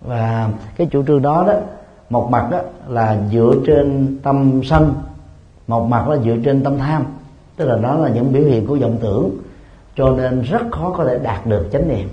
Và 0.00 0.50
cái 0.76 0.86
chủ 0.90 1.04
trương 1.04 1.22
đó 1.22 1.44
đó 1.46 1.54
một 2.12 2.30
mặt 2.30 2.48
đó 2.50 2.60
là 2.88 3.18
dựa 3.32 3.54
trên 3.66 4.18
tâm 4.22 4.60
sân, 4.64 4.94
một 5.66 5.84
mặt 5.84 6.08
là 6.08 6.16
dựa 6.16 6.36
trên 6.44 6.64
tâm 6.64 6.78
tham. 6.78 7.04
Tức 7.56 7.64
là 7.64 7.78
đó 7.78 7.94
là 7.96 8.08
những 8.08 8.32
biểu 8.32 8.42
hiện 8.42 8.66
của 8.66 8.76
vọng 8.76 8.96
tưởng, 9.00 9.30
cho 9.96 10.10
nên 10.10 10.42
rất 10.42 10.62
khó 10.70 10.94
có 10.96 11.04
thể 11.04 11.18
đạt 11.18 11.46
được 11.46 11.68
chánh 11.72 11.88
niệm. 11.88 12.08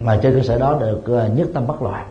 Mà 0.00 0.18
trên 0.22 0.34
cơ 0.34 0.42
sở 0.42 0.58
đó 0.58 0.78
được 0.80 1.02
ờ, 1.04 1.28
nhất 1.28 1.48
tâm 1.54 1.66
bất 1.66 1.82
loạn. 1.82 2.06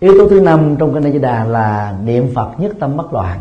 Yếu 0.00 0.12
tố 0.18 0.28
thứ 0.28 0.40
năm 0.40 0.76
trong 0.78 0.94
kinh 0.94 1.04
A 1.04 1.10
Di 1.10 1.18
Đà 1.18 1.44
là 1.44 1.98
niệm 2.04 2.28
Phật 2.34 2.50
nhất 2.58 2.72
tâm 2.80 2.96
bất 2.96 3.12
loạn. 3.12 3.40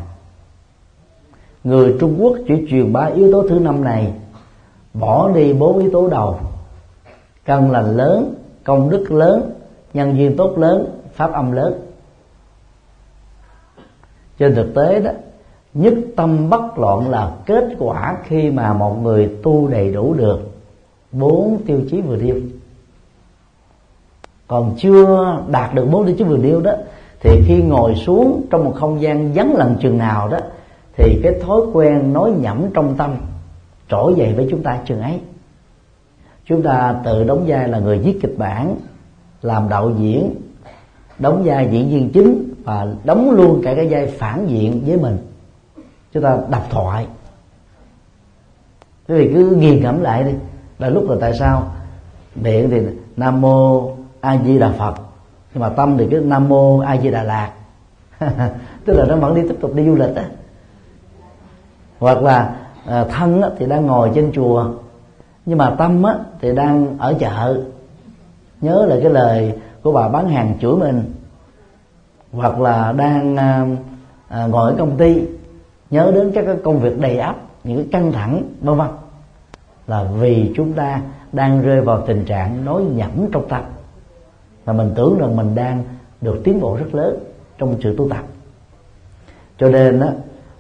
Người 1.64 1.98
Trung 2.00 2.16
Quốc 2.20 2.38
chỉ 2.48 2.66
truyền 2.70 2.94
bá 2.94 3.06
yếu 3.06 3.32
tố 3.32 3.48
thứ 3.50 3.60
năm 3.60 3.84
này, 3.84 4.14
bỏ 4.94 5.30
đi 5.30 5.54
bốn 5.54 5.80
yếu 5.80 5.90
tố 5.92 6.10
đầu. 6.10 6.40
Căn 7.46 7.72
lành 7.72 7.98
lớn, 7.98 8.36
công 8.64 8.90
đức 8.90 9.12
lớn 9.12 9.54
nhân 9.94 10.18
duyên 10.18 10.38
tốt 10.38 10.58
lớn, 10.58 11.00
pháp 11.14 11.34
âm 11.34 11.52
lớn. 11.52 11.74
Trên 14.38 14.56
thực 14.56 14.76
tế 14.76 15.00
đó, 15.00 15.12
nhất 15.74 15.94
tâm 16.16 16.50
bất 16.50 16.78
loạn 16.78 17.10
là 17.10 17.32
kết 17.46 17.68
quả 17.80 18.18
khi 18.24 18.52
mà 18.52 18.74
một 18.74 18.94
người 19.02 19.32
tu 19.44 19.68
đầy 19.68 19.92
đủ 19.92 20.14
được 20.14 20.40
bốn 21.12 21.62
tiêu 21.66 21.82
chí 21.92 22.02
vừa 22.02 22.18
nêu. 22.18 22.36
Còn 24.48 24.76
chưa 24.78 25.38
đạt 25.48 25.74
được 25.74 25.86
bốn 25.92 26.06
tiêu 26.06 26.16
chí 26.18 26.24
vừa 26.24 26.38
nêu 26.38 26.62
đó, 26.62 26.74
thì 27.20 27.42
khi 27.46 27.64
ngồi 27.64 27.96
xuống 27.96 28.46
trong 28.50 28.66
một 28.66 28.74
không 28.76 29.02
gian 29.02 29.34
vắng 29.34 29.56
lặng 29.56 29.76
chừng 29.82 29.98
nào 29.98 30.30
đó, 30.30 30.38
thì 30.98 31.20
cái 31.24 31.34
thói 31.42 31.62
quen 31.74 32.14
nói 32.14 32.32
nhẩm 32.32 32.66
trong 32.74 32.96
tâm 32.98 33.16
trỗi 33.90 34.14
dậy 34.16 34.34
với 34.34 34.48
chúng 34.52 34.64
ta 34.64 34.80
chừng 34.86 35.02
ấy. 35.02 35.20
Chúng 36.46 36.64
ta 36.64 36.96
tự 37.06 37.24
đóng 37.24 37.44
vai 37.48 37.68
là 37.68 37.80
người 37.80 38.00
viết 38.00 38.20
kịch 38.22 38.38
bản 38.38 38.76
làm 39.44 39.70
đạo 39.70 39.92
diễn, 39.98 40.36
đóng 41.20 41.42
vai 41.46 41.70
diễn 41.72 41.90
viên 41.90 42.12
chính 42.12 42.54
và 42.64 42.88
đóng 43.04 43.32
luôn 43.32 43.62
cả 43.64 43.76
cái 43.76 43.88
vai 43.88 44.08
phản 44.08 44.48
diện 44.48 44.84
với 44.86 44.98
mình. 44.98 45.18
Chúng 46.14 46.24
ta 46.24 46.38
đọc 46.50 46.68
thoại. 46.70 47.08
Quý 49.08 49.16
vị 49.16 49.32
cứ 49.34 49.56
nghiền 49.56 49.84
ngẫm 49.84 50.02
lại 50.02 50.24
đi. 50.24 50.32
Là 50.80 50.90
lúc 50.90 51.10
là 51.10 51.16
tại 51.22 51.34
sao? 51.34 51.72
Miệng 52.36 52.70
thì 52.70 52.82
nam 53.18 53.42
mô 53.42 53.92
a 54.22 54.38
di 54.46 54.60
đà 54.60 54.72
phật, 54.72 54.96
nhưng 55.54 55.62
mà 55.62 55.70
tâm 55.70 55.98
thì 55.98 56.08
cứ 56.12 56.20
nam 56.20 56.50
mô 56.50 56.80
a 56.80 56.98
di 56.98 57.12
đà 57.12 57.24
lạt. 57.24 57.52
Tức 58.86 58.94
là 58.98 59.06
nó 59.06 59.16
vẫn 59.16 59.36
đi 59.36 59.42
tiếp 59.42 59.58
tục 59.62 59.76
đi 59.76 59.86
du 59.86 59.96
lịch 59.96 60.16
á. 60.16 60.26
Hoặc 62.00 62.24
là 62.24 62.56
à, 62.86 63.06
thân 63.10 63.42
thì 63.60 63.66
đang 63.66 63.86
ngồi 63.86 64.12
trên 64.16 64.32
chùa, 64.36 64.72
nhưng 65.46 65.58
mà 65.58 65.76
tâm 65.78 66.04
thì 66.42 66.56
đang 66.56 66.98
ở 66.98 67.14
chợ 67.20 67.64
nhớ 68.64 68.86
lại 68.86 69.00
cái 69.04 69.12
lời 69.12 69.54
của 69.82 69.92
bà 69.92 70.10
bán 70.10 70.30
hàng 70.30 70.58
chửi 70.62 70.76
mình. 70.76 71.04
Hoặc 72.32 72.60
là 72.60 72.92
đang 72.92 73.36
à, 73.38 73.68
à, 74.28 74.46
ngồi 74.46 74.72
ở 74.72 74.78
công 74.80 74.98
ty 74.98 75.22
nhớ 75.90 76.12
đến 76.16 76.32
các 76.36 76.46
cái 76.46 76.56
công 76.64 76.80
việc 76.80 77.00
đầy 77.00 77.18
ắp 77.18 77.36
những 77.64 77.78
cái 77.78 77.88
căng 77.92 78.12
thẳng 78.12 78.44
vân 78.62 78.78
vân. 78.78 78.88
Là 79.88 80.04
vì 80.20 80.52
chúng 80.56 80.74
ta 80.74 81.02
đang 81.32 81.62
rơi 81.62 81.82
vào 81.82 82.02
tình 82.08 82.26
trạng 82.26 82.66
nói 82.66 82.84
nhẩm 82.84 83.10
trong 83.32 83.48
tâm 83.50 83.62
và 84.66 84.74
mình 84.74 84.92
tưởng 84.96 85.18
rằng 85.20 85.36
mình 85.36 85.56
đang 85.56 85.84
được 86.22 86.42
tiến 86.44 86.60
bộ 86.62 86.78
rất 86.78 86.96
lớn 86.96 87.20
trong 87.58 87.76
sự 87.84 87.96
tu 87.98 88.10
tập. 88.10 88.24
Cho 89.58 89.70
nên 89.70 90.00
á 90.00 90.12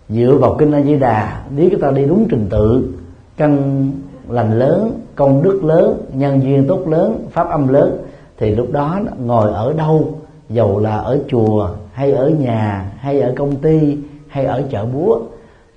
dựa 0.09 0.37
vào 0.41 0.55
kinh 0.59 0.71
A 0.71 0.81
Di 0.81 0.95
Đà 0.97 1.43
nếu 1.55 1.69
chúng 1.71 1.81
ta 1.81 1.91
đi 1.91 2.05
đúng 2.05 2.27
trình 2.29 2.47
tự 2.49 2.93
căn 3.37 3.91
lành 4.29 4.59
lớn 4.59 4.99
công 5.15 5.43
đức 5.43 5.63
lớn, 5.63 6.05
nhân 6.13 6.43
duyên 6.43 6.65
tốt 6.67 6.87
lớn, 6.87 7.27
pháp 7.31 7.49
âm 7.49 7.67
lớn, 7.67 7.97
thì 8.37 8.55
lúc 8.55 8.71
đó 8.71 8.99
ngồi 9.19 9.51
ở 9.51 9.73
đâu? 9.73 10.19
Dầu 10.49 10.79
là 10.79 10.97
ở 10.97 11.19
chùa, 11.27 11.69
hay 11.93 12.11
ở 12.11 12.29
nhà, 12.29 12.91
hay 12.97 13.21
ở 13.21 13.33
công 13.37 13.55
ty, 13.55 13.97
hay 14.27 14.45
ở 14.45 14.63
chợ 14.69 14.85
búa, 14.85 15.19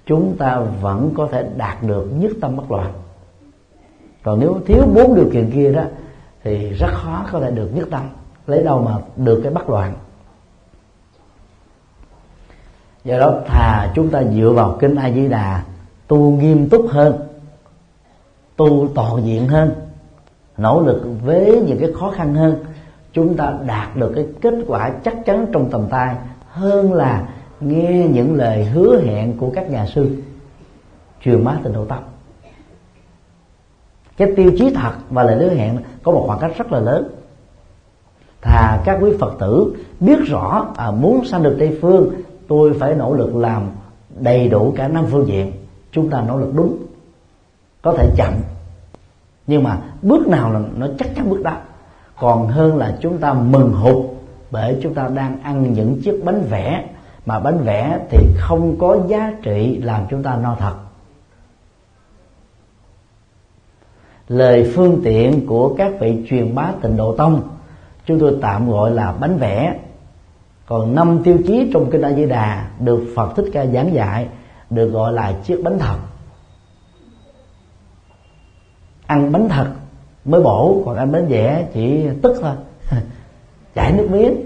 chúng 0.06 0.36
ta 0.36 0.60
vẫn 0.80 1.10
có 1.16 1.28
thể 1.32 1.46
đạt 1.56 1.82
được 1.82 2.08
nhất 2.18 2.32
tâm 2.40 2.56
bất 2.56 2.70
loạn. 2.70 2.92
Còn 4.22 4.40
nếu 4.40 4.60
thiếu 4.66 4.82
bốn 4.94 5.14
điều 5.14 5.30
kiện 5.32 5.50
kia 5.50 5.72
đó, 5.72 5.82
thì 6.44 6.68
rất 6.68 6.90
khó 6.92 7.24
có 7.32 7.40
thể 7.40 7.50
được 7.50 7.70
nhất 7.74 7.88
tâm. 7.90 8.02
Lấy 8.46 8.62
đâu 8.62 8.82
mà 8.82 8.92
được 9.16 9.40
cái 9.42 9.52
bất 9.52 9.70
loạn? 9.70 9.94
Do 13.04 13.18
đó 13.18 13.34
thà 13.46 13.92
chúng 13.94 14.08
ta 14.08 14.22
dựa 14.24 14.50
vào 14.50 14.76
kinh 14.80 14.94
a 14.94 15.10
di 15.10 15.28
đà 15.28 15.62
tu 16.08 16.30
nghiêm 16.30 16.68
túc 16.68 16.86
hơn 16.88 17.25
tu 18.56 18.88
toàn 18.94 19.26
diện 19.26 19.48
hơn 19.48 19.70
nỗ 20.56 20.80
lực 20.80 21.02
với 21.24 21.62
những 21.66 21.78
cái 21.78 21.92
khó 21.92 22.10
khăn 22.10 22.34
hơn 22.34 22.64
chúng 23.12 23.36
ta 23.36 23.54
đạt 23.66 23.96
được 23.96 24.12
cái 24.14 24.26
kết 24.40 24.54
quả 24.66 24.90
chắc 25.04 25.24
chắn 25.24 25.46
trong 25.52 25.70
tầm 25.70 25.86
tay 25.90 26.16
hơn 26.48 26.92
là 26.92 27.28
nghe 27.60 28.08
những 28.12 28.34
lời 28.34 28.64
hứa 28.64 29.00
hẹn 29.00 29.38
của 29.38 29.50
các 29.54 29.70
nhà 29.70 29.86
sư. 29.86 30.16
Truyền 31.24 31.44
bá 31.44 31.58
tình 31.62 31.72
độ 31.72 31.84
tâm. 31.84 31.98
Cái 34.16 34.32
tiêu 34.36 34.52
chí 34.58 34.74
thật 34.74 34.92
và 35.10 35.22
lời 35.22 35.36
hứa 35.36 35.48
hẹn 35.48 35.78
có 36.02 36.12
một 36.12 36.24
khoảng 36.26 36.38
cách 36.38 36.52
rất 36.58 36.72
là 36.72 36.80
lớn. 36.80 37.08
Thà 38.42 38.82
các 38.84 38.98
quý 39.00 39.12
phật 39.20 39.34
tử 39.38 39.74
biết 40.00 40.18
rõ 40.26 40.66
à, 40.76 40.90
muốn 40.90 41.24
sanh 41.24 41.42
được 41.42 41.56
tây 41.58 41.78
phương 41.80 42.14
tôi 42.48 42.72
phải 42.80 42.94
nỗ 42.94 43.14
lực 43.14 43.36
làm 43.36 43.70
đầy 44.18 44.48
đủ 44.48 44.72
cả 44.76 44.88
năm 44.88 45.04
phương 45.10 45.26
diện. 45.26 45.52
Chúng 45.92 46.10
ta 46.10 46.24
nỗ 46.28 46.38
lực 46.38 46.52
đúng 46.54 46.76
có 47.86 47.92
thể 47.92 48.10
chậm. 48.16 48.32
Nhưng 49.46 49.62
mà 49.62 49.78
bước 50.02 50.28
nào 50.28 50.52
là 50.52 50.60
nó 50.76 50.86
chắc 50.98 51.08
chắn 51.16 51.30
bước 51.30 51.42
đó. 51.42 51.56
Còn 52.20 52.48
hơn 52.48 52.76
là 52.76 52.96
chúng 53.00 53.18
ta 53.18 53.32
mừng 53.32 53.72
hụt 53.72 54.04
bởi 54.50 54.78
chúng 54.82 54.94
ta 54.94 55.08
đang 55.08 55.42
ăn 55.42 55.72
những 55.72 56.00
chiếc 56.04 56.24
bánh 56.24 56.42
vẽ 56.50 56.84
mà 57.26 57.40
bánh 57.40 57.58
vẽ 57.58 57.98
thì 58.10 58.26
không 58.38 58.76
có 58.78 58.98
giá 59.06 59.32
trị 59.42 59.80
làm 59.82 60.02
chúng 60.10 60.22
ta 60.22 60.36
no 60.36 60.56
thật. 60.58 60.74
Lời 64.28 64.72
phương 64.74 65.00
tiện 65.04 65.46
của 65.46 65.74
các 65.78 65.92
vị 66.00 66.24
truyền 66.28 66.54
bá 66.54 66.72
tịnh 66.82 66.96
độ 66.96 67.16
tông, 67.16 67.40
chúng 68.06 68.18
tôi 68.18 68.38
tạm 68.42 68.70
gọi 68.70 68.90
là 68.90 69.12
bánh 69.20 69.38
vẽ. 69.38 69.78
Còn 70.66 70.94
năm 70.94 71.20
tiêu 71.24 71.38
chí 71.46 71.70
trong 71.72 71.90
kinh 71.90 72.02
A 72.02 72.12
Di 72.12 72.26
Đà 72.26 72.68
được 72.80 73.04
Phật 73.16 73.32
thích 73.36 73.46
ca 73.52 73.66
giảng 73.66 73.94
dạy, 73.94 74.28
được 74.70 74.88
gọi 74.88 75.12
là 75.12 75.32
chiếc 75.44 75.60
bánh 75.64 75.78
thật 75.78 75.96
ăn 79.06 79.32
bánh 79.32 79.48
thật 79.48 79.66
mới 80.24 80.42
bổ, 80.42 80.82
còn 80.86 80.96
ăn 80.96 81.12
bánh 81.12 81.26
vẽ 81.26 81.66
chỉ 81.74 82.08
tức 82.22 82.38
thôi. 82.40 82.54
Chảy 83.74 83.92
nước 83.92 84.08
miếng. 84.10 84.36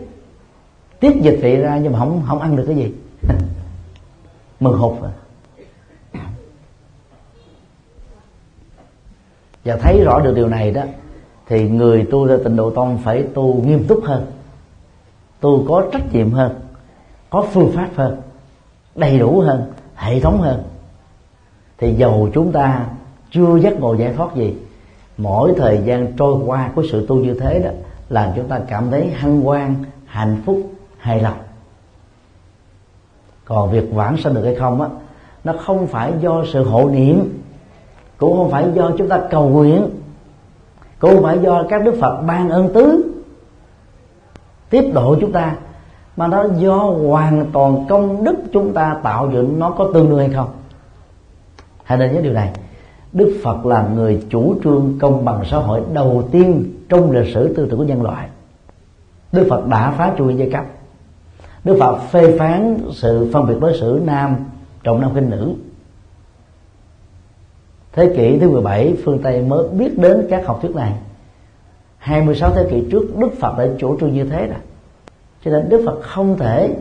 Tiết 1.00 1.22
dịch 1.22 1.38
vị 1.42 1.56
ra 1.56 1.78
nhưng 1.78 1.92
mà 1.92 1.98
không 1.98 2.22
không 2.26 2.40
ăn 2.40 2.56
được 2.56 2.64
cái 2.66 2.76
gì. 2.76 2.94
Mừng 4.60 4.78
hụt 4.78 5.02
rồi. 5.02 5.10
và 9.64 9.76
thấy 9.76 10.04
rõ 10.04 10.20
được 10.20 10.34
điều 10.34 10.48
này 10.48 10.70
đó, 10.70 10.82
thì 11.46 11.68
người 11.68 12.06
tu 12.10 12.26
ra 12.26 12.36
tịnh 12.44 12.56
độ 12.56 12.70
tông 12.70 12.98
phải 12.98 13.22
tu 13.34 13.62
nghiêm 13.62 13.84
túc 13.88 14.04
hơn, 14.04 14.26
tu 15.40 15.64
có 15.68 15.84
trách 15.92 16.12
nhiệm 16.12 16.30
hơn, 16.30 16.60
có 17.30 17.46
phương 17.52 17.72
pháp 17.74 17.88
hơn, 17.96 18.20
đầy 18.94 19.18
đủ 19.18 19.40
hơn, 19.40 19.72
hệ 19.94 20.20
thống 20.20 20.40
hơn. 20.40 20.62
Thì 21.78 21.94
dầu 21.94 22.28
chúng 22.34 22.52
ta 22.52 22.86
chưa 23.30 23.56
giác 23.56 23.80
ngộ 23.80 23.94
giải 23.94 24.12
thoát 24.16 24.34
gì. 24.34 24.56
Mỗi 25.16 25.54
thời 25.56 25.80
gian 25.84 26.12
trôi 26.16 26.42
qua 26.46 26.70
của 26.74 26.82
sự 26.92 27.06
tu 27.06 27.16
như 27.16 27.34
thế 27.34 27.58
đó 27.58 27.70
làm 28.08 28.28
chúng 28.36 28.48
ta 28.48 28.60
cảm 28.68 28.90
thấy 28.90 29.10
hân 29.10 29.40
hoan, 29.40 29.74
hạnh 30.06 30.42
phúc, 30.46 30.62
hài 30.98 31.22
lòng. 31.22 31.38
Còn 33.44 33.70
việc 33.70 33.92
vãng 33.92 34.16
sanh 34.16 34.34
được 34.34 34.44
hay 34.44 34.54
không 34.54 34.80
á, 34.80 34.88
nó 35.44 35.52
không 35.64 35.86
phải 35.86 36.12
do 36.20 36.44
sự 36.52 36.64
hộ 36.64 36.88
niệm, 36.88 37.40
cũng 38.18 38.36
không 38.36 38.50
phải 38.50 38.66
do 38.74 38.90
chúng 38.98 39.08
ta 39.08 39.20
cầu 39.30 39.48
nguyện, 39.48 39.90
cũng 40.98 41.14
không 41.14 41.22
phải 41.22 41.38
do 41.38 41.64
các 41.68 41.84
đức 41.84 41.94
phật 42.00 42.22
ban 42.26 42.50
ơn 42.50 42.72
tứ, 42.74 43.12
tiếp 44.70 44.90
độ 44.94 45.16
chúng 45.20 45.32
ta, 45.32 45.56
mà 46.16 46.26
nó 46.26 46.44
do 46.56 46.76
hoàn 47.08 47.46
toàn 47.52 47.86
công 47.88 48.24
đức 48.24 48.36
chúng 48.52 48.72
ta 48.72 48.96
tạo 49.02 49.30
dựng 49.32 49.58
nó 49.58 49.70
có 49.70 49.90
tương 49.94 50.08
đương 50.10 50.18
hay 50.18 50.30
không. 50.34 50.48
Hãy 51.84 51.98
nên 51.98 52.14
nhớ 52.14 52.20
điều 52.20 52.32
này 52.32 52.50
đức 53.12 53.40
phật 53.42 53.66
là 53.66 53.88
người 53.94 54.22
chủ 54.30 54.54
trương 54.64 54.98
công 55.00 55.24
bằng 55.24 55.42
xã 55.50 55.56
hội 55.56 55.80
đầu 55.92 56.28
tiên 56.30 56.72
trong 56.88 57.10
lịch 57.10 57.34
sử 57.34 57.54
tư 57.54 57.66
tưởng 57.70 57.78
của 57.78 57.84
nhân 57.84 58.02
loại. 58.02 58.28
Đức 59.32 59.46
phật 59.50 59.66
đã 59.66 59.90
phá 59.90 60.14
chủ 60.18 60.24
nghĩa 60.24 60.36
giai 60.36 60.50
cấp. 60.50 60.64
Đức 61.64 61.76
phật 61.80 61.96
phê 62.10 62.38
phán 62.38 62.78
sự 62.92 63.30
phân 63.32 63.46
biệt 63.46 63.54
đối 63.60 63.78
xử 63.78 64.02
nam 64.04 64.36
trọng 64.82 65.00
nam 65.00 65.14
khinh 65.14 65.30
nữ. 65.30 65.54
Thế 67.92 68.14
kỷ 68.16 68.38
thứ 68.38 68.50
17 68.50 68.96
phương 69.04 69.18
Tây 69.22 69.42
mới 69.42 69.68
biết 69.68 69.98
đến 69.98 70.26
các 70.30 70.46
học 70.46 70.58
thuyết 70.62 70.76
này. 70.76 70.92
26 71.98 72.54
thế 72.54 72.66
kỷ 72.70 72.84
trước, 72.90 73.18
Đức 73.18 73.30
Phật 73.40 73.58
đã 73.58 73.66
chủ 73.78 74.00
trương 74.00 74.14
như 74.14 74.24
thế 74.24 74.46
rồi. 74.46 74.58
Cho 75.44 75.50
nên 75.50 75.68
Đức 75.68 75.82
Phật 75.86 76.00
không 76.02 76.38
thể 76.38 76.76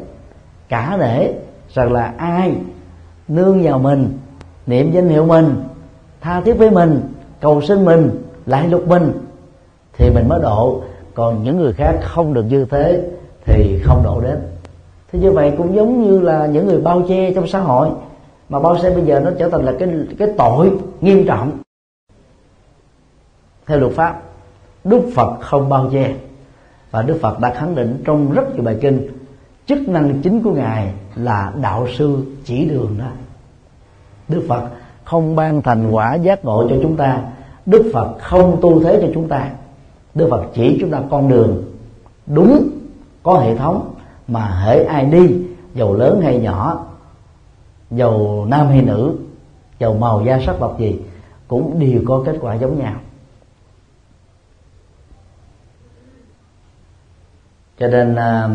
cả 0.69 0.97
để 0.99 1.33
rằng 1.73 1.91
là 1.91 2.13
ai 2.17 2.55
nương 3.27 3.63
vào 3.63 3.79
mình, 3.79 4.17
niệm 4.67 4.91
danh 4.91 5.09
hiệu 5.09 5.25
mình 5.25 5.55
tha 6.21 6.41
thiết 6.41 6.53
với 6.53 6.71
mình, 6.71 7.01
cầu 7.41 7.61
xin 7.61 7.85
mình, 7.85 8.09
lại 8.45 8.67
lục 8.67 8.87
mình, 8.87 9.11
thì 9.93 10.09
mình 10.09 10.27
mới 10.29 10.39
độ. 10.41 10.83
Còn 11.13 11.43
những 11.43 11.57
người 11.57 11.73
khác 11.73 11.99
không 12.01 12.33
được 12.33 12.43
như 12.43 12.65
thế, 12.65 13.09
thì 13.45 13.79
không 13.83 14.03
độ 14.03 14.21
đến. 14.21 14.37
Thế 15.11 15.19
như 15.19 15.31
vậy 15.31 15.53
cũng 15.57 15.75
giống 15.75 16.03
như 16.03 16.19
là 16.19 16.45
những 16.45 16.67
người 16.67 16.81
bao 16.81 17.01
che 17.07 17.33
trong 17.33 17.47
xã 17.47 17.59
hội, 17.59 17.89
mà 18.49 18.59
bao 18.59 18.75
che 18.81 18.89
bây 18.89 19.05
giờ 19.05 19.19
nó 19.19 19.31
trở 19.39 19.49
thành 19.49 19.65
là 19.65 19.73
cái 19.79 19.89
cái 20.17 20.27
tội 20.37 20.71
nghiêm 21.01 21.25
trọng. 21.27 21.51
Theo 23.65 23.79
luật 23.79 23.93
pháp, 23.93 24.21
đức 24.83 25.01
phật 25.15 25.37
không 25.41 25.69
bao 25.69 25.89
che. 25.91 26.13
Và 26.91 27.01
đức 27.01 27.17
phật 27.21 27.39
đã 27.39 27.53
khẳng 27.53 27.75
định 27.75 28.01
trong 28.05 28.31
rất 28.31 28.55
nhiều 28.55 28.63
bài 28.63 28.77
kinh, 28.81 29.07
chức 29.65 29.89
năng 29.89 30.21
chính 30.21 30.43
của 30.43 30.51
ngài 30.51 30.93
là 31.15 31.53
đạo 31.61 31.87
sư 31.97 32.17
chỉ 32.43 32.65
đường 32.65 32.95
đó. 32.99 33.05
Đức 34.27 34.45
phật 34.47 34.69
không 35.09 35.35
ban 35.35 35.61
thành 35.61 35.91
quả 35.91 36.15
giác 36.15 36.45
ngộ 36.45 36.67
cho 36.69 36.75
chúng 36.81 36.95
ta. 36.95 37.21
Đức 37.65 37.91
phật 37.93 38.15
không 38.19 38.59
tu 38.61 38.83
thế 38.83 38.99
cho 39.01 39.07
chúng 39.13 39.27
ta. 39.27 39.51
Đức 40.15 40.27
phật 40.31 40.43
chỉ 40.53 40.77
chúng 40.81 40.91
ta 40.91 41.01
con 41.09 41.29
đường 41.29 41.63
đúng, 42.27 42.69
có 43.23 43.39
hệ 43.39 43.55
thống, 43.55 43.93
mà 44.27 44.45
hễ 44.45 44.83
ai 44.83 45.05
đi, 45.05 45.41
dầu 45.73 45.93
lớn 45.93 46.21
hay 46.23 46.39
nhỏ, 46.39 46.85
dầu 47.91 48.45
nam 48.49 48.67
hay 48.67 48.81
nữ, 48.81 49.15
dầu 49.79 49.93
màu, 49.93 50.23
da 50.25 50.39
sắc 50.45 50.55
tộc 50.59 50.79
gì, 50.79 50.99
cũng 51.47 51.79
đều 51.79 52.01
có 52.07 52.23
kết 52.25 52.35
quả 52.41 52.55
giống 52.55 52.79
nhau. 52.79 52.95
Cho 57.79 57.87
nên 57.87 58.15
à, 58.15 58.49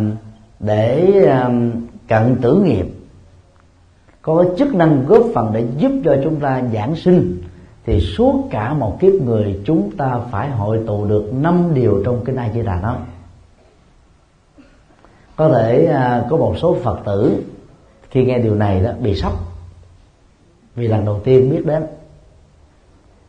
để 0.61 1.23
à, 1.29 1.51
cận 2.09 2.37
tử 2.43 2.63
nghiệp 2.65 2.87
có 4.25 4.45
chức 4.59 4.75
năng 4.75 5.07
góp 5.07 5.23
phần 5.35 5.51
để 5.53 5.67
giúp 5.79 5.93
cho 6.05 6.17
chúng 6.25 6.41
ta 6.41 6.63
giảng 6.75 6.97
sinh. 6.97 7.43
Thì 7.87 8.01
suốt 8.01 8.49
cả 8.51 8.75
một 8.75 9.01
kiếp 9.01 9.13
người 9.13 9.61
chúng 9.65 9.91
ta 9.97 10.19
phải 10.31 10.51
hội 10.51 10.81
tụ 10.87 11.07
được 11.07 11.31
năm 11.35 11.75
điều 11.75 12.03
trong 12.05 12.25
kinh 12.25 12.37
A 12.37 12.51
Di 12.55 12.63
Đà 12.63 12.81
đó 12.81 12.97
có 15.37 15.49
thể 15.49 15.87
à, 15.87 16.25
có 16.31 16.37
một 16.37 16.55
số 16.59 16.77
phật 16.83 16.99
tử 17.05 17.43
khi 18.11 18.25
nghe 18.25 18.39
điều 18.39 18.55
này 18.55 18.81
đó 18.81 18.91
bị 19.01 19.15
sốc. 19.15 19.33
Vì 20.75 20.89
lần 20.89 21.05
đầu 21.05 21.21
tiên 21.25 21.51
biết 21.51 21.67
đến. 21.67 21.83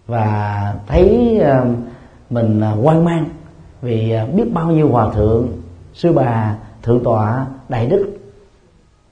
Và 0.08 0.76
thấy 0.88 1.40
à, 1.40 1.66
mình 2.30 2.62
uh, 2.74 2.84
hoang 2.84 3.06
mang 3.06 3.30
vì 3.82 4.12
à, 4.12 4.26
biết 4.26 4.54
bao 4.54 4.72
nhiêu 4.72 4.90
hòa 4.90 5.14
thượng 5.14 5.48
sư 5.94 6.14
bà 6.14 6.56
thượng 6.84 7.04
tọa 7.04 7.46
đại 7.70 7.88
đức 7.88 8.14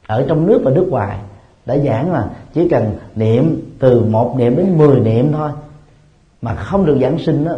ở 0.08 0.26
trong 0.30 0.48
nước 0.48 0.62
và 0.66 0.72
nước 0.72 0.88
ngoài 0.90 1.20
đã 1.66 1.78
giảng 1.78 2.12
là 2.12 2.30
chỉ 2.54 2.70
cần 2.70 2.96
niệm 3.16 3.74
từ 3.80 4.06
một 4.06 4.36
niệm 4.38 4.56
đến 4.56 4.78
mười 4.78 5.00
niệm 5.00 5.32
thôi. 5.34 5.52
Mà 6.42 6.56
không 6.56 6.86
được 6.86 6.98
giảng 7.02 7.20
sinh 7.20 7.46
đó 7.46 7.52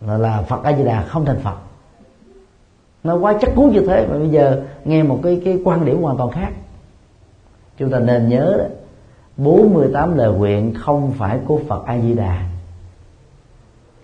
là, 0.00 0.18
là 0.18 0.42
Phật 0.42 0.62
A 0.62 0.76
Di 0.76 0.84
Đà 0.84 1.02
không 1.02 1.24
thành 1.24 1.38
Phật. 1.38 1.56
Nó 3.04 3.16
quá 3.16 3.34
chắc 3.40 3.50
cú 3.54 3.70
như 3.70 3.80
thế 3.80 4.06
mà 4.06 4.18
bây 4.18 4.28
giờ 4.28 4.62
nghe 4.84 5.02
một 5.02 5.20
cái 5.22 5.42
cái 5.44 5.58
quan 5.64 5.84
điểm 5.84 6.02
hoàn 6.02 6.16
toàn 6.16 6.30
khác. 6.30 6.50
Chúng 7.78 7.90
ta 7.90 7.98
nên 7.98 8.28
nhớ 8.28 8.56
đó 8.58 8.64
48 9.36 10.16
lời 10.16 10.32
nguyện 10.32 10.74
không 10.74 11.12
phải 11.12 11.38
của 11.46 11.60
Phật 11.68 11.86
A 11.86 11.98
Di 11.98 12.14
Đà 12.14 12.46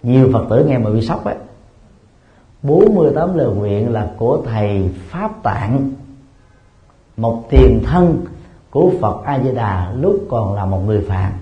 nhiều 0.03 0.31
Phật 0.33 0.45
tử 0.51 0.65
nghe 0.65 0.79
mà 0.79 0.91
bị 0.91 1.03
sốc 1.03 1.25
ấy. 1.25 1.37
48 2.63 3.35
lời 3.35 3.49
nguyện 3.55 3.93
là 3.93 4.11
của 4.17 4.43
thầy 4.47 4.91
Pháp 5.09 5.43
Tạng 5.43 5.91
một 7.17 7.45
tiền 7.51 7.81
thân 7.85 8.25
của 8.73 8.93
Phật 9.01 9.25
A 9.25 9.39
Di 9.39 9.53
Đà 9.53 9.93
lúc 9.93 10.21
còn 10.31 10.55
là 10.55 10.65
một 10.65 10.79
người 10.87 11.05
phạm 11.09 11.33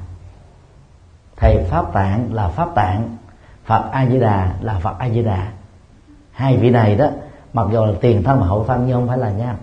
thầy 1.36 1.64
Pháp 1.70 1.92
Tạng 1.92 2.34
là 2.34 2.48
Pháp 2.48 2.74
Tạng 2.74 3.16
Phật 3.64 3.84
A 3.92 4.06
Di 4.06 4.20
Đà 4.20 4.54
là 4.60 4.78
Phật 4.78 4.94
A 4.98 5.08
Di 5.08 5.22
Đà 5.22 5.52
hai 6.32 6.56
vị 6.56 6.70
này 6.70 6.96
đó 6.96 7.06
mặc 7.52 7.66
dù 7.72 7.84
là 7.84 7.92
tiền 8.00 8.22
thân 8.22 8.40
mà 8.40 8.46
hậu 8.46 8.64
thân 8.64 8.84
nhưng 8.86 8.96
không 8.96 9.08
phải 9.08 9.18
là 9.18 9.30
nhau. 9.30 9.54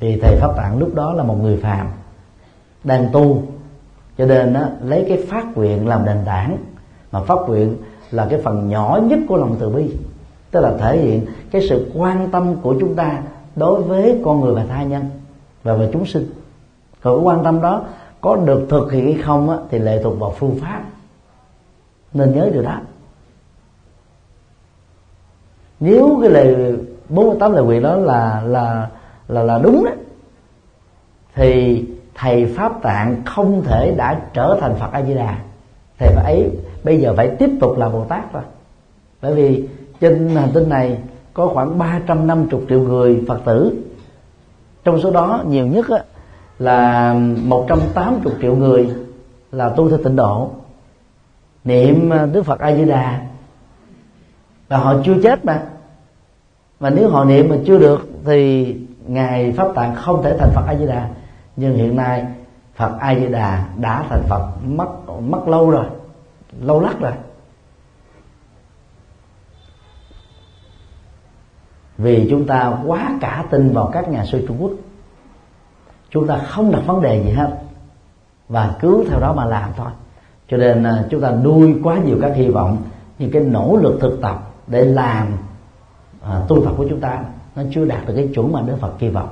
Vì 0.00 0.20
thầy 0.20 0.36
Pháp 0.40 0.56
Tạng 0.56 0.78
lúc 0.78 0.94
đó 0.94 1.12
là 1.12 1.22
một 1.22 1.36
người 1.42 1.56
phàm 1.56 1.88
đang 2.84 3.08
tu 3.12 3.42
cho 4.18 4.26
nên 4.26 4.52
đó, 4.52 4.60
lấy 4.82 5.04
cái 5.08 5.26
phát 5.28 5.56
nguyện 5.56 5.88
làm 5.88 6.04
nền 6.04 6.18
tảng. 6.24 6.56
Mà 7.12 7.20
phát 7.22 7.38
nguyện 7.46 7.76
là 8.10 8.26
cái 8.30 8.40
phần 8.44 8.68
nhỏ 8.68 9.00
nhất 9.02 9.18
của 9.28 9.36
lòng 9.36 9.56
từ 9.60 9.70
bi 9.70 9.96
tức 10.50 10.60
là 10.60 10.72
thể 10.78 10.98
hiện 10.98 11.26
cái 11.50 11.62
sự 11.68 11.92
quan 11.94 12.30
tâm 12.30 12.54
của 12.62 12.76
chúng 12.80 12.94
ta 12.94 13.18
đối 13.56 13.82
với 13.82 14.20
con 14.24 14.40
người 14.40 14.54
và 14.54 14.64
tha 14.68 14.82
nhân 14.82 15.04
và 15.66 15.74
về 15.74 15.88
chúng 15.92 16.06
sinh. 16.06 16.26
Còn 17.02 17.26
quan 17.26 17.44
tâm 17.44 17.60
đó 17.60 17.82
có 18.20 18.36
được 18.36 18.66
thực 18.70 18.92
hiện 18.92 19.04
hay 19.04 19.22
không 19.22 19.50
á, 19.50 19.56
thì 19.70 19.78
lệ 19.78 20.00
thuộc 20.02 20.18
vào 20.18 20.34
phương 20.38 20.58
pháp. 20.60 20.82
Nên 22.12 22.34
nhớ 22.34 22.50
điều 22.52 22.62
đó. 22.62 22.80
Nếu 25.80 26.18
cái 26.22 26.30
lời 26.30 26.76
48 27.08 27.52
lời 27.52 27.64
nguyện 27.64 27.82
đó 27.82 27.94
là 27.96 28.42
là 28.46 28.88
là 29.28 29.42
là 29.42 29.58
đúng 29.58 29.84
đấy 29.84 29.94
thì 31.34 31.84
thầy 32.14 32.46
pháp 32.56 32.82
tạng 32.82 33.22
không 33.24 33.62
thể 33.64 33.94
đã 33.96 34.20
trở 34.32 34.58
thành 34.60 34.74
phật 34.74 34.92
a 34.92 35.02
di 35.02 35.14
đà 35.14 35.38
thầy 35.98 36.08
phải 36.14 36.24
ấy 36.24 36.50
bây 36.84 37.00
giờ 37.00 37.14
phải 37.16 37.28
tiếp 37.28 37.50
tục 37.60 37.78
là 37.78 37.88
bồ 37.88 38.04
tát 38.04 38.32
rồi 38.32 38.42
bởi 39.22 39.34
vì 39.34 39.68
trên 40.00 40.28
hành 40.28 40.50
tinh 40.54 40.68
này 40.68 40.98
có 41.36 41.48
khoảng 41.48 41.78
350 41.78 42.60
triệu 42.68 42.80
người 42.80 43.24
phật 43.28 43.40
tử 43.44 43.82
trong 44.86 45.00
số 45.00 45.10
đó 45.10 45.42
nhiều 45.46 45.66
nhất 45.66 45.88
á, 45.88 45.98
là 46.58 47.14
180 47.44 48.34
triệu 48.42 48.56
người 48.56 48.90
là 49.52 49.68
tu 49.68 49.88
theo 49.88 49.98
tịnh 49.98 50.16
độ 50.16 50.50
niệm 51.64 52.10
à, 52.10 52.26
đức 52.26 52.42
phật 52.42 52.58
a 52.58 52.74
di 52.74 52.84
đà 52.84 53.20
và 54.68 54.76
họ 54.76 54.94
chưa 55.04 55.14
chết 55.22 55.44
mà. 55.44 55.62
Mà 56.80 56.90
nếu 56.90 57.08
họ 57.08 57.24
niệm 57.24 57.48
mà 57.48 57.56
chưa 57.66 57.78
được 57.78 58.08
thì 58.24 58.74
ngài 59.06 59.52
pháp 59.52 59.68
tạng 59.74 59.94
không 59.94 60.22
thể 60.22 60.36
thành 60.38 60.50
phật 60.54 60.62
a 60.66 60.74
di 60.74 60.86
đà 60.86 61.08
nhưng 61.56 61.76
hiện 61.76 61.96
nay 61.96 62.26
phật 62.74 62.92
a 62.98 63.14
di 63.14 63.26
đà 63.28 63.68
đã 63.76 64.04
thành 64.10 64.22
phật 64.28 64.48
mất 64.64 65.20
mất 65.20 65.48
lâu 65.48 65.70
rồi 65.70 65.84
lâu 66.60 66.80
lắc 66.80 67.00
rồi. 67.00 67.12
Vì 71.98 72.26
chúng 72.30 72.46
ta 72.46 72.78
quá 72.86 73.18
cả 73.20 73.44
tin 73.50 73.72
vào 73.72 73.90
các 73.92 74.08
nhà 74.08 74.24
sư 74.24 74.44
trung 74.48 74.56
quốc. 74.60 74.72
Chúng 76.10 76.26
ta 76.26 76.38
không 76.38 76.72
đặt 76.72 76.82
vấn 76.86 77.02
đề 77.02 77.22
gì 77.24 77.30
hết. 77.30 77.58
Và 78.48 78.76
cứ 78.80 79.04
theo 79.08 79.20
đó 79.20 79.32
mà 79.36 79.44
làm 79.44 79.70
thôi. 79.76 79.90
Cho 80.48 80.56
nên 80.56 80.82
à, 80.82 81.04
chúng 81.10 81.20
ta 81.20 81.30
nuôi 81.30 81.74
quá 81.82 81.96
nhiều 82.04 82.18
các 82.22 82.32
hy 82.34 82.48
vọng 82.48 82.82
nhưng 83.18 83.30
cái 83.30 83.42
nỗ 83.42 83.78
lực 83.82 83.98
thực 84.00 84.18
tập 84.22 84.52
để 84.66 84.84
làm 84.84 85.26
à, 86.22 86.42
tu 86.48 86.64
tập 86.64 86.74
của 86.76 86.86
chúng 86.90 87.00
ta 87.00 87.24
nó 87.56 87.62
chưa 87.70 87.84
đạt 87.84 88.06
được 88.06 88.14
cái 88.16 88.28
chuẩn 88.34 88.52
mà 88.52 88.62
đức 88.62 88.76
phật 88.80 88.92
kỳ 88.98 89.08
vọng. 89.08 89.28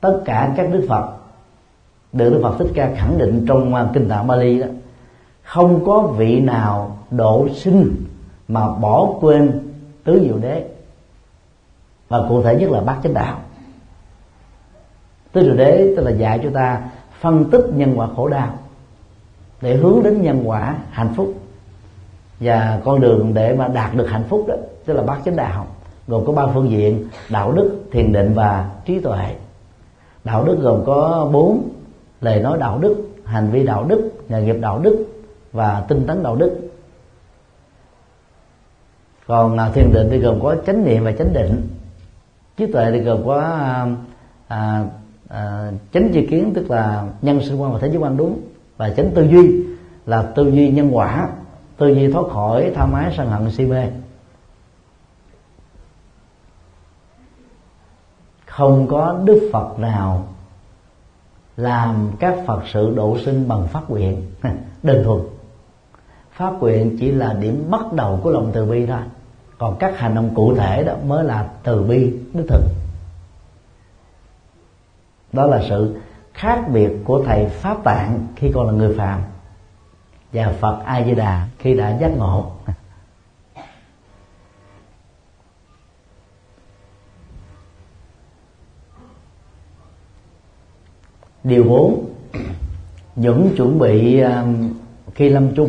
Tất 0.00 0.20
cả 0.24 0.52
các 0.56 0.72
đức 0.72 0.86
phật 0.88 1.12
được 2.12 2.30
đức 2.30 2.40
phật 2.42 2.58
thích 2.58 2.68
ca 2.74 2.94
khẳng 2.96 3.18
định 3.18 3.44
trong 3.48 3.74
à, 3.74 3.90
kinh 3.94 4.08
tạng 4.08 4.26
bali 4.26 4.58
đó 4.58 4.66
không 5.46 5.84
có 5.86 6.00
vị 6.00 6.40
nào 6.40 6.98
độ 7.10 7.48
sinh 7.54 8.05
mà 8.48 8.68
bỏ 8.68 9.08
quên 9.20 9.60
tứ 10.04 10.20
diệu 10.24 10.38
đế. 10.38 10.64
Và 12.08 12.22
cụ 12.28 12.42
thể 12.42 12.56
nhất 12.56 12.70
là 12.70 12.80
bát 12.80 12.96
chánh 13.02 13.14
đạo. 13.14 13.40
Tứ 15.32 15.42
diệu 15.42 15.54
đế 15.54 15.94
tức 15.96 16.02
là 16.02 16.10
dạy 16.10 16.40
cho 16.42 16.50
ta 16.54 16.82
phân 17.20 17.50
tích 17.50 17.64
nhân 17.74 17.94
quả 17.96 18.08
khổ 18.16 18.28
đau 18.28 18.58
để 19.60 19.76
hướng 19.76 20.02
đến 20.02 20.22
nhân 20.22 20.42
quả 20.44 20.76
hạnh 20.90 21.12
phúc. 21.16 21.34
Và 22.40 22.80
con 22.84 23.00
đường 23.00 23.34
để 23.34 23.54
mà 23.56 23.68
đạt 23.68 23.94
được 23.94 24.06
hạnh 24.10 24.24
phúc 24.28 24.44
đó, 24.48 24.54
tức 24.84 24.94
là 24.94 25.02
bát 25.02 25.18
chánh 25.24 25.36
đạo, 25.36 25.66
gồm 26.08 26.26
có 26.26 26.32
ba 26.32 26.46
phương 26.54 26.70
diện 26.70 27.08
đạo 27.30 27.52
đức, 27.52 27.80
thiền 27.92 28.12
định 28.12 28.34
và 28.34 28.70
trí 28.84 29.00
tuệ. 29.00 29.34
Đạo 30.24 30.44
đức 30.44 30.58
gồm 30.60 30.82
có 30.86 31.28
bốn 31.32 31.68
lời 32.20 32.40
nói 32.40 32.58
đạo 32.58 32.78
đức, 32.78 32.96
hành 33.24 33.50
vi 33.50 33.62
đạo 33.62 33.84
đức, 33.84 34.10
nghề 34.28 34.42
nghiệp 34.42 34.56
đạo 34.60 34.78
đức 34.78 35.06
và 35.52 35.84
tinh 35.88 36.06
tấn 36.06 36.22
đạo 36.22 36.36
đức 36.36 36.65
còn 39.26 39.58
à, 39.58 39.70
thiền 39.70 39.92
định 39.92 40.08
thì 40.10 40.18
gồm 40.18 40.40
có 40.42 40.56
chánh 40.66 40.84
niệm 40.84 41.04
và 41.04 41.12
chánh 41.12 41.32
định. 41.32 41.68
Trí 42.56 42.72
tuệ 42.72 42.90
thì 42.92 43.00
gồm 43.00 43.26
có 43.26 43.40
à, 43.40 43.86
à, 44.48 44.84
à, 45.28 45.72
chánh 45.92 46.10
tri 46.14 46.26
kiến 46.26 46.52
tức 46.54 46.70
là 46.70 47.06
nhân 47.22 47.40
sinh 47.40 47.60
quan 47.60 47.72
và 47.72 47.78
thế 47.78 47.88
giới 47.88 47.96
quan 47.96 48.16
đúng 48.16 48.40
và 48.76 48.90
chánh 48.90 49.10
tư 49.10 49.22
duy 49.22 49.64
là 50.06 50.22
tư 50.22 50.50
duy 50.50 50.70
nhân 50.70 50.96
quả 50.96 51.28
tư 51.76 51.88
duy 51.88 52.12
thoát 52.12 52.24
khỏi 52.32 52.72
tham 52.74 52.92
ái 52.92 53.14
sân 53.16 53.30
hận 53.30 53.50
si 53.50 53.66
mê. 53.66 53.88
Không 58.46 58.86
có 58.86 59.20
đức 59.24 59.50
phật 59.52 59.78
nào 59.78 60.26
làm 61.56 62.10
các 62.20 62.38
phật 62.46 62.62
sự 62.72 62.94
độ 62.96 63.18
sinh 63.24 63.48
bằng 63.48 63.66
phát 63.66 63.90
nguyện. 63.90 64.22
Đơn 64.82 65.04
thuần. 65.04 65.20
Phát 66.30 66.50
nguyện 66.50 66.96
chỉ 67.00 67.10
là 67.10 67.32
điểm 67.32 67.70
bắt 67.70 67.92
đầu 67.92 68.20
của 68.22 68.30
lòng 68.30 68.50
từ 68.54 68.64
bi 68.64 68.86
thôi 68.86 69.00
còn 69.58 69.76
các 69.78 69.98
hành 69.98 70.14
động 70.14 70.30
cụ 70.34 70.54
thể 70.54 70.84
đó 70.84 70.94
mới 71.06 71.24
là 71.24 71.48
từ 71.62 71.82
bi, 71.82 72.12
đích 72.34 72.46
thực. 72.48 72.62
Đó 75.32 75.46
là 75.46 75.62
sự 75.68 76.00
khác 76.32 76.64
biệt 76.72 76.90
của 77.04 77.22
thầy 77.26 77.46
pháp 77.46 77.84
tạng 77.84 78.26
khi 78.36 78.50
còn 78.54 78.66
là 78.66 78.72
người 78.72 78.94
phàm 78.98 79.22
và 80.32 80.54
phật 80.60 80.82
a 80.84 81.04
di 81.04 81.14
đà 81.14 81.48
khi 81.58 81.74
đã 81.74 81.98
giác 81.98 82.16
ngộ. 82.16 82.52
Điều 91.44 91.64
bốn, 91.64 92.10
những 93.16 93.54
chuẩn 93.56 93.78
bị 93.78 94.20
um, 94.20 94.74
khi 95.14 95.28
lâm 95.28 95.54
chung. 95.54 95.68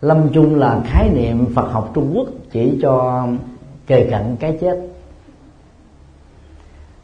Lâm 0.00 0.28
chung 0.32 0.54
là 0.54 0.80
khái 0.86 1.10
niệm 1.14 1.54
phật 1.54 1.68
học 1.72 1.90
trung 1.94 2.12
quốc 2.14 2.28
chỉ 2.52 2.78
cho 2.82 3.26
kề 3.86 4.10
cận 4.10 4.36
cái 4.40 4.58
chết. 4.60 4.78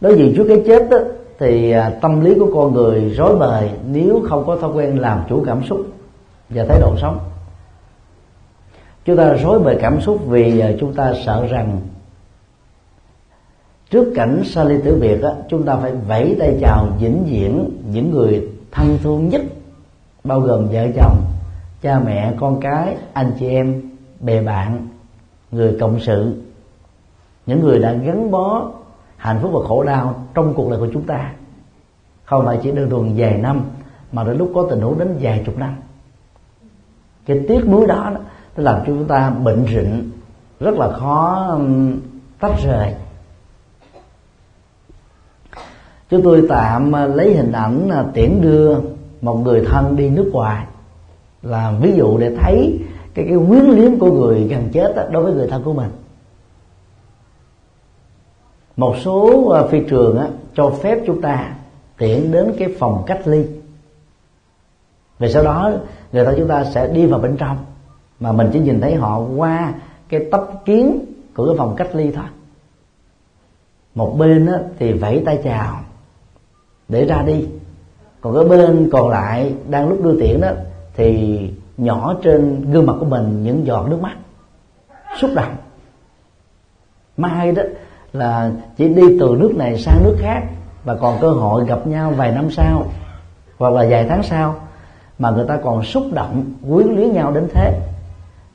Đối 0.01 0.17
diện 0.17 0.35
trước 0.37 0.45
cái 0.49 0.63
chết 0.67 0.91
đó, 0.91 0.99
thì 1.39 1.71
à, 1.71 1.91
tâm 2.01 2.21
lý 2.21 2.35
của 2.39 2.51
con 2.55 2.75
người 2.75 3.11
rối 3.11 3.37
bời 3.37 3.71
nếu 3.91 4.23
không 4.29 4.47
có 4.47 4.57
thói 4.57 4.71
quen 4.71 4.99
làm 4.99 5.23
chủ 5.29 5.43
cảm 5.47 5.63
xúc 5.65 5.81
và 6.49 6.65
thái 6.69 6.81
độ 6.81 6.97
sống. 7.03 7.19
Chúng 9.05 9.17
ta 9.17 9.35
rối 9.35 9.59
bời 9.59 9.79
cảm 9.81 10.01
xúc 10.01 10.21
vì 10.27 10.61
à, 10.61 10.71
chúng 10.81 10.95
ta 10.95 11.13
sợ 11.27 11.47
rằng 11.47 11.81
trước 13.91 14.13
cảnh 14.17 14.43
xa 14.45 14.65
ly 14.65 14.77
tử 14.85 14.99
biệt 15.01 15.23
á, 15.23 15.31
chúng 15.49 15.63
ta 15.63 15.77
phải 15.77 15.93
vẫy 16.09 16.37
tay 16.39 16.59
chào 16.61 16.87
vĩnh 17.01 17.25
viễn 17.25 17.71
những 17.91 18.11
người 18.11 18.49
thân 18.71 18.99
thương 19.03 19.29
nhất 19.29 19.43
bao 20.25 20.41
gồm 20.41 20.69
vợ 20.69 20.87
chồng 20.97 21.17
cha 21.83 22.01
mẹ 22.05 22.33
con 22.41 22.61
cái 22.61 22.97
anh 23.13 23.33
chị 23.39 23.49
em 23.49 23.83
bè 24.21 24.43
bạn 24.43 24.89
người 25.55 25.77
cộng 25.81 26.01
sự 26.01 26.35
những 27.47 27.61
người 27.61 27.79
đã 27.79 27.93
gắn 27.93 28.31
bó 28.31 28.71
hạnh 29.17 29.39
phúc 29.43 29.51
và 29.55 29.69
khổ 29.69 29.83
đau 29.83 30.25
trong 30.35 30.55
cuộc 30.55 30.71
đời 30.71 30.81
của 30.81 30.89
chúng 30.93 31.03
ta. 31.03 31.33
Không 32.25 32.45
phải 32.45 32.59
chỉ 32.63 32.73
đơn 32.73 32.91
thuần 32.91 33.13
vài 33.17 33.39
năm 33.39 33.61
mà 34.13 34.25
đến 34.25 34.39
lúc 34.39 34.53
có 34.55 34.67
tình 34.71 34.81
huống 34.81 34.99
đến 34.99 35.17
vài 35.21 35.43
chục 35.47 35.59
năm. 35.59 35.75
Cái 37.27 37.41
tiếc 37.49 37.69
nuối 37.69 37.87
đó, 37.87 38.11
nó 38.13 38.21
làm 38.57 38.79
cho 38.79 38.85
chúng 38.87 39.05
ta 39.05 39.31
bệnh 39.31 39.67
rịnh 39.67 40.11
rất 40.61 40.75
là 40.75 40.93
khó 40.93 41.49
tách 42.41 42.55
rời. 42.65 42.95
Chúng 46.11 46.23
tôi 46.23 46.47
tạm 46.49 46.97
à, 46.97 47.07
lấy 47.07 47.35
hình 47.35 47.53
ảnh 47.53 47.89
à, 47.93 48.05
tiễn 48.15 48.41
đưa 48.41 48.79
một 49.21 49.37
người 49.37 49.65
thân 49.67 49.97
đi 49.97 50.11
nước 50.11 50.31
ngoài. 50.33 50.67
Là 51.43 51.73
ví 51.81 51.93
dụ 51.97 52.19
để 52.19 52.37
thấy 52.41 52.79
cái 53.15 53.25
cái 53.29 53.37
quyến 53.49 53.65
liếm 53.65 53.99
của 53.99 54.13
người 54.13 54.45
gần 54.49 54.69
chết 54.73 54.93
đó, 54.97 55.03
đối 55.11 55.23
với 55.23 55.33
người 55.33 55.47
thân 55.47 55.63
của 55.63 55.73
mình. 55.73 55.91
Một 58.77 58.97
số 59.01 59.49
à, 59.51 59.63
phi 59.71 59.81
trường 59.89 60.19
á, 60.19 60.29
cho 60.55 60.71
phép 60.71 60.99
chúng 61.07 61.21
ta 61.21 61.55
tiễn 61.99 62.33
đến 62.33 62.55
cái 62.59 62.69
phòng 62.79 63.03
cách 63.07 63.29
ly. 63.29 63.47
Về 65.19 65.29
sau 65.29 65.45
đó 65.45 65.73
người 66.13 66.25
ta 66.25 66.35
chúng 66.37 66.49
ta 66.49 66.65
sẽ 66.65 66.89
đi 66.89 67.07
vào 67.07 67.21
bên 67.21 67.37
trong 67.37 67.57
mà 68.21 68.33
mình 68.33 68.51
chỉ 68.53 68.61
nhìn 68.61 68.81
thấy 68.81 68.95
họ 68.95 69.19
qua 69.37 69.75
cái 70.09 70.27
tấm 70.31 70.41
kiến 70.65 71.05
của 71.35 71.47
cái 71.47 71.55
phòng 71.59 71.75
cách 71.77 71.95
ly 71.95 72.11
thôi. 72.11 72.25
Một 73.95 74.17
bên 74.19 74.47
á, 74.47 74.59
thì 74.79 74.93
vẫy 74.93 75.23
tay 75.27 75.41
chào 75.45 75.81
để 76.89 77.05
ra 77.05 77.23
đi. 77.23 77.49
Còn 78.21 78.35
cái 78.35 78.45
bên 78.45 78.89
còn 78.93 79.09
lại 79.09 79.55
đang 79.69 79.89
lúc 79.89 80.03
đưa 80.03 80.21
tiễn 80.21 80.41
đó 80.41 80.51
thì 80.97 81.39
nhỏ 81.77 82.15
trên 82.23 82.71
gương 82.73 82.87
mặt 82.87 82.95
của 83.01 83.07
mình 83.07 83.43
những 83.43 83.67
giọt 83.67 83.87
nước 83.91 84.01
mắt 84.01 84.17
xúc 85.21 85.31
động. 85.35 85.57
Mai 87.17 87.53
đó 87.53 87.63
là 88.13 88.51
chỉ 88.77 88.89
đi 88.89 89.19
từ 89.21 89.37
nước 89.39 89.53
này 89.57 89.79
sang 89.79 90.05
nước 90.05 90.17
khác 90.21 90.43
và 90.85 90.95
còn 90.95 91.19
cơ 91.21 91.31
hội 91.31 91.67
gặp 91.67 91.87
nhau 91.87 92.13
vài 92.17 92.33
năm 92.33 92.51
sau 92.51 92.87
hoặc 93.59 93.73
là 93.73 93.87
vài 93.91 94.07
tháng 94.09 94.23
sau 94.23 94.55
mà 95.19 95.31
người 95.31 95.45
ta 95.49 95.59
còn 95.65 95.83
xúc 95.83 96.05
động 96.13 96.45
quyến 96.71 96.87
luyến 96.87 97.13
nhau 97.13 97.33
đến 97.33 97.49
thế. 97.55 97.81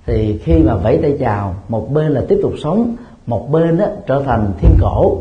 Thì 0.06 0.42
khi 0.44 0.64
mà 0.64 0.76
vẫy 0.76 1.00
tay 1.02 1.18
chào 1.20 1.56
một 1.68 1.94
bên 1.94 2.12
là 2.12 2.22
tiếp 2.28 2.40
tục 2.42 2.54
sống 2.64 2.96
một 3.26 3.52
bên 3.52 3.78
đó, 3.78 3.86
trở 4.08 4.24
thành 4.26 4.52
thiên 4.58 4.72
cổ 4.82 5.18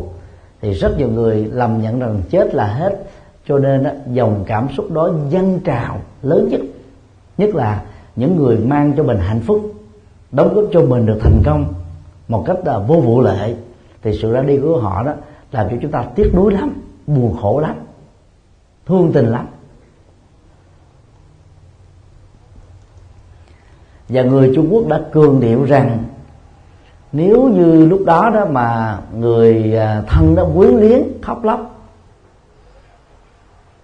thì 0.61 0.73
rất 0.73 0.99
nhiều 0.99 1.09
người 1.09 1.51
lầm 1.53 1.83
nhận 1.83 2.01
rằng 2.01 2.23
chết 2.31 2.55
là 2.55 2.67
hết. 2.67 3.05
Cho 3.49 3.59
nên 3.59 3.85
đó, 3.85 3.91
dòng 4.13 4.45
cảm 4.47 4.69
xúc 4.77 4.91
đó 4.91 5.11
dâng 5.29 5.61
trào 5.65 6.01
lớn 6.23 6.49
nhất 6.51 6.61
nhất 7.39 7.55
là 7.55 7.83
những 8.19 8.37
người 8.37 8.57
mang 8.57 8.93
cho 8.97 9.03
mình 9.03 9.19
hạnh 9.19 9.41
phúc 9.41 9.75
đóng 10.33 10.55
góp 10.55 10.65
cho 10.73 10.83
mình 10.83 11.07
được 11.07 11.19
thành 11.21 11.43
công 11.45 11.75
một 12.29 12.45
cách 12.47 12.57
là 12.65 12.79
vô 12.79 12.95
vụ 12.95 13.21
lệ 13.21 13.55
thì 14.03 14.19
sự 14.23 14.33
ra 14.33 14.43
đi 14.43 14.59
của 14.59 14.81
họ 14.81 15.03
đó 15.03 15.13
làm 15.53 15.69
cho 15.71 15.77
chúng 15.83 15.91
ta 15.91 16.05
tiếc 16.15 16.33
nuối 16.35 16.53
lắm 16.53 16.73
buồn 17.07 17.37
khổ 17.41 17.61
lắm 17.61 17.77
thương 18.87 19.13
tình 19.13 19.27
lắm. 19.27 19.47
Và 24.09 24.23
người 24.23 24.53
Trung 24.55 24.69
Quốc 24.71 24.87
đã 24.89 25.01
cường 25.13 25.41
điệu 25.41 25.65
rằng 25.65 26.05
nếu 27.13 27.49
như 27.49 27.87
lúc 27.87 28.03
đó 28.07 28.31
đó 28.35 28.47
mà 28.51 28.99
người 29.15 29.77
à, 29.77 30.03
thân 30.07 30.35
đó 30.35 30.45
quyến 30.57 30.77
liếng 30.77 31.03
khóc 31.23 31.45
lóc 31.45 31.75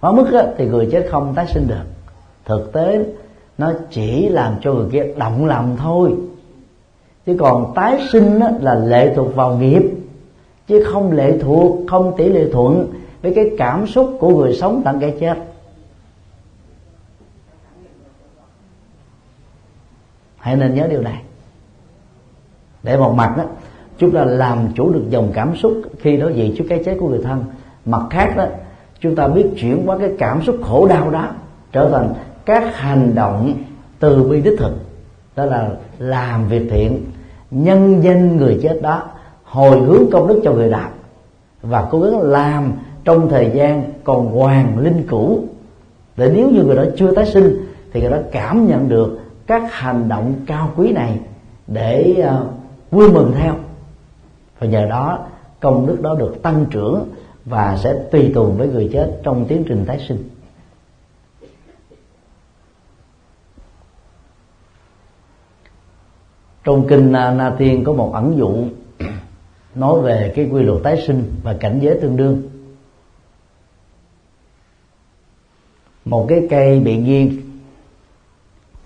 quá 0.01 0.13
mức 0.13 0.31
đó, 0.33 0.43
thì 0.57 0.67
người 0.67 0.89
chết 0.93 1.07
không 1.11 1.35
tái 1.35 1.47
sinh 1.55 1.69
được. 1.69 1.85
Thực 2.45 2.73
tế 2.73 3.05
nó 3.59 3.73
chỉ 3.91 4.29
làm 4.29 4.55
cho 4.63 4.73
người 4.73 4.89
kia 4.93 5.07
động 5.17 5.47
lòng 5.47 5.77
thôi. 5.81 6.15
Chứ 7.27 7.37
còn 7.39 7.73
tái 7.75 8.01
sinh 8.13 8.39
đó 8.39 8.49
là 8.61 8.75
lệ 8.75 9.13
thuộc 9.17 9.35
vào 9.37 9.57
nghiệp. 9.57 9.83
Chứ 10.67 10.85
không 10.87 11.13
lệ 11.13 11.39
thuộc, 11.39 11.79
không 11.89 12.15
tỷ 12.17 12.29
lệ 12.29 12.51
thuận 12.53 12.93
với 13.23 13.35
cái 13.35 13.51
cảm 13.59 13.87
xúc 13.87 14.17
của 14.21 14.29
người 14.29 14.55
sống 14.55 14.83
tận 14.85 15.01
cái 15.01 15.17
chết. 15.21 15.39
Hãy 20.37 20.57
nên 20.57 20.75
nhớ 20.75 20.87
điều 20.91 21.03
này. 21.03 21.23
Để 22.83 22.97
một 22.97 23.15
mặt 23.15 23.35
đó 23.37 23.45
chúng 23.99 24.11
ta 24.11 24.25
làm 24.25 24.69
chủ 24.75 24.93
được 24.93 25.05
dòng 25.11 25.31
cảm 25.35 25.57
xúc 25.57 25.83
khi 26.01 26.17
đối 26.17 26.35
diện 26.35 26.55
trước 26.59 26.65
cái 26.69 26.83
chết 26.85 26.97
của 27.01 27.09
người 27.09 27.23
thân. 27.25 27.45
Mặt 27.85 28.03
khác 28.11 28.35
đó 28.37 28.47
chúng 29.01 29.17
ta 29.17 29.29
biết 29.29 29.47
chuyển 29.57 29.83
qua 29.87 29.99
cái 29.99 30.11
cảm 30.19 30.43
xúc 30.43 30.57
khổ 30.63 30.87
đau 30.87 31.11
đó, 31.11 31.29
trở 31.73 31.91
thành 31.91 32.15
các 32.47 32.77
hành 32.77 33.15
động 33.15 33.55
từ 33.99 34.23
bi 34.23 34.41
đích 34.41 34.59
thực 34.59 34.73
đó 35.37 35.45
là 35.45 35.71
làm 35.99 36.49
việc 36.49 36.69
thiện 36.71 37.05
nhân 37.51 38.05
danh 38.05 38.37
người 38.37 38.59
chết 38.63 38.79
đó 38.83 39.03
hồi 39.45 39.81
hướng 39.81 40.11
công 40.13 40.29
đức 40.29 40.41
cho 40.45 40.53
người 40.53 40.71
đạo 40.71 40.91
và 41.63 41.89
cố 41.91 42.01
gắng 42.01 42.21
làm 42.21 42.73
trong 43.05 43.29
thời 43.29 43.51
gian 43.55 43.93
còn 44.05 44.27
hoàng 44.27 44.79
linh 44.79 45.07
cũ. 45.11 45.45
Để 46.17 46.31
nếu 46.35 46.51
như 46.51 46.63
người 46.63 46.77
đó 46.77 46.85
chưa 46.97 47.15
tái 47.15 47.27
sinh 47.27 47.67
thì 47.93 48.01
người 48.01 48.11
đó 48.11 48.19
cảm 48.33 48.67
nhận 48.67 48.89
được 48.89 49.21
các 49.47 49.63
hành 49.73 50.09
động 50.09 50.35
cao 50.47 50.71
quý 50.77 50.93
này 50.93 51.21
để 51.67 52.15
uh, 52.19 52.47
vui 52.91 53.13
mừng 53.13 53.33
theo. 53.39 53.55
Và 54.59 54.67
nhờ 54.67 54.87
đó 54.87 55.19
công 55.61 55.87
đức 55.87 56.03
đó 56.03 56.15
được 56.19 56.43
tăng 56.43 56.65
trưởng 56.71 57.09
và 57.45 57.79
sẽ 57.83 57.95
tùy 58.11 58.33
tùng 58.35 58.59
với 58.59 58.69
người 58.69 58.91
chết 58.93 59.21
trong 59.23 59.45
tiến 59.45 59.65
trình 59.69 59.85
tái 59.87 59.99
sinh. 60.09 60.19
Trong 66.65 66.87
kinh 66.89 67.13
na 67.13 67.55
tiên 67.59 67.85
có 67.85 67.93
một 67.93 68.13
ẩn 68.15 68.39
dụ 68.39 68.65
nói 69.75 70.01
về 70.01 70.33
cái 70.37 70.49
quy 70.53 70.63
luật 70.63 70.83
tái 70.83 71.03
sinh 71.07 71.33
và 71.43 71.57
cảnh 71.61 71.79
giới 71.83 71.99
tương 72.01 72.17
đương. 72.17 72.43
Một 76.05 76.27
cái 76.29 76.47
cây 76.51 76.81
bị 76.81 76.97
nghiêng, 76.97 77.41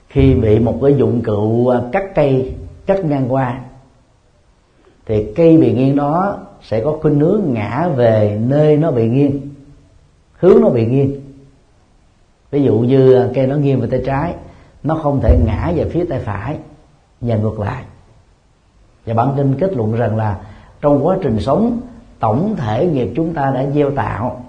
khi 0.08 0.34
bị 0.34 0.58
một 0.58 0.78
cái 0.82 0.94
dụng 0.96 1.22
cụ 1.22 1.68
à, 1.68 1.80
cắt 1.92 2.04
cây, 2.14 2.54
cắt 2.86 3.04
ngang 3.04 3.32
qua, 3.32 3.60
thì 5.06 5.32
cây 5.36 5.56
bị 5.56 5.72
nghiêng 5.72 5.96
đó 5.96 6.38
sẽ 6.62 6.80
có 6.84 6.98
khuynh 7.00 7.20
hướng 7.20 7.42
ngã 7.46 7.88
về 7.96 8.40
nơi 8.46 8.76
nó 8.76 8.90
bị 8.90 9.08
nghiêng, 9.08 9.40
hướng 10.32 10.60
nó 10.60 10.68
bị 10.68 10.86
nghiêng. 10.86 11.20
Ví 12.50 12.62
dụ 12.62 12.78
như 12.78 13.14
à, 13.14 13.28
cây 13.34 13.46
nó 13.46 13.56
nghiêng 13.56 13.80
về 13.80 13.88
tay 13.90 14.02
trái, 14.06 14.34
nó 14.82 14.94
không 14.94 15.20
thể 15.22 15.38
ngã 15.46 15.72
về 15.76 15.84
phía 15.84 16.04
tay 16.04 16.20
phải 16.20 16.58
và 17.20 17.36
ngược 17.36 17.60
lại. 17.60 17.84
Và 19.06 19.14
bản 19.14 19.34
kinh 19.36 19.54
kết 19.58 19.72
luận 19.76 19.92
rằng 19.92 20.16
là 20.16 20.40
trong 20.80 21.06
quá 21.06 21.16
trình 21.22 21.40
sống 21.40 21.80
tổng 22.20 22.56
thể 22.56 22.86
nghiệp 22.86 23.12
chúng 23.16 23.34
ta 23.34 23.50
đã 23.50 23.66
gieo 23.74 23.90
tạo 23.90 24.40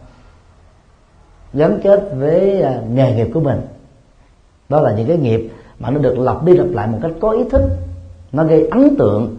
gắn 1.53 1.80
kết 1.84 2.11
với 2.15 2.61
à, 2.61 2.82
nghề 2.93 3.15
nghiệp 3.15 3.28
của 3.34 3.39
mình. 3.39 3.61
Đó 4.70 4.82
là 4.82 4.93
những 4.93 5.07
cái 5.07 5.17
nghiệp 5.17 5.51
mà 5.80 5.89
nó 5.89 5.99
được 5.99 6.20
lặp 6.20 6.45
đi 6.45 6.53
lặp 6.53 6.67
lại 6.72 6.88
một 6.88 6.97
cách 7.01 7.11
có 7.20 7.32
ý 7.32 7.43
thức 7.49 7.61
nó 8.32 8.43
gây 8.43 8.67
ấn 8.67 8.95
tượng. 8.95 9.38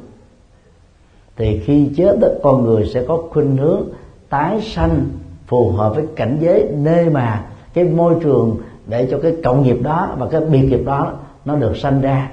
Thì 1.37 1.61
khi 1.65 1.91
chết 1.97 2.19
đó, 2.21 2.29
con 2.43 2.65
người 2.65 2.87
sẽ 2.95 3.05
có 3.09 3.23
khuynh 3.31 3.57
hướng 3.57 3.83
tái 4.29 4.61
sanh 4.61 5.07
phù 5.47 5.71
hợp 5.71 5.95
với 5.95 6.07
cảnh 6.17 6.37
giới 6.41 6.69
nơi 6.75 7.11
mà 7.11 7.47
cái 7.75 7.85
môi 7.85 8.15
trường 8.23 8.57
để 8.87 9.09
cho 9.11 9.19
cái 9.23 9.37
cộng 9.45 9.63
nghiệp 9.63 9.77
đó 9.83 10.15
và 10.19 10.29
cái 10.29 10.41
biệt 10.41 10.63
nghiệp 10.63 10.83
đó 10.85 11.13
nó 11.45 11.57
được 11.57 11.77
sanh 11.77 12.01
ra 12.01 12.31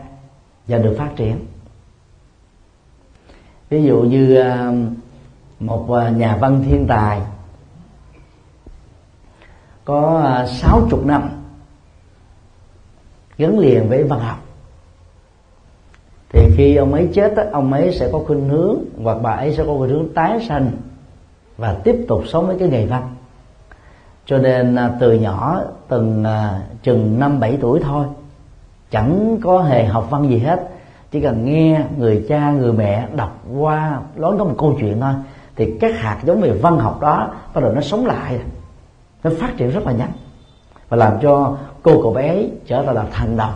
và 0.68 0.78
được 0.78 0.96
phát 0.98 1.10
triển. 1.16 1.46
Ví 3.70 3.84
dụ 3.84 4.02
như 4.02 4.36
um, 4.36 4.96
một 5.60 5.92
à, 5.92 6.10
nhà 6.10 6.38
văn 6.42 6.64
thiên 6.66 6.86
tài 6.88 7.22
có 9.86 10.22
à, 10.26 10.48
sáu 10.48 10.88
chục 10.90 11.06
năm 11.06 11.30
gắn 13.38 13.60
liền 13.60 13.90
với 13.90 14.04
văn 14.04 14.20
học. 14.20 14.38
Thì 16.30 16.50
khi 16.58 16.76
ông 16.76 16.94
ấy 16.94 17.10
chết 17.14 17.34
ông 17.52 17.74
ấy 17.74 17.94
sẽ 18.00 18.10
có 18.12 18.20
khuynh 18.28 18.50
hướng 18.50 18.78
hoặc 19.04 19.18
bà 19.22 19.32
ấy 19.32 19.54
sẽ 19.56 19.64
có 19.66 19.78
khuynh 19.78 19.90
hướng 19.90 20.14
tái 20.14 20.46
sanh 20.48 20.72
và 21.58 21.74
tiếp 21.84 22.06
tục 22.08 22.24
sống 22.28 22.48
với 22.48 22.60
cái 22.60 22.70
nghề 22.70 22.86
văn. 22.86 23.16
Cho 24.26 24.38
nên 24.38 24.76
à, 24.76 24.98
từ 25.00 25.14
nhỏ 25.14 25.62
từng 25.88 26.24
à, 26.24 26.62
chừng 26.84 27.20
năm 27.20 27.40
bảy 27.40 27.58
tuổi 27.62 27.80
thôi 27.84 28.06
chẳng 28.92 29.38
có 29.44 29.62
hề 29.62 29.86
học 29.86 30.08
văn 30.10 30.30
gì 30.30 30.38
hết. 30.38 30.70
Chỉ 31.12 31.22
cần 31.22 31.46
nghe 31.46 31.86
người 31.98 32.26
cha, 32.30 32.52
người 32.52 32.74
mẹ 32.74 33.08
đọc 33.16 33.38
qua 33.58 34.00
nói 34.16 34.36
có 34.40 34.44
một 34.44 34.56
câu 34.58 34.76
chuyện 34.80 35.00
thôi, 35.02 35.14
thì 35.56 35.78
các 35.82 35.96
hạt 36.00 36.18
giống 36.24 36.42
về 36.42 36.52
văn 36.52 36.78
học 36.78 37.00
đó 37.02 37.30
bắt 37.54 37.62
đầu 37.62 37.74
nó 37.74 37.82
sống 37.82 38.06
lại. 38.06 38.40
Nó 39.24 39.32
phát 39.40 39.58
triển 39.58 39.70
rất 39.70 39.86
là 39.86 39.92
nhanh. 39.92 40.12
Và 40.90 40.98
làm 40.98 41.14
cho 41.22 41.58
cô 41.84 42.02
cậu 42.02 42.14
bé 42.14 42.28
ấy 42.28 42.52
trở 42.68 42.84
thành 42.84 42.96
là 42.96 43.06
thành 43.12 43.38
đồng 43.38 43.54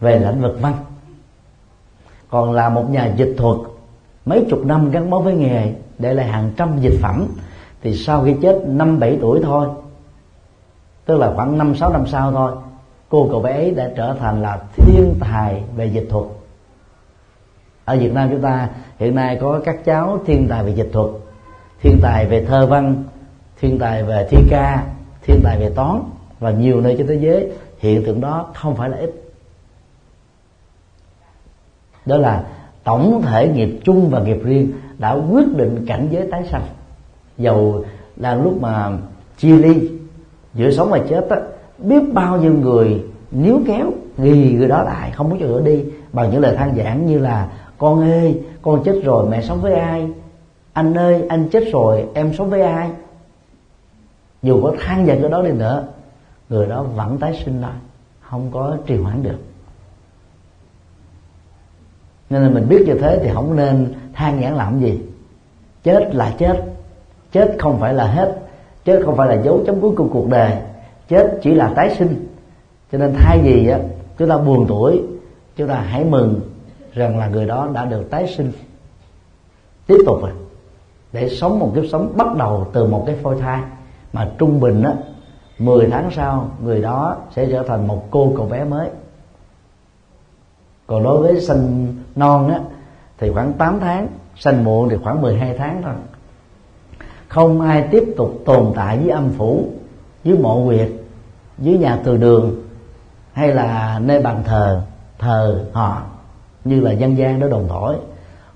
về 0.00 0.18
lĩnh 0.18 0.42
vực 0.42 0.58
văn. 0.60 0.74
Còn 2.30 2.52
là 2.52 2.68
một 2.68 2.90
nhà 2.90 3.14
dịch 3.16 3.34
thuật, 3.38 3.56
mấy 4.26 4.46
chục 4.50 4.66
năm 4.66 4.90
gắn 4.90 5.10
bó 5.10 5.18
với 5.18 5.34
nghề, 5.34 5.74
để 5.98 6.14
lại 6.14 6.26
hàng 6.26 6.50
trăm 6.56 6.80
dịch 6.80 6.98
phẩm, 7.02 7.26
thì 7.82 7.96
sau 7.96 8.24
khi 8.24 8.34
chết 8.42 8.62
năm 8.66 9.00
bảy 9.00 9.18
tuổi 9.20 9.40
thôi, 9.44 9.68
tức 11.04 11.18
là 11.18 11.32
khoảng 11.36 11.58
năm 11.58 11.74
sáu 11.74 11.92
năm 11.92 12.06
sau 12.06 12.32
thôi 12.32 12.52
cô 13.16 13.28
cậu 13.30 13.40
bé 13.40 13.52
ấy 13.52 13.70
đã 13.70 13.90
trở 13.96 14.16
thành 14.20 14.42
là 14.42 14.58
thiên 14.76 15.14
tài 15.20 15.62
về 15.76 15.86
dịch 15.86 16.06
thuật. 16.10 16.24
Ở 17.84 17.96
Việt 17.96 18.12
Nam 18.14 18.28
chúng 18.30 18.42
ta 18.42 18.68
hiện 18.98 19.14
nay 19.14 19.38
có 19.40 19.60
các 19.64 19.84
cháu 19.84 20.20
thiên 20.26 20.46
tài 20.48 20.64
về 20.64 20.74
dịch 20.74 20.90
thuật 20.92 21.10
thiên 21.82 21.98
tài 22.02 22.26
về 22.26 22.44
thơ 22.44 22.66
văn 22.66 23.04
thiên 23.60 23.78
tài 23.78 24.02
về 24.02 24.26
thi 24.30 24.38
ca 24.50 24.86
thiên 25.22 25.40
tài 25.44 25.58
về 25.58 25.70
toán 25.70 26.02
và 26.40 26.50
nhiều 26.50 26.80
nơi 26.80 26.94
trên 26.98 27.06
thế 27.06 27.14
giới 27.14 27.50
hiện 27.78 28.04
tượng 28.04 28.20
đó 28.20 28.50
không 28.54 28.76
phải 28.76 28.88
là 28.88 28.96
ít. 28.96 29.10
Đó 32.06 32.16
là 32.16 32.44
tổng 32.84 33.22
thể 33.22 33.48
nghiệp 33.48 33.80
chung 33.84 34.10
và 34.10 34.20
nghiệp 34.20 34.38
riêng 34.42 34.72
đã 34.98 35.12
quyết 35.12 35.56
định 35.56 35.84
cảnh 35.88 36.08
giới 36.10 36.28
tái 36.30 36.44
sanh. 36.50 36.66
Dầu 37.38 37.84
đang 38.16 38.42
lúc 38.42 38.60
mà 38.60 38.92
chia 39.38 39.56
ly 39.56 39.90
giữa 40.54 40.70
sống 40.70 40.90
và 40.90 41.00
chết 41.08 41.26
đó, 41.30 41.36
biết 41.78 42.02
bao 42.12 42.36
nhiêu 42.36 42.54
người 42.54 43.04
níu 43.30 43.60
kéo 43.66 43.92
ghi 44.18 44.52
người 44.52 44.68
đó 44.68 44.82
lại, 44.82 45.10
không 45.10 45.30
muốn 45.30 45.38
cho 45.40 45.46
nữa 45.46 45.60
đi. 45.64 45.84
Bằng 46.12 46.30
những 46.30 46.40
lời 46.40 46.56
than 46.56 46.76
giảng 46.76 47.06
như 47.06 47.18
là, 47.18 47.48
con 47.78 48.00
ơi, 48.00 48.40
con 48.62 48.82
chết 48.84 49.00
rồi, 49.04 49.28
mẹ 49.30 49.42
sống 49.42 49.60
với 49.60 49.74
ai? 49.74 50.08
Anh 50.72 50.94
ơi, 50.94 51.24
anh 51.28 51.48
chết 51.48 51.64
rồi, 51.72 52.04
em 52.14 52.34
sống 52.34 52.50
với 52.50 52.62
ai? 52.62 52.90
Dù 54.42 54.62
có 54.62 54.72
than 54.80 55.06
giận 55.06 55.20
cái 55.20 55.30
đó 55.30 55.42
đi 55.42 55.52
nữa, 55.52 55.86
người 56.48 56.66
đó 56.66 56.82
vẫn 56.82 57.18
tái 57.18 57.42
sinh 57.44 57.60
lại, 57.60 57.76
không 58.20 58.50
có 58.52 58.76
trì 58.86 58.96
hoãn 58.96 59.22
được. 59.22 59.38
Nên 62.30 62.42
là 62.42 62.48
mình 62.48 62.68
biết 62.68 62.84
như 62.86 62.94
thế 62.94 63.20
thì 63.22 63.30
không 63.34 63.56
nên 63.56 63.94
than 64.12 64.40
nhãn 64.40 64.54
làm 64.54 64.80
gì. 64.80 65.00
Chết 65.82 66.14
là 66.14 66.34
chết 66.38 66.64
chết 67.32 67.56
không 67.58 67.80
phải 67.80 67.94
là 67.94 68.06
hết, 68.06 68.38
chết 68.84 69.02
không 69.04 69.16
phải 69.16 69.36
là 69.36 69.42
dấu 69.42 69.62
chấm 69.66 69.80
cuối 69.80 69.90
của 69.96 70.08
cuộc 70.12 70.28
đời 70.28 70.52
chết 71.08 71.38
chỉ 71.42 71.54
là 71.54 71.72
tái 71.76 71.94
sinh. 71.98 72.28
Cho 72.92 72.98
nên 72.98 73.14
thay 73.16 73.40
vì 73.42 73.68
á, 73.68 73.78
chúng 74.18 74.28
ta 74.28 74.38
buồn 74.38 74.66
tuổi, 74.68 75.02
chúng 75.56 75.68
ta 75.68 75.74
hãy 75.74 76.04
mừng 76.04 76.40
rằng 76.92 77.18
là 77.18 77.28
người 77.28 77.46
đó 77.46 77.68
đã 77.74 77.84
được 77.84 78.10
tái 78.10 78.34
sinh. 78.36 78.52
Tiếp 79.86 79.98
tục 80.06 80.18
rồi 80.22 80.30
để 81.12 81.28
sống 81.28 81.58
một 81.58 81.72
kiếp 81.74 81.84
sống 81.92 82.12
bắt 82.16 82.36
đầu 82.36 82.66
từ 82.72 82.86
một 82.86 83.04
cái 83.06 83.16
phôi 83.22 83.36
thai 83.40 83.62
mà 84.12 84.30
trung 84.38 84.60
bình 84.60 84.82
á 84.82 84.94
10 85.58 85.88
tháng 85.90 86.10
sau 86.10 86.50
người 86.64 86.82
đó 86.82 87.16
sẽ 87.30 87.46
trở 87.50 87.62
thành 87.62 87.86
một 87.86 88.06
cô 88.10 88.32
cậu 88.36 88.46
bé 88.46 88.64
mới. 88.64 88.88
Còn 90.86 91.02
đối 91.02 91.22
với 91.22 91.40
sinh 91.40 91.94
non 92.16 92.48
á, 92.48 92.60
thì 93.18 93.30
khoảng 93.32 93.52
8 93.52 93.80
tháng 93.80 94.08
sinh 94.36 94.64
muộn 94.64 94.88
thì 94.88 94.96
khoảng 95.02 95.22
12 95.22 95.54
tháng 95.58 95.82
thôi. 95.82 95.94
Không 97.28 97.60
ai 97.60 97.88
tiếp 97.90 98.14
tục 98.16 98.42
tồn 98.44 98.72
tại 98.74 98.98
với 98.98 99.10
âm 99.10 99.28
phủ 99.28 99.68
với 100.26 100.38
mộ 100.38 100.64
huyệt 100.64 100.88
với 101.58 101.78
nhà 101.78 101.98
từ 102.04 102.16
đường, 102.16 102.62
hay 103.32 103.54
là 103.54 104.00
nơi 104.04 104.22
bàn 104.22 104.42
thờ 104.44 104.82
thờ 105.18 105.64
họ, 105.72 106.02
như 106.64 106.80
là 106.80 106.92
dân 106.92 107.18
gian 107.18 107.40
đó 107.40 107.48
đồn 107.48 107.68
thổi, 107.68 107.96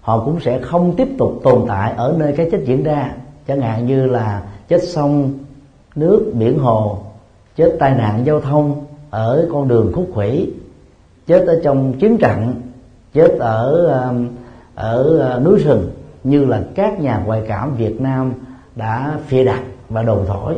họ 0.00 0.24
cũng 0.24 0.40
sẽ 0.40 0.60
không 0.62 0.96
tiếp 0.96 1.08
tục 1.18 1.40
tồn 1.42 1.64
tại 1.68 1.92
ở 1.96 2.14
nơi 2.18 2.34
cái 2.36 2.48
chết 2.52 2.60
diễn 2.64 2.82
ra. 2.82 3.14
Chẳng 3.48 3.60
hạn 3.60 3.86
như 3.86 4.06
là 4.06 4.42
chết 4.68 4.82
sông, 4.82 5.32
nước, 5.94 6.32
biển 6.34 6.58
hồ, 6.58 6.98
chết 7.56 7.76
tai 7.78 7.94
nạn 7.94 8.22
giao 8.26 8.40
thông 8.40 8.84
ở 9.10 9.48
con 9.52 9.68
đường 9.68 9.92
khúc 9.94 10.06
khủy, 10.14 10.52
chết 11.26 11.46
ở 11.46 11.60
trong 11.64 11.92
chiến 11.92 12.18
trận, 12.18 12.54
chết 13.14 13.30
ở 13.38 13.86
um, 13.86 14.28
ở 14.74 15.34
uh, 15.36 15.44
núi 15.44 15.58
rừng, 15.58 15.90
như 16.24 16.44
là 16.44 16.62
các 16.74 17.00
nhà 17.00 17.22
ngoại 17.26 17.42
cảm 17.48 17.76
Việt 17.76 18.00
Nam 18.00 18.32
đã 18.76 19.18
phê 19.28 19.44
đặt 19.44 19.62
và 19.88 20.02
đồn 20.02 20.24
thổi 20.26 20.56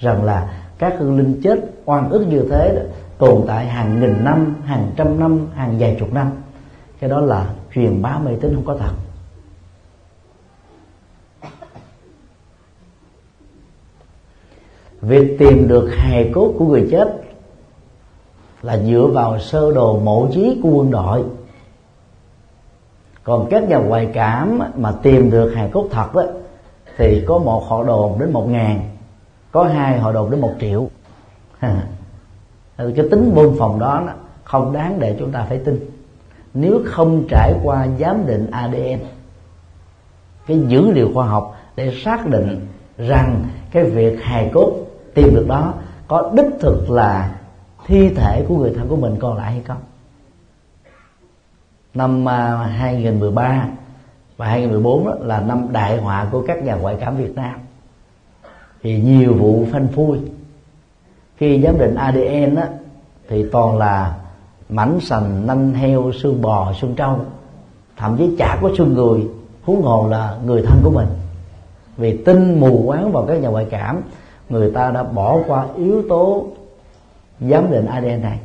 rằng 0.00 0.24
là 0.24 0.62
các 0.78 0.94
hương 0.98 1.18
linh 1.18 1.40
chết 1.42 1.58
oan 1.84 2.10
ức 2.10 2.26
như 2.26 2.46
thế 2.50 2.86
tồn 3.18 3.44
tại 3.46 3.66
hàng 3.66 4.00
nghìn 4.00 4.24
năm 4.24 4.56
hàng 4.64 4.90
trăm 4.96 5.20
năm 5.20 5.46
hàng 5.54 5.76
vài 5.78 5.96
chục 6.00 6.12
năm. 6.12 6.30
Cái 7.00 7.10
đó 7.10 7.20
là 7.20 7.50
truyền 7.74 8.02
bá 8.02 8.18
mê 8.18 8.32
tín 8.40 8.54
không 8.54 8.64
có 8.64 8.76
thật. 8.76 8.92
Việc 15.00 15.36
tìm 15.38 15.68
được 15.68 15.90
hài 15.96 16.30
cốt 16.34 16.54
của 16.58 16.64
người 16.64 16.88
chết 16.90 17.22
là 18.62 18.78
dựa 18.78 19.06
vào 19.12 19.38
sơ 19.38 19.72
đồ 19.74 19.98
mộ 19.98 20.28
chí 20.32 20.60
của 20.62 20.68
quân 20.68 20.90
đội. 20.90 21.24
Còn 23.24 23.46
các 23.50 23.68
nhà 23.68 23.76
ngoại 23.76 24.10
cảm 24.12 24.60
mà 24.76 24.92
tìm 25.02 25.30
được 25.30 25.50
hài 25.54 25.68
cốt 25.72 25.88
thật 25.90 26.14
đó, 26.14 26.22
thì 26.96 27.24
có 27.26 27.38
một 27.38 27.64
họ 27.68 27.84
đồn 27.84 28.18
đến 28.18 28.32
một 28.32 28.48
ngàn 28.48 28.80
có 29.52 29.64
hai 29.64 29.98
họ 29.98 30.12
đồn 30.12 30.30
đến 30.30 30.40
một 30.40 30.54
triệu. 30.60 30.90
Ừ, 32.76 32.92
cái 32.96 33.06
tính 33.10 33.32
môn 33.34 33.54
phòng 33.58 33.78
đó 33.78 34.02
không 34.44 34.72
đáng 34.72 35.00
để 35.00 35.16
chúng 35.18 35.32
ta 35.32 35.46
phải 35.48 35.58
tin. 35.58 35.90
Nếu 36.54 36.80
không 36.86 37.24
trải 37.28 37.54
qua 37.62 37.86
giám 37.98 38.26
định 38.26 38.50
ADN 38.50 38.98
cái 40.46 40.60
dữ 40.68 40.90
liệu 40.90 41.10
khoa 41.14 41.26
học 41.26 41.56
để 41.76 41.94
xác 42.04 42.26
định 42.26 42.66
rằng 42.98 43.44
cái 43.70 43.84
việc 43.84 44.22
hài 44.22 44.50
cốt 44.54 44.72
tìm 45.14 45.34
được 45.34 45.46
đó 45.48 45.74
có 46.08 46.30
đích 46.34 46.60
thực 46.60 46.90
là 46.90 47.34
thi 47.86 48.08
thể 48.14 48.44
của 48.48 48.56
người 48.56 48.74
thân 48.76 48.88
của 48.88 48.96
mình 48.96 49.16
còn 49.18 49.36
lại 49.36 49.52
hay 49.52 49.62
không? 49.62 49.80
Năm 51.94 52.28
à, 52.28 52.56
2013 52.56 53.68
và 54.36 54.46
2014 54.46 55.06
đó 55.06 55.14
là 55.20 55.40
năm 55.40 55.66
đại 55.72 55.96
họa 55.96 56.26
của 56.30 56.44
các 56.46 56.62
nhà 56.62 56.74
ngoại 56.74 56.96
cảm 57.00 57.16
Việt 57.16 57.34
Nam 57.36 57.54
thì 58.82 59.00
nhiều 59.00 59.34
vụ 59.34 59.66
phanh 59.72 59.88
phui. 59.88 60.18
Khi 61.36 61.62
giám 61.62 61.78
định 61.78 61.94
ADN 61.94 62.54
á, 62.54 62.68
thì 63.28 63.44
toàn 63.52 63.78
là 63.78 64.16
mảnh 64.68 65.00
sành 65.00 65.46
nanh 65.46 65.74
heo 65.74 66.12
xương 66.12 66.42
bò 66.42 66.72
xương 66.80 66.94
trâu 66.94 67.18
thậm 67.96 68.16
chí 68.18 68.36
chả 68.38 68.58
có 68.62 68.70
xương 68.78 68.94
người. 68.94 69.26
Huống 69.62 69.82
hồ 69.82 70.08
là 70.08 70.36
người 70.46 70.62
thân 70.62 70.80
của 70.84 70.90
mình. 70.90 71.08
Vì 71.96 72.16
tin 72.16 72.60
mù 72.60 72.82
quáng 72.86 73.12
vào 73.12 73.24
các 73.28 73.34
nhà 73.34 73.48
ngoại 73.48 73.66
cảm 73.70 74.02
người 74.48 74.70
ta 74.70 74.90
đã 74.90 75.02
bỏ 75.02 75.38
qua 75.46 75.66
yếu 75.76 76.02
tố 76.08 76.46
giám 77.40 77.70
định 77.70 77.86
ADN 77.86 78.22
này. 78.22 78.38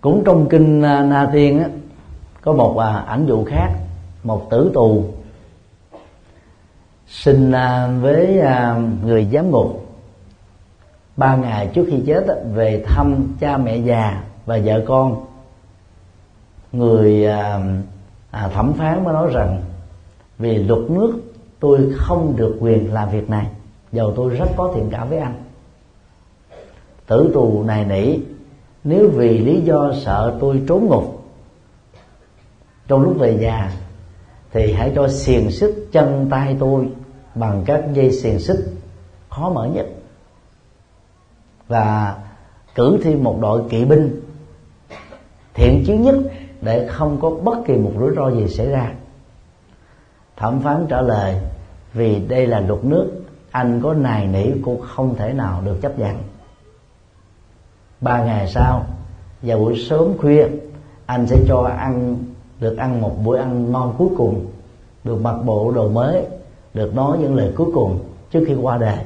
Cũng 0.00 0.24
trong 0.24 0.48
kinh 0.48 0.82
à, 0.82 1.02
Na 1.02 1.30
Thiên 1.32 1.58
á, 1.58 1.68
có 2.40 2.52
một 2.52 2.78
à, 2.78 3.04
ảnh 3.06 3.26
dụ 3.26 3.44
khác 3.44 3.70
một 4.24 4.50
tử 4.50 4.70
tù 4.74 5.04
sinh 7.06 7.52
à, 7.52 7.88
với 8.00 8.40
à, 8.40 8.80
người 9.04 9.28
giám 9.32 9.50
ngục 9.50 9.86
ba 11.16 11.36
ngày 11.36 11.70
trước 11.74 11.86
khi 11.90 12.02
chết 12.06 12.26
về 12.54 12.84
thăm 12.86 13.36
cha 13.40 13.56
mẹ 13.56 13.76
già 13.76 14.22
và 14.46 14.58
vợ 14.64 14.82
con. 14.86 15.24
Người 16.72 17.26
à, 17.26 17.60
à, 18.30 18.48
thẩm 18.48 18.72
phán 18.72 19.04
mới 19.04 19.14
nói 19.14 19.30
rằng 19.32 19.62
vì 20.38 20.54
luật 20.54 20.90
nước 20.90 21.20
tôi 21.60 21.92
không 21.96 22.36
được 22.36 22.56
quyền 22.60 22.92
làm 22.92 23.10
việc 23.10 23.30
này 23.30 23.46
dầu 23.92 24.12
tôi 24.16 24.34
rất 24.34 24.48
có 24.56 24.72
thiện 24.74 24.88
cảm 24.90 25.08
với 25.08 25.18
anh. 25.18 25.34
Tử 27.06 27.30
tù 27.34 27.62
này 27.62 27.84
nỉ 27.84 28.18
nếu 28.84 29.08
vì 29.08 29.38
lý 29.38 29.60
do 29.60 29.92
sợ 30.04 30.36
tôi 30.40 30.62
trốn 30.68 30.86
ngục, 30.86 31.24
trong 32.88 33.02
lúc 33.02 33.16
về 33.18 33.34
nhà, 33.34 33.72
thì 34.52 34.72
hãy 34.72 34.92
cho 34.94 35.08
xiềng 35.08 35.50
xích 35.50 35.74
chân 35.92 36.26
tay 36.30 36.56
tôi 36.60 36.88
bằng 37.34 37.62
các 37.66 37.84
dây 37.92 38.12
xiềng 38.12 38.38
xích 38.38 38.60
khó 39.28 39.50
mở 39.50 39.68
nhất. 39.74 39.86
Và 41.68 42.18
cử 42.74 42.98
thêm 43.02 43.24
một 43.24 43.38
đội 43.40 43.62
kỵ 43.68 43.84
binh 43.84 44.20
thiện 45.54 45.84
chiến 45.86 46.02
nhất 46.02 46.14
để 46.60 46.86
không 46.88 47.18
có 47.20 47.30
bất 47.30 47.58
kỳ 47.66 47.76
một 47.76 47.92
rủi 47.98 48.14
ro 48.16 48.30
gì 48.30 48.48
xảy 48.48 48.66
ra. 48.66 48.92
Thẩm 50.36 50.60
phán 50.60 50.86
trả 50.88 51.00
lời, 51.00 51.36
vì 51.92 52.20
đây 52.28 52.46
là 52.46 52.60
luật 52.60 52.84
nước, 52.84 53.10
anh 53.50 53.80
có 53.82 53.94
nài 53.94 54.26
nỉ 54.26 54.50
cũng 54.62 54.80
không 54.80 55.14
thể 55.16 55.32
nào 55.32 55.62
được 55.64 55.78
chấp 55.82 55.98
nhận 55.98 56.16
ba 58.00 58.24
ngày 58.24 58.48
sau, 58.48 58.86
vào 59.42 59.58
buổi 59.58 59.78
sớm 59.88 60.18
khuya, 60.18 60.46
anh 61.06 61.26
sẽ 61.26 61.36
cho 61.48 61.70
ăn, 61.78 62.16
được 62.60 62.76
ăn 62.76 63.00
một 63.00 63.16
bữa 63.24 63.36
ăn 63.36 63.72
ngon 63.72 63.94
cuối 63.98 64.08
cùng, 64.16 64.46
được 65.04 65.20
mặc 65.22 65.36
bộ 65.44 65.72
đồ 65.72 65.88
mới, 65.88 66.26
được 66.74 66.94
nói 66.94 67.18
những 67.18 67.34
lời 67.34 67.52
cuối 67.56 67.68
cùng 67.74 67.98
trước 68.30 68.44
khi 68.46 68.54
qua 68.54 68.78
đời 68.78 68.98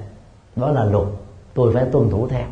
đó 0.57 0.71
là 0.71 0.85
luật, 0.85 1.07
tôi 1.55 1.75
phải 1.75 1.85
tuân 1.85 2.11
thủ 2.11 2.29
theo. 2.29 2.47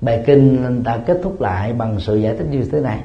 Bài 0.00 0.22
kinh 0.26 0.82
đã 0.82 0.98
kết 1.06 1.20
thúc 1.22 1.40
lại 1.40 1.72
bằng 1.72 2.00
sự 2.00 2.16
giải 2.16 2.36
thích 2.36 2.46
như 2.50 2.64
thế 2.72 2.80
này. 2.80 3.04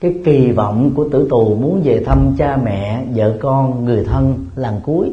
Cái 0.00 0.14
kỳ 0.24 0.52
vọng 0.52 0.90
của 0.94 1.08
tử 1.08 1.26
tù 1.30 1.54
muốn 1.54 1.80
về 1.84 2.04
thăm 2.06 2.34
cha 2.38 2.56
mẹ, 2.56 3.04
vợ 3.14 3.36
con, 3.40 3.84
người 3.84 4.04
thân 4.04 4.46
lần 4.56 4.80
cuối 4.84 5.12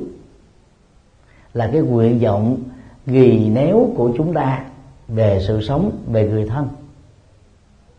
là 1.54 1.70
cái 1.72 1.82
nguyện 1.82 2.20
vọng 2.20 2.58
ghi 3.06 3.50
néo 3.50 3.90
của 3.96 4.12
chúng 4.18 4.34
ta 4.34 4.64
về 5.08 5.40
sự 5.48 5.62
sống, 5.62 5.92
về 6.08 6.28
người 6.28 6.46
thân. 6.46 6.68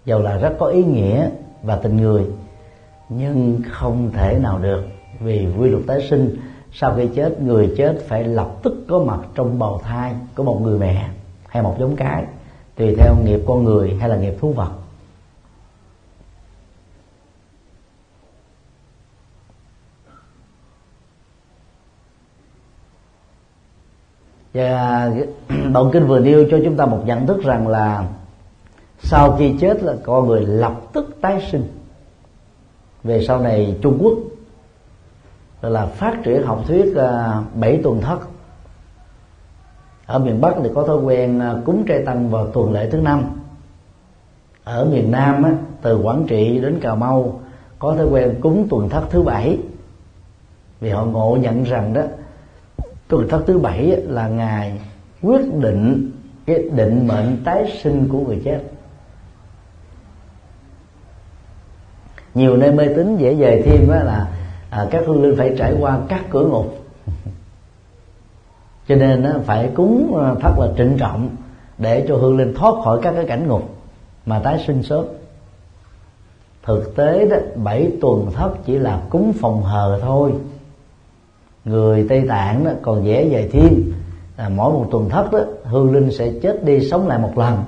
Dầu 0.05 0.20
là 0.20 0.36
rất 0.36 0.53
có 0.59 0.66
ý 0.66 0.84
nghĩa 0.84 1.30
và 1.62 1.76
tình 1.76 1.96
người, 1.96 2.24
nhưng 3.09 3.61
không 3.70 4.11
thể 4.12 4.38
nào 4.38 4.59
được, 4.59 4.84
vì 5.20 5.46
quy 5.59 5.68
luật 5.68 5.82
tái 5.86 6.07
sinh, 6.11 6.36
sau 6.72 6.94
khi 6.96 7.09
chết, 7.14 7.42
người 7.42 7.74
chết 7.76 7.98
phải 8.09 8.24
lập 8.24 8.50
tức 8.62 8.84
có 8.88 8.98
mặt 8.98 9.20
trong 9.34 9.59
bào 9.59 9.80
thai 9.84 10.14
của 10.36 10.42
một 10.42 10.61
người 10.62 10.78
mẹ 10.78 11.09
hay 11.48 11.62
một 11.62 11.76
giống 11.78 11.96
cái, 11.96 12.24
tùy 12.76 12.94
theo 12.98 13.14
nghiệp 13.24 13.40
con 13.46 13.64
người 13.64 13.96
hay 14.00 14.09
là 14.09 14.16
nghiệp 14.16 14.34
thú 14.40 14.53
vật. 14.53 14.70
Và 24.55 25.11
đoạn 25.72 25.90
kinh 25.92 26.07
vừa 26.07 26.20
nêu 26.20 26.46
cho 26.50 26.59
chúng 26.64 26.76
ta 26.76 26.86
một 26.86 27.03
nhận 27.07 27.26
thức 27.26 27.42
rằng 27.42 27.68
là 27.68 28.05
sau 28.98 29.36
khi 29.38 29.55
chết 29.61 29.82
là 29.82 29.94
con 30.03 30.26
người 30.26 30.40
lập 30.40 30.80
tức 30.92 31.16
tái 31.20 31.48
sinh. 31.53 31.64
Về 33.05 33.24
sau 33.24 33.40
này 33.40 33.76
Trung 33.82 33.98
Quốc 34.03 34.14
là 35.62 35.86
phát 35.86 36.16
triển 36.24 36.42
học 36.42 36.64
thuyết 36.66 36.96
à, 36.96 37.42
bảy 37.55 37.80
tuần 37.82 38.00
thất. 38.00 38.18
Ở 40.07 40.18
miền 40.18 40.40
Bắc 40.40 40.55
thì 40.62 40.70
có 40.74 40.82
thói 40.82 40.96
quen 40.96 41.40
à, 41.40 41.55
cúng 41.64 41.84
trai 41.88 42.03
tăng 42.07 42.30
vào 42.30 42.46
tuần 42.46 42.72
lễ 42.72 42.90
thứ 42.90 42.98
năm. 42.98 43.24
Ở 44.64 44.84
miền 44.84 45.11
Nam 45.11 45.42
á, 45.42 45.53
từ 45.82 45.98
Quảng 46.03 46.24
Trị 46.26 46.61
đến 46.61 46.80
Cà 46.80 46.94
Mau 46.94 47.40
có 47.78 47.94
thói 47.96 48.07
quen 48.07 48.34
cúng 48.40 48.66
tuần 48.70 48.88
thất 48.88 49.03
thứ 49.11 49.22
bảy. 49.22 49.59
Vì 50.80 50.90
họ 50.90 51.05
ngộ 51.05 51.36
nhận 51.40 51.62
rằng 51.62 51.94
đó 51.94 52.03
tuần 53.13 53.29
thất 53.29 53.43
thứ 53.47 53.59
bảy 53.59 53.87
là 54.05 54.29
ngày 54.29 54.81
quyết 55.23 55.55
định 55.55 56.11
cái 56.47 56.59
định 56.73 57.07
mệnh 57.07 57.45
tái 57.45 57.73
sinh 57.83 58.09
của 58.09 58.21
người 58.21 58.41
chết. 58.45 58.61
Nhiều 62.35 62.57
nơi 62.57 62.73
mê 62.73 62.89
tín 62.97 63.17
dễ 63.17 63.35
dời 63.35 63.63
thêm 63.65 63.89
đó 63.89 63.95
là 63.95 64.29
à, 64.71 64.87
các 64.91 65.03
hương 65.07 65.23
linh 65.23 65.37
phải 65.39 65.55
trải 65.59 65.75
qua 65.81 66.01
các 66.09 66.25
cửa 66.31 66.47
ngục. 66.47 66.85
Cho 68.89 68.95
nên 68.97 69.23
á, 69.23 69.33
phải 69.45 69.71
cúng 69.75 70.19
à, 70.21 70.35
thật 70.41 70.55
là 70.59 70.69
trịnh 70.77 70.97
trọng 70.99 71.29
để 71.79 72.05
cho 72.09 72.17
hương 72.17 72.37
linh 72.37 72.55
thoát 72.55 72.75
khỏi 72.85 72.99
các 73.03 73.13
cái 73.17 73.25
cảnh 73.25 73.49
ngục 73.49 73.75
mà 74.27 74.39
tái 74.39 74.65
sinh 74.67 74.83
sớm. 74.83 75.05
Thực 76.63 76.97
tế 76.97 77.27
đó 77.27 77.37
bảy 77.57 77.93
tuần 78.01 78.31
thất 78.35 78.53
chỉ 78.65 78.79
là 78.79 79.03
cúng 79.11 79.33
phòng 79.41 79.63
hờ 79.63 79.99
thôi 80.03 80.33
người 81.65 82.07
tây 82.09 82.25
tạng 82.29 82.65
đó 82.65 82.71
còn 82.83 83.05
dễ 83.05 83.31
dày 83.33 83.49
thêm 83.49 83.93
là 84.37 84.49
mỗi 84.49 84.73
một 84.73 84.89
tuần 84.91 85.09
thất 85.09 85.33
đó 85.33 85.41
hương 85.65 85.93
linh 85.93 86.11
sẽ 86.11 86.33
chết 86.43 86.65
đi 86.65 86.91
sống 86.91 87.09
lại 87.09 87.19
một 87.19 87.39
lần. 87.39 87.65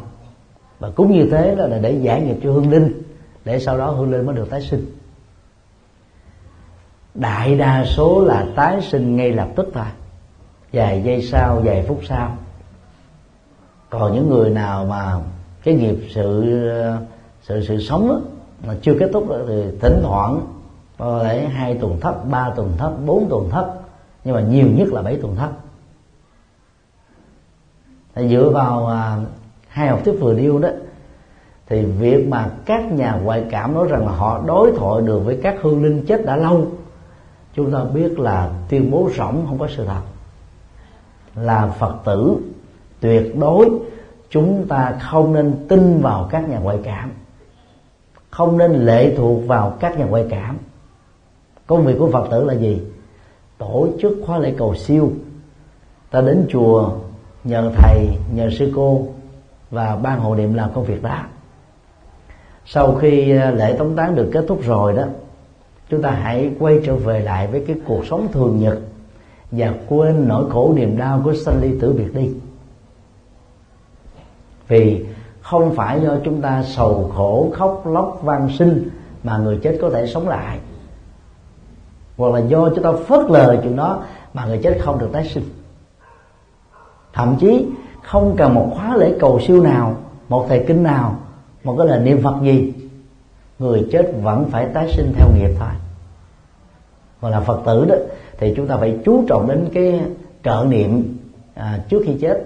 Và 0.79 0.91
cũng 0.91 1.13
như 1.13 1.29
thế 1.31 1.55
đó 1.55 1.67
là 1.67 1.79
để 1.79 1.93
giải 1.93 2.21
nghiệp 2.21 2.37
cho 2.43 2.53
hương 2.53 2.71
linh 2.71 3.03
để 3.45 3.59
sau 3.59 3.79
đó 3.79 3.91
hương 3.91 4.13
linh 4.13 4.27
mới 4.27 4.37
được 4.37 4.51
tái 4.51 4.61
sinh. 4.61 4.87
Đại 7.15 7.55
đa 7.57 7.85
số 7.85 8.25
là 8.25 8.47
tái 8.57 8.81
sinh 8.83 9.17
ngay 9.17 9.33
lập 9.33 9.49
tức 9.57 9.71
thôi 9.75 9.85
vài 10.73 11.03
giây 11.03 11.23
sau 11.23 11.61
vài 11.65 11.85
phút 11.89 12.01
sau. 12.09 12.37
Còn 13.91 14.15
những 14.15 14.31
người 14.31 14.51
nào 14.51 14.85
mà 14.85 15.21
cái 15.65 15.75
nghiệp 15.75 15.97
sự 16.15 16.45
sự 17.43 17.65
sự 17.65 17.81
sống 17.81 18.09
đó, 18.09 18.21
mà 18.67 18.75
chưa 18.83 18.95
kết 19.01 19.11
thúc 19.13 19.29
đó, 19.29 19.37
thì 19.49 19.63
thỉnh 19.81 20.01
thoảng 20.03 20.41
có 20.99 21.25
thể 21.25 21.47
hai 21.49 21.75
tuần 21.75 22.01
thất 22.01 22.15
ba 22.31 22.51
tuần 22.57 22.73
thất 22.79 22.93
bốn 23.07 23.27
tuần 23.31 23.51
thất 23.51 23.75
nhưng 24.25 24.35
mà 24.35 24.41
nhiều 24.41 24.67
nhất 24.67 24.89
là 24.89 25.03
bảy 25.03 25.17
tuần 25.17 25.37
thất 25.37 25.51
thì 28.15 28.29
dựa 28.29 28.51
vào 28.51 28.87
à, 28.87 29.17
hai 29.69 29.89
học 29.89 30.01
thuyết 30.05 30.17
vừa 30.21 30.35
nêu 30.35 30.59
đó 30.59 30.69
thì 31.67 31.85
việc 31.85 32.29
mà 32.29 32.51
các 32.65 32.93
nhà 32.93 33.19
ngoại 33.23 33.45
cảm 33.51 33.75
nói 33.75 33.87
rằng 33.89 34.07
là 34.07 34.13
họ 34.13 34.43
đối 34.47 34.73
thoại 34.77 35.03
được 35.03 35.19
với 35.25 35.39
các 35.43 35.57
hương 35.61 35.85
linh 35.85 36.05
chết 36.07 36.25
đã 36.25 36.37
lâu 36.37 36.67
chúng 37.55 37.73
ta 37.73 37.85
biết 37.85 38.19
là 38.19 38.51
tuyên 38.69 38.91
bố 38.91 39.11
rỗng 39.17 39.47
không 39.47 39.59
có 39.59 39.69
sự 39.77 39.85
thật. 39.87 40.01
Là 41.35 41.67
phật 41.79 41.95
tử 42.05 42.37
tuyệt 43.01 43.37
đối 43.39 43.69
chúng 44.31 44.67
ta 44.69 44.99
không 45.01 45.33
nên 45.33 45.67
tin 45.69 46.01
vào 46.03 46.29
các 46.31 46.49
nhà 46.49 46.59
ngoại 46.59 46.79
cảm 46.85 47.11
không 48.31 48.59
nên 48.59 48.73
lệ 48.73 49.15
thuộc 49.17 49.47
vào 49.47 49.77
các 49.81 49.99
nhà 49.99 50.05
ngoại 50.05 50.27
cảm. 50.31 50.59
Công 51.67 51.85
việc 51.85 51.97
của 51.99 52.11
phật 52.11 52.29
tử 52.31 52.45
là 52.45 52.55
gì? 52.55 52.83
Tổ 53.65 53.89
chức 54.03 54.13
khóa 54.27 54.39
lễ 54.39 54.55
cầu 54.59 54.75
siêu. 54.75 55.13
Ta 56.11 56.21
đến 56.21 56.47
chùa 56.51 56.91
nhờ 57.45 57.73
thầy, 57.77 58.09
nhờ 58.35 58.51
sư 58.59 58.73
cô 58.77 59.07
và 59.71 59.97
ban 59.97 60.21
hộ 60.21 60.35
niệm 60.35 60.55
làm 60.55 60.71
công 60.75 60.85
việc 60.85 61.03
đó. 61.03 61.19
Sau 62.67 62.95
khi 62.95 63.37
à, 63.37 63.51
lễ 63.51 63.77
tống 63.79 63.97
tán 63.97 64.15
được 64.15 64.31
kết 64.33 64.45
thúc 64.49 64.61
rồi 64.63 64.93
đó, 64.93 65.03
chúng 65.91 66.03
ta 66.03 66.11
hãy 66.11 66.51
quay 66.59 66.81
trở 66.85 66.95
về 66.95 67.21
lại 67.21 67.47
với 67.47 67.65
cái 67.67 67.77
cuộc 67.87 68.07
sống 68.07 68.29
thường 68.33 68.59
nhật 68.61 68.79
và 69.51 69.73
quên 69.89 70.29
nỗi 70.29 70.51
khổ 70.51 70.73
niềm 70.77 70.97
đau 70.99 71.21
của 71.25 71.35
sanh 71.35 71.61
ly 71.63 71.79
tử 71.81 71.93
biệt 71.93 72.15
đi. 72.15 72.31
Vì 74.69 75.05
không 75.41 75.75
phải 75.75 76.01
do 76.01 76.17
chúng 76.25 76.41
ta 76.41 76.63
sầu 76.63 77.11
khổ, 77.17 77.51
khóc 77.53 77.87
lóc 77.87 78.21
van 78.23 78.49
sinh 78.59 78.89
mà 79.23 79.39
người 79.39 79.59
chết 79.63 79.79
có 79.81 79.91
thể 79.91 80.07
sống 80.07 80.29
lại 80.29 80.59
hoặc 82.17 82.33
là 82.33 82.41
do 82.41 82.69
chúng 82.69 82.85
ta 82.85 82.93
phớt 82.93 83.31
lờ 83.31 83.57
chuyện 83.63 83.77
đó 83.77 84.03
mà 84.35 84.47
người 84.47 84.61
chết 84.63 84.79
không 84.81 84.99
được 84.99 85.09
tái 85.13 85.25
sinh. 85.25 85.45
Thậm 87.13 87.37
chí 87.41 87.67
không 88.03 88.35
cần 88.39 88.55
một 88.55 88.71
khóa 88.75 88.97
lễ 88.97 89.15
cầu 89.21 89.41
siêu 89.47 89.63
nào 89.63 89.97
một 90.29 90.47
thầy 90.49 90.65
kinh 90.67 90.83
nào 90.83 91.17
một 91.65 91.75
cái 91.79 91.87
lời 91.87 92.01
niệm 92.01 92.23
phật 92.23 92.35
gì 92.43 92.73
người 93.59 93.89
chết 93.93 94.13
vẫn 94.23 94.45
phải 94.51 94.67
tái 94.75 94.93
sinh 94.97 95.13
theo 95.17 95.29
nghiệp 95.35 95.51
thôi. 95.59 95.69
Còn 97.21 97.31
là 97.31 97.41
phật 97.41 97.61
tử 97.67 97.85
đó 97.85 97.95
thì 98.39 98.55
chúng 98.57 98.67
ta 98.67 98.77
phải 98.77 98.99
chú 99.05 99.25
trọng 99.29 99.49
đến 99.49 99.69
cái 99.75 100.01
trợ 100.45 100.65
niệm 100.69 101.19
à, 101.55 101.81
trước 101.89 102.03
khi 102.07 102.17
chết 102.21 102.45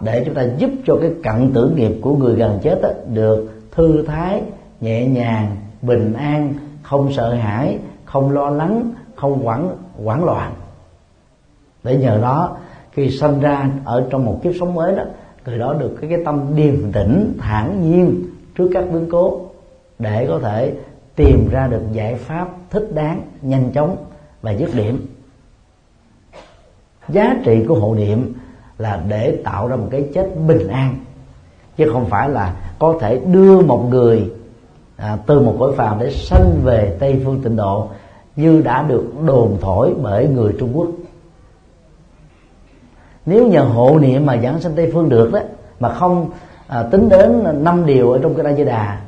để 0.00 0.22
chúng 0.26 0.34
ta 0.34 0.42
giúp 0.58 0.70
cho 0.86 0.96
cái 1.00 1.10
cận 1.22 1.52
tử 1.54 1.72
nghiệp 1.76 1.92
của 2.02 2.16
người 2.16 2.34
gần 2.34 2.58
chết 2.62 2.82
đó, 2.82 2.88
được 3.12 3.50
thư 3.70 4.02
thái 4.06 4.42
nhẹ 4.80 5.06
nhàng 5.06 5.56
bình 5.82 6.12
an 6.12 6.54
không 6.82 7.12
sợ 7.12 7.34
hãi 7.34 7.78
không 8.04 8.30
lo 8.30 8.50
lắng 8.50 8.92
không 9.20 9.46
quản 9.46 9.76
quản 10.04 10.24
loạn. 10.24 10.54
Để 11.84 11.96
nhờ 11.96 12.18
đó 12.22 12.56
khi 12.92 13.10
sinh 13.10 13.40
ra 13.40 13.70
ở 13.84 14.06
trong 14.10 14.24
một 14.24 14.40
kiếp 14.42 14.52
sống 14.60 14.74
mới 14.74 14.96
đó 14.96 15.02
người 15.46 15.58
đó 15.58 15.74
được 15.74 15.96
cái, 16.00 16.10
cái 16.10 16.18
tâm 16.24 16.56
điềm 16.56 16.92
tĩnh 16.92 17.36
thản 17.38 17.90
nhiên 17.90 18.24
trước 18.56 18.70
các 18.74 18.84
biến 18.92 19.08
cố 19.10 19.40
để 19.98 20.26
có 20.28 20.38
thể 20.38 20.74
tìm 21.16 21.48
ra 21.50 21.66
được 21.66 21.82
giải 21.92 22.14
pháp 22.14 22.48
thích 22.70 22.88
đáng 22.94 23.22
nhanh 23.42 23.70
chóng 23.70 23.96
và 24.42 24.50
dứt 24.50 24.74
điểm. 24.74 25.06
Giá 27.08 27.36
trị 27.44 27.64
của 27.68 27.74
hộ 27.74 27.94
niệm 27.94 28.34
là 28.78 29.02
để 29.08 29.38
tạo 29.44 29.68
ra 29.68 29.76
một 29.76 29.88
cái 29.90 30.08
chết 30.14 30.30
bình 30.46 30.68
an 30.68 30.96
chứ 31.76 31.90
không 31.92 32.06
phải 32.06 32.28
là 32.28 32.54
có 32.78 32.94
thể 33.00 33.20
đưa 33.26 33.60
một 33.60 33.86
người 33.90 34.30
à, 34.96 35.18
từ 35.26 35.40
một 35.40 35.56
cõi 35.58 35.72
phàm 35.76 35.98
để 35.98 36.10
sanh 36.10 36.60
về 36.62 36.96
tây 37.00 37.22
phương 37.24 37.42
tịnh 37.42 37.56
độ 37.56 37.88
như 38.38 38.62
đã 38.62 38.82
được 38.82 39.04
đồn 39.26 39.56
thổi 39.60 39.94
bởi 40.02 40.28
người 40.28 40.54
trung 40.58 40.70
quốc. 40.74 40.88
Nếu 43.26 43.46
nhờ 43.46 43.60
hộ 43.60 43.98
niệm 43.98 44.26
mà 44.26 44.36
giảng 44.36 44.60
sanh 44.60 44.72
tây 44.76 44.90
phương 44.92 45.08
được 45.08 45.32
đó 45.32 45.40
mà 45.80 45.94
không 45.94 46.30
à, 46.66 46.82
tính 46.82 47.08
đến 47.08 47.44
năm 47.64 47.86
điều 47.86 48.12
ở 48.12 48.18
trong 48.22 48.34
cái 48.34 48.44
đa 48.44 48.52
Di 48.52 48.64
Đà 48.64 49.00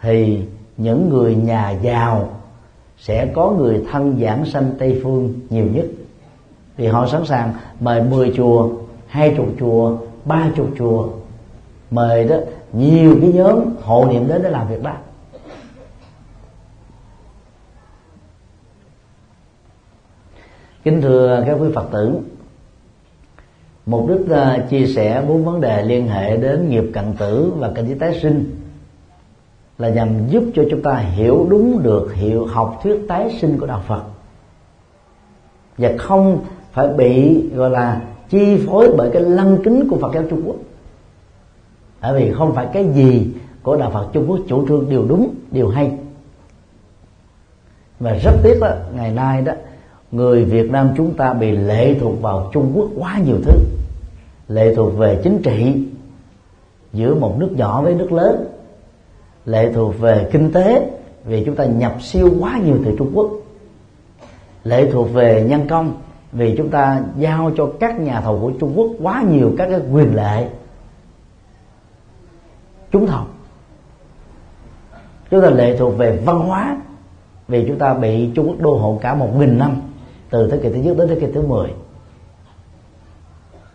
thì 0.00 0.42
những 0.76 1.08
người 1.08 1.34
nhà 1.34 1.70
giàu 1.70 2.28
sẽ 2.98 3.26
có 3.34 3.50
người 3.50 3.84
thân 3.92 4.20
giảng 4.22 4.44
sanh 4.44 4.70
tây 4.78 5.00
phương 5.02 5.34
nhiều 5.50 5.66
nhất. 5.74 5.86
Thì 6.76 6.86
họ 6.86 7.06
sẵn 7.06 7.24
sàng 7.24 7.52
mời 7.80 8.02
10 8.02 8.32
chùa 8.36 8.70
hai 9.06 9.34
chục 9.36 9.46
chùa 9.60 9.96
ba 10.24 10.50
chục 10.56 10.68
chùa 10.78 11.08
mời 11.90 12.24
đó 12.24 12.36
nhiều 12.72 13.16
cái 13.20 13.32
nhóm 13.32 13.60
hộ 13.82 14.06
niệm 14.10 14.28
đến 14.28 14.42
để 14.42 14.50
làm 14.50 14.68
việc 14.68 14.82
đó. 14.82 14.92
Kính 20.84 21.02
thưa 21.02 21.44
các 21.46 21.56
quý 21.60 21.68
phật 21.74 21.86
tử 21.92 22.18
mục 23.86 24.08
đích 24.08 24.20
uh, 24.20 24.70
chia 24.70 24.86
sẻ 24.86 25.24
bốn 25.28 25.44
vấn 25.44 25.60
đề 25.60 25.82
liên 25.82 26.08
hệ 26.08 26.36
đến 26.36 26.68
nghiệp 26.68 26.84
cận 26.92 27.12
tử 27.18 27.52
và 27.56 27.70
cảnh 27.74 27.86
giới 27.86 27.98
tái 27.98 28.18
sinh 28.22 28.56
là 29.78 29.88
nhằm 29.88 30.28
giúp 30.28 30.44
cho 30.54 30.62
chúng 30.70 30.82
ta 30.82 30.94
hiểu 30.96 31.46
đúng 31.50 31.82
được 31.82 32.14
hiệu 32.14 32.46
học 32.46 32.80
thuyết 32.82 33.04
tái 33.08 33.36
sinh 33.40 33.58
của 33.58 33.66
đạo 33.66 33.82
Phật. 33.86 34.02
Và 35.78 35.92
không 35.98 36.44
phải 36.72 36.88
bị 36.88 37.42
gọi 37.54 37.70
là 37.70 38.00
chi 38.28 38.66
phối 38.66 38.94
bởi 38.96 39.10
cái 39.12 39.22
lăng 39.22 39.58
kính 39.64 39.88
của 39.90 39.98
Phật 39.98 40.14
giáo 40.14 40.22
Trung 40.30 40.42
Quốc. 40.44 40.56
Bởi 42.02 42.14
vì 42.14 42.32
không 42.32 42.54
phải 42.54 42.66
cái 42.72 42.88
gì 42.94 43.32
của 43.62 43.76
đạo 43.76 43.90
Phật 43.90 44.08
Trung 44.12 44.30
Quốc 44.30 44.38
chủ 44.48 44.68
trương 44.68 44.90
đều 44.90 45.04
đúng 45.08 45.34
đều 45.50 45.68
hay. 45.68 45.98
Và 48.00 48.12
rất 48.12 48.32
tiếc 48.42 48.58
đó 48.60 48.70
ngày 48.96 49.12
nay 49.12 49.42
đó 49.42 49.52
người 50.12 50.44
Việt 50.44 50.70
Nam 50.70 50.90
chúng 50.96 51.14
ta 51.14 51.32
bị 51.32 51.50
lệ 51.50 51.94
thuộc 52.00 52.22
vào 52.22 52.50
Trung 52.52 52.72
Quốc 52.74 52.88
quá 52.96 53.18
nhiều 53.26 53.36
thứ. 53.44 53.58
Lệ 54.48 54.74
thuộc 54.74 54.98
về 54.98 55.20
chính 55.24 55.42
trị, 55.42 55.76
giữa 56.92 57.14
một 57.14 57.38
nước 57.38 57.52
nhỏ 57.56 57.82
với 57.82 57.94
nước 57.94 58.12
lớn. 58.12 58.44
Lệ 59.44 59.72
thuộc 59.72 59.98
về 59.98 60.28
kinh 60.32 60.52
tế, 60.52 60.90
vì 61.24 61.44
chúng 61.44 61.54
ta 61.54 61.64
nhập 61.64 62.02
siêu 62.02 62.30
quá 62.40 62.58
nhiều 62.64 62.76
từ 62.84 62.94
Trung 62.98 63.10
Quốc. 63.14 63.30
Lệ 64.64 64.90
thuộc 64.92 65.12
về 65.12 65.46
nhân 65.48 65.68
công, 65.68 65.94
vì 66.32 66.54
chúng 66.56 66.70
ta 66.70 67.02
giao 67.18 67.50
cho 67.56 67.72
các 67.80 68.00
nhà 68.00 68.20
thầu 68.20 68.38
của 68.40 68.52
Trung 68.60 68.72
Quốc 68.76 68.90
quá 69.02 69.22
nhiều 69.30 69.52
các 69.58 69.68
cái 69.70 69.80
quyền 69.92 70.14
lệ. 70.14 70.48
Trúng 72.90 73.06
thầu. 73.06 73.24
Chúng 75.30 75.40
ta 75.40 75.50
lệ 75.50 75.76
thuộc 75.76 75.98
về 75.98 76.22
văn 76.24 76.40
hóa, 76.40 76.76
vì 77.48 77.64
chúng 77.68 77.78
ta 77.78 77.94
bị 77.94 78.30
Trung 78.34 78.48
Quốc 78.48 78.60
đô 78.60 78.76
hộ 78.76 78.98
cả 79.02 79.14
một 79.14 79.38
nghìn 79.38 79.58
năm 79.58 79.80
từ 80.30 80.50
thế 80.50 80.58
kỷ 80.62 80.68
thứ 80.68 80.80
nhất 80.80 80.96
đến 80.98 81.08
thế 81.08 81.20
kỷ 81.20 81.26
thứ 81.32 81.42
10 81.42 81.70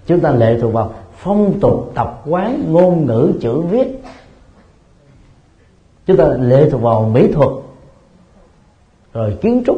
chúng 0.05 0.19
ta 0.19 0.31
lệ 0.31 0.59
thuộc 0.61 0.73
vào 0.73 0.93
phong 1.17 1.59
tục, 1.59 1.91
tập 1.95 2.21
quán, 2.25 2.73
ngôn 2.73 3.05
ngữ, 3.05 3.33
chữ 3.41 3.61
viết. 3.61 3.87
Chúng 6.05 6.17
ta 6.17 6.25
lệ 6.27 6.69
thuộc 6.69 6.81
vào 6.81 7.09
mỹ 7.09 7.31
thuật, 7.33 7.49
rồi 9.13 9.37
kiến 9.41 9.63
trúc, 9.65 9.77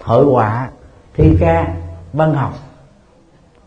hội 0.00 0.24
họa, 0.24 0.70
thi 1.14 1.36
ca, 1.40 1.74
văn 2.12 2.34
học. 2.34 2.54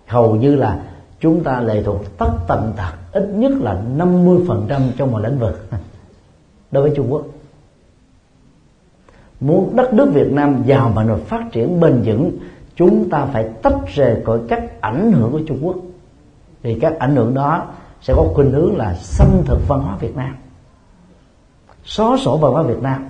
Hầu 0.07 0.35
như 0.35 0.55
là 0.55 0.83
chúng 1.19 1.43
ta 1.43 1.59
lệ 1.59 1.83
thuộc 1.83 2.17
tất 2.17 2.31
tần 2.47 2.73
tật, 2.77 2.93
ít 3.11 3.29
nhất 3.33 3.51
là 3.59 3.81
50% 3.97 4.81
trong 4.97 5.11
một 5.11 5.19
lĩnh 5.19 5.39
vực. 5.39 5.65
Đối 6.71 6.83
với 6.83 6.93
Trung 6.95 7.07
Quốc 7.09 7.25
muốn 9.45 9.75
đất 9.75 9.93
nước 9.93 10.11
Việt 10.13 10.31
Nam 10.31 10.63
giàu 10.65 10.91
mạnh 10.95 11.07
và 11.07 11.17
phát 11.25 11.43
triển 11.51 11.79
bền 11.79 12.01
vững, 12.05 12.31
chúng 12.75 13.09
ta 13.09 13.25
phải 13.25 13.49
tách 13.61 13.77
rời 13.95 14.21
khỏi 14.25 14.39
các 14.47 14.81
ảnh 14.81 15.11
hưởng 15.11 15.31
của 15.31 15.41
Trung 15.47 15.59
Quốc. 15.61 15.75
Thì 16.63 16.79
các 16.79 16.99
ảnh 16.99 17.15
hưởng 17.15 17.33
đó 17.33 17.65
sẽ 18.01 18.13
có 18.17 18.25
khuynh 18.33 18.51
hướng 18.51 18.77
là 18.77 18.93
xâm 18.93 19.27
thực 19.45 19.67
văn 19.67 19.79
hóa 19.79 19.97
Việt 19.97 20.15
Nam, 20.15 20.35
xóa 21.83 22.17
sổ 22.17 22.37
văn 22.37 22.51
hóa 22.51 22.63
Việt 22.63 22.81
Nam 22.81 23.09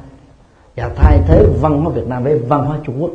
và 0.76 0.90
thay 0.96 1.20
thế 1.28 1.46
văn 1.62 1.82
hóa 1.82 1.90
Việt 1.90 2.08
Nam 2.08 2.24
với 2.24 2.40
văn 2.40 2.66
hóa 2.66 2.80
Trung 2.84 3.04
Quốc. 3.04 3.12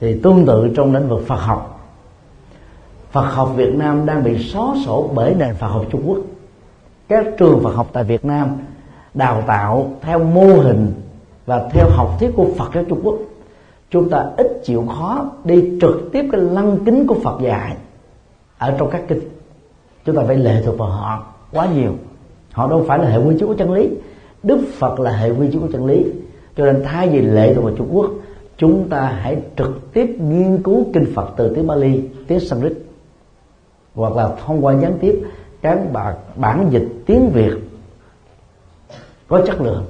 Thì 0.00 0.20
tương 0.22 0.46
tự 0.46 0.72
trong 0.76 0.94
lĩnh 0.94 1.08
vực 1.08 1.22
Phật 1.26 1.40
học 1.40 1.72
Phật 3.12 3.26
học 3.34 3.52
Việt 3.56 3.74
Nam 3.74 4.06
đang 4.06 4.24
bị 4.24 4.38
xóa 4.38 4.74
sổ 4.84 5.10
bởi 5.14 5.34
nền 5.34 5.54
Phật 5.54 5.68
học 5.68 5.84
Trung 5.90 6.02
Quốc. 6.06 6.18
Các 7.08 7.26
trường 7.38 7.60
Phật 7.62 7.74
học 7.74 7.90
tại 7.92 8.04
Việt 8.04 8.24
Nam 8.24 8.58
đào 9.14 9.42
tạo 9.46 9.90
theo 10.00 10.18
mô 10.18 10.46
hình 10.46 10.92
và 11.46 11.68
theo 11.72 11.88
học 11.88 12.16
thuyết 12.20 12.30
của 12.36 12.46
Phật 12.56 12.70
giáo 12.74 12.84
Trung 12.88 13.00
Quốc. 13.02 13.18
Chúng 13.90 14.10
ta 14.10 14.30
ít 14.36 14.60
chịu 14.64 14.84
khó 14.88 15.30
đi 15.44 15.78
trực 15.80 16.08
tiếp 16.12 16.28
cái 16.32 16.40
lăng 16.40 16.78
kính 16.84 17.06
của 17.06 17.16
Phật 17.22 17.40
dạy 17.42 17.76
ở 18.58 18.74
trong 18.78 18.90
các 18.90 19.02
kinh. 19.08 19.20
Chúng 20.04 20.16
ta 20.16 20.22
phải 20.26 20.36
lệ 20.36 20.62
thuộc 20.64 20.78
vào 20.78 20.88
họ 20.88 21.26
quá 21.52 21.66
nhiều. 21.74 21.92
Họ 22.52 22.68
đâu 22.68 22.84
phải 22.88 22.98
là 22.98 23.08
hệ 23.08 23.18
quy 23.18 23.38
chiếu 23.38 23.48
của 23.48 23.54
chân 23.54 23.72
lý. 23.72 23.88
Đức 24.42 24.58
Phật 24.78 25.00
là 25.00 25.10
hệ 25.10 25.30
quy 25.30 25.48
chiếu 25.52 25.60
của 25.60 25.68
chân 25.72 25.86
lý. 25.86 26.04
Cho 26.56 26.64
nên 26.64 26.82
thay 26.84 27.08
vì 27.08 27.20
lệ 27.20 27.54
thuộc 27.54 27.64
vào 27.64 27.74
Trung 27.76 27.88
Quốc 27.92 28.10
chúng 28.62 28.88
ta 28.88 29.00
hãy 29.00 29.36
trực 29.56 29.92
tiếp 29.92 30.16
nghiên 30.20 30.62
cứu 30.62 30.86
kinh 30.92 31.06
Phật 31.14 31.30
từ 31.36 31.54
tiếng 31.54 31.66
Bali 31.66 32.02
tiếng 32.26 32.40
Sanskrit 32.40 32.72
hoặc 33.94 34.16
là 34.16 34.30
thông 34.46 34.64
qua 34.64 34.74
gián 34.82 34.98
tiếp 35.00 35.22
các 35.62 35.92
bản, 35.92 36.14
bản 36.36 36.66
dịch 36.70 36.88
tiếng 37.06 37.30
Việt 37.30 37.52
có 39.32 39.40
chất 39.46 39.60
lượng. 39.60 39.84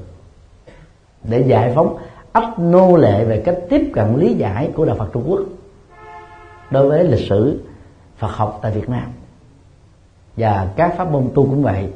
Để 1.25 1.41
giải 1.41 1.73
phóng, 1.75 1.97
ấp 2.33 2.59
nô 2.59 2.97
lệ 2.97 3.25
về 3.25 3.43
cách 3.45 3.59
tiếp 3.69 3.91
cận 3.93 4.17
lý 4.17 4.35
giải 4.35 4.71
của 4.75 4.85
đạo 4.85 4.97
Phật 4.97 5.09
Trung 5.13 5.25
Quốc 5.27 5.41
đối 6.71 6.89
với 6.89 7.05
lịch 7.05 7.29
sử 7.29 7.61
Phật 8.17 8.31
học 8.31 8.59
tại 8.63 8.73
Việt 8.73 8.89
Nam. 8.89 9.05
Và 10.37 10.69
các 10.77 10.95
pháp 10.97 11.11
môn 11.11 11.29
tu 11.35 11.45
cũng 11.45 11.63
vậy, 11.63 11.89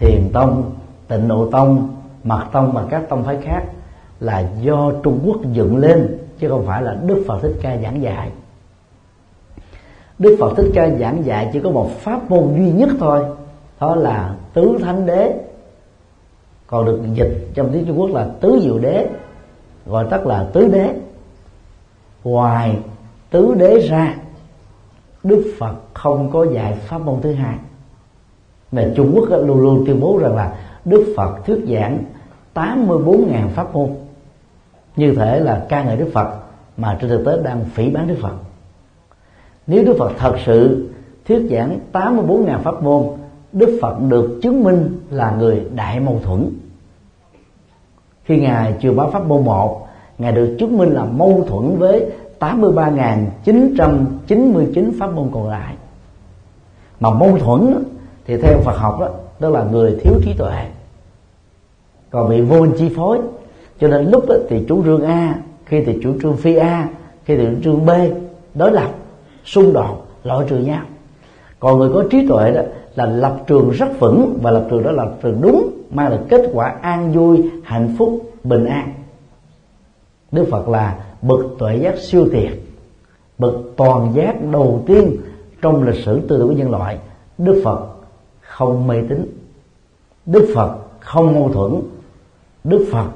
thiền 0.00 0.30
tông, 0.32 0.72
tịnh 1.08 1.28
độ 1.28 1.50
tông, 1.50 1.96
mật 2.24 2.44
tông 2.52 2.72
và 2.72 2.84
các 2.90 3.02
tông 3.08 3.24
phái 3.24 3.38
khác 3.42 3.62
là 4.20 4.44
do 4.60 4.92
Trung 5.02 5.20
Quốc 5.24 5.36
dựng 5.52 5.76
lên, 5.76 6.18
chứ 6.38 6.48
không 6.48 6.66
phải 6.66 6.82
là 6.82 6.96
Đức 7.06 7.24
Phật 7.26 7.38
Thích 7.42 7.56
Ca 7.62 7.76
giảng 7.76 8.02
dạy. 8.02 8.30
Đức 10.18 10.36
Phật 10.40 10.54
Thích 10.56 10.70
Ca 10.74 10.88
giảng 10.88 11.24
dạy 11.24 11.50
chỉ 11.52 11.60
có 11.60 11.70
một 11.70 11.90
pháp 12.00 12.30
môn 12.30 12.54
duy 12.56 12.70
nhất 12.70 12.90
thôi, 12.98 13.24
đó 13.80 13.94
là 13.94 14.34
tứ 14.54 14.78
thánh 14.82 15.06
đế 15.06 15.34
còn 16.72 16.86
được 16.86 17.00
dịch 17.14 17.48
trong 17.54 17.70
tiếng 17.72 17.84
Trung 17.84 18.00
Quốc 18.00 18.10
là 18.10 18.28
tứ 18.40 18.60
diệu 18.62 18.78
đế, 18.78 19.06
gọi 19.86 20.06
tắt 20.10 20.26
là 20.26 20.46
tứ 20.52 20.68
đế. 20.68 20.94
Ngoài 22.24 22.76
tứ 23.30 23.54
đế 23.54 23.80
ra, 23.80 24.14
Đức 25.22 25.54
Phật 25.58 25.74
không 25.94 26.30
có 26.30 26.46
dạy 26.52 26.72
pháp 26.74 26.98
môn 26.98 27.20
thứ 27.22 27.32
hai. 27.32 27.56
Mà 28.72 28.84
Trung 28.96 29.12
Quốc 29.14 29.28
luôn 29.46 29.60
luôn 29.60 29.84
tuyên 29.86 30.00
bố 30.00 30.18
rằng 30.22 30.36
là 30.36 30.58
Đức 30.84 31.14
Phật 31.16 31.46
thuyết 31.46 31.64
giảng 31.68 31.98
84.000 32.54 33.48
pháp 33.48 33.74
môn. 33.74 33.90
Như 34.96 35.14
thể 35.14 35.40
là 35.40 35.66
ca 35.68 35.82
ngợi 35.82 35.96
Đức 35.96 36.10
Phật, 36.14 36.34
mà 36.76 36.98
trên 37.00 37.10
thực 37.10 37.24
tế 37.26 37.38
đang 37.42 37.64
phỉ 37.64 37.90
bán 37.90 38.08
Đức 38.08 38.16
Phật. 38.20 38.34
Nếu 39.66 39.84
Đức 39.84 39.96
Phật 39.98 40.12
thật 40.18 40.36
sự 40.46 40.88
thuyết 41.28 41.48
giảng 41.50 41.78
84.000 41.92 42.58
pháp 42.58 42.82
môn, 42.82 43.02
Đức 43.52 43.78
Phật 43.82 43.96
được 44.08 44.38
chứng 44.42 44.64
minh 44.64 44.98
là 45.10 45.36
người 45.38 45.66
đại 45.74 46.00
mâu 46.00 46.20
thuẫn 46.24 46.50
khi 48.24 48.40
ngài 48.40 48.74
chưa 48.80 48.92
báo 48.92 49.10
pháp 49.10 49.26
môn 49.26 49.44
một 49.44 49.86
ngài 50.18 50.32
được 50.32 50.56
chứng 50.58 50.78
minh 50.78 50.92
là 50.92 51.04
mâu 51.04 51.44
thuẫn 51.48 51.78
với 51.78 52.06
83.999 52.38 54.92
pháp 54.98 55.14
môn 55.14 55.30
còn 55.32 55.48
lại. 55.48 55.74
Mà 57.00 57.10
mâu 57.10 57.38
thuẫn 57.38 57.84
thì 58.26 58.36
theo 58.36 58.60
Phật 58.64 58.76
học 58.76 59.00
đó, 59.00 59.08
đó 59.40 59.48
là 59.48 59.64
người 59.64 59.96
thiếu 60.00 60.14
trí 60.24 60.34
tuệ 60.38 60.66
còn 62.10 62.30
bị 62.30 62.40
vô 62.40 62.60
minh 62.60 62.72
chi 62.78 62.90
phối. 62.96 63.18
Cho 63.80 63.88
nên 63.88 64.10
lúc 64.10 64.24
đó 64.28 64.34
thì 64.48 64.64
chủ 64.68 64.84
trương 64.84 65.04
A 65.04 65.38
khi 65.66 65.84
thì 65.84 65.98
chủ 66.02 66.14
trương 66.22 66.36
phi 66.36 66.54
A 66.54 66.88
khi 67.24 67.36
thì 67.36 67.44
chủ 67.44 67.52
trương 67.64 67.86
B 67.86 67.90
đối 68.54 68.72
lập 68.72 68.90
xung 69.44 69.72
đột 69.72 70.06
loại 70.24 70.46
trừ 70.48 70.58
nhau 70.58 70.82
còn 71.62 71.78
người 71.78 71.90
có 71.94 72.04
trí 72.10 72.26
tuệ 72.28 72.52
đó 72.52 72.62
là 72.94 73.06
lập 73.06 73.36
trường 73.46 73.70
rất 73.70 74.00
vững, 74.00 74.38
và 74.42 74.50
lập 74.50 74.66
trường 74.70 74.82
đó 74.82 74.90
là 74.90 75.04
lập 75.04 75.16
trường 75.22 75.40
đúng, 75.40 75.70
mang 75.90 76.10
lại 76.10 76.18
kết 76.28 76.50
quả 76.52 76.68
an 76.68 77.12
vui, 77.12 77.50
hạnh 77.64 77.94
phúc, 77.98 78.30
bình 78.44 78.64
an. 78.64 78.92
Đức 80.32 80.48
phật 80.50 80.68
là 80.68 81.04
bậc 81.22 81.40
tuệ 81.58 81.76
giác 81.76 81.98
siêu 81.98 82.28
thiệt, 82.32 82.52
bậc 83.38 83.54
toàn 83.76 84.12
giác 84.14 84.34
đầu 84.52 84.82
tiên 84.86 85.16
trong 85.62 85.82
lịch 85.82 86.04
sử 86.04 86.20
tư 86.20 86.38
tưởng 86.38 86.48
của 86.48 86.54
nhân 86.54 86.70
loại. 86.70 86.98
Đức 87.38 87.60
phật 87.64 87.86
không 88.40 88.86
mê 88.86 88.96
tín, 89.08 89.26
đức 90.26 90.52
phật 90.54 90.76
không 91.00 91.34
mâu 91.34 91.48
thuẫn, 91.52 91.82
đức 92.64 92.86
phật 92.92 93.08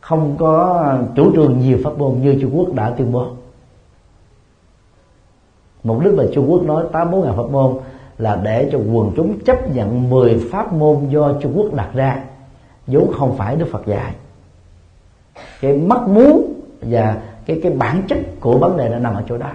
không 0.00 0.36
có 0.38 0.84
chủ 1.16 1.32
trương 1.34 1.60
nhiều 1.60 1.78
pháp 1.84 1.98
môn 1.98 2.14
như 2.22 2.38
trung 2.40 2.58
quốc 2.58 2.74
đã 2.74 2.94
tuyên 2.98 3.12
bố 3.12 3.26
mục 5.84 6.00
đích 6.04 6.14
mà 6.14 6.24
trung 6.34 6.50
quốc 6.50 6.62
nói 6.62 6.84
tám 6.92 7.10
bốn 7.10 7.24
ngàn 7.24 7.36
pháp 7.36 7.50
môn 7.50 7.76
là 8.18 8.36
để 8.36 8.68
cho 8.72 8.78
quần 8.78 9.12
chúng 9.16 9.38
chấp 9.44 9.74
nhận 9.74 10.10
10 10.10 10.48
pháp 10.50 10.72
môn 10.72 11.08
do 11.08 11.32
Trung 11.40 11.52
Quốc 11.56 11.74
đặt 11.74 11.90
ra. 11.94 12.22
Vốn 12.86 13.12
không 13.12 13.36
phải 13.36 13.56
Đức 13.56 13.66
Phật 13.72 13.86
dạy. 13.86 14.14
Cái 15.60 15.76
mất 15.76 16.08
muốn 16.08 16.54
và 16.80 17.22
cái 17.46 17.60
cái 17.62 17.72
bản 17.72 18.02
chất 18.08 18.18
của 18.40 18.58
vấn 18.58 18.76
đề 18.76 18.88
đã 18.88 18.98
nằm 18.98 19.14
ở 19.14 19.22
chỗ 19.28 19.38
đó. 19.38 19.50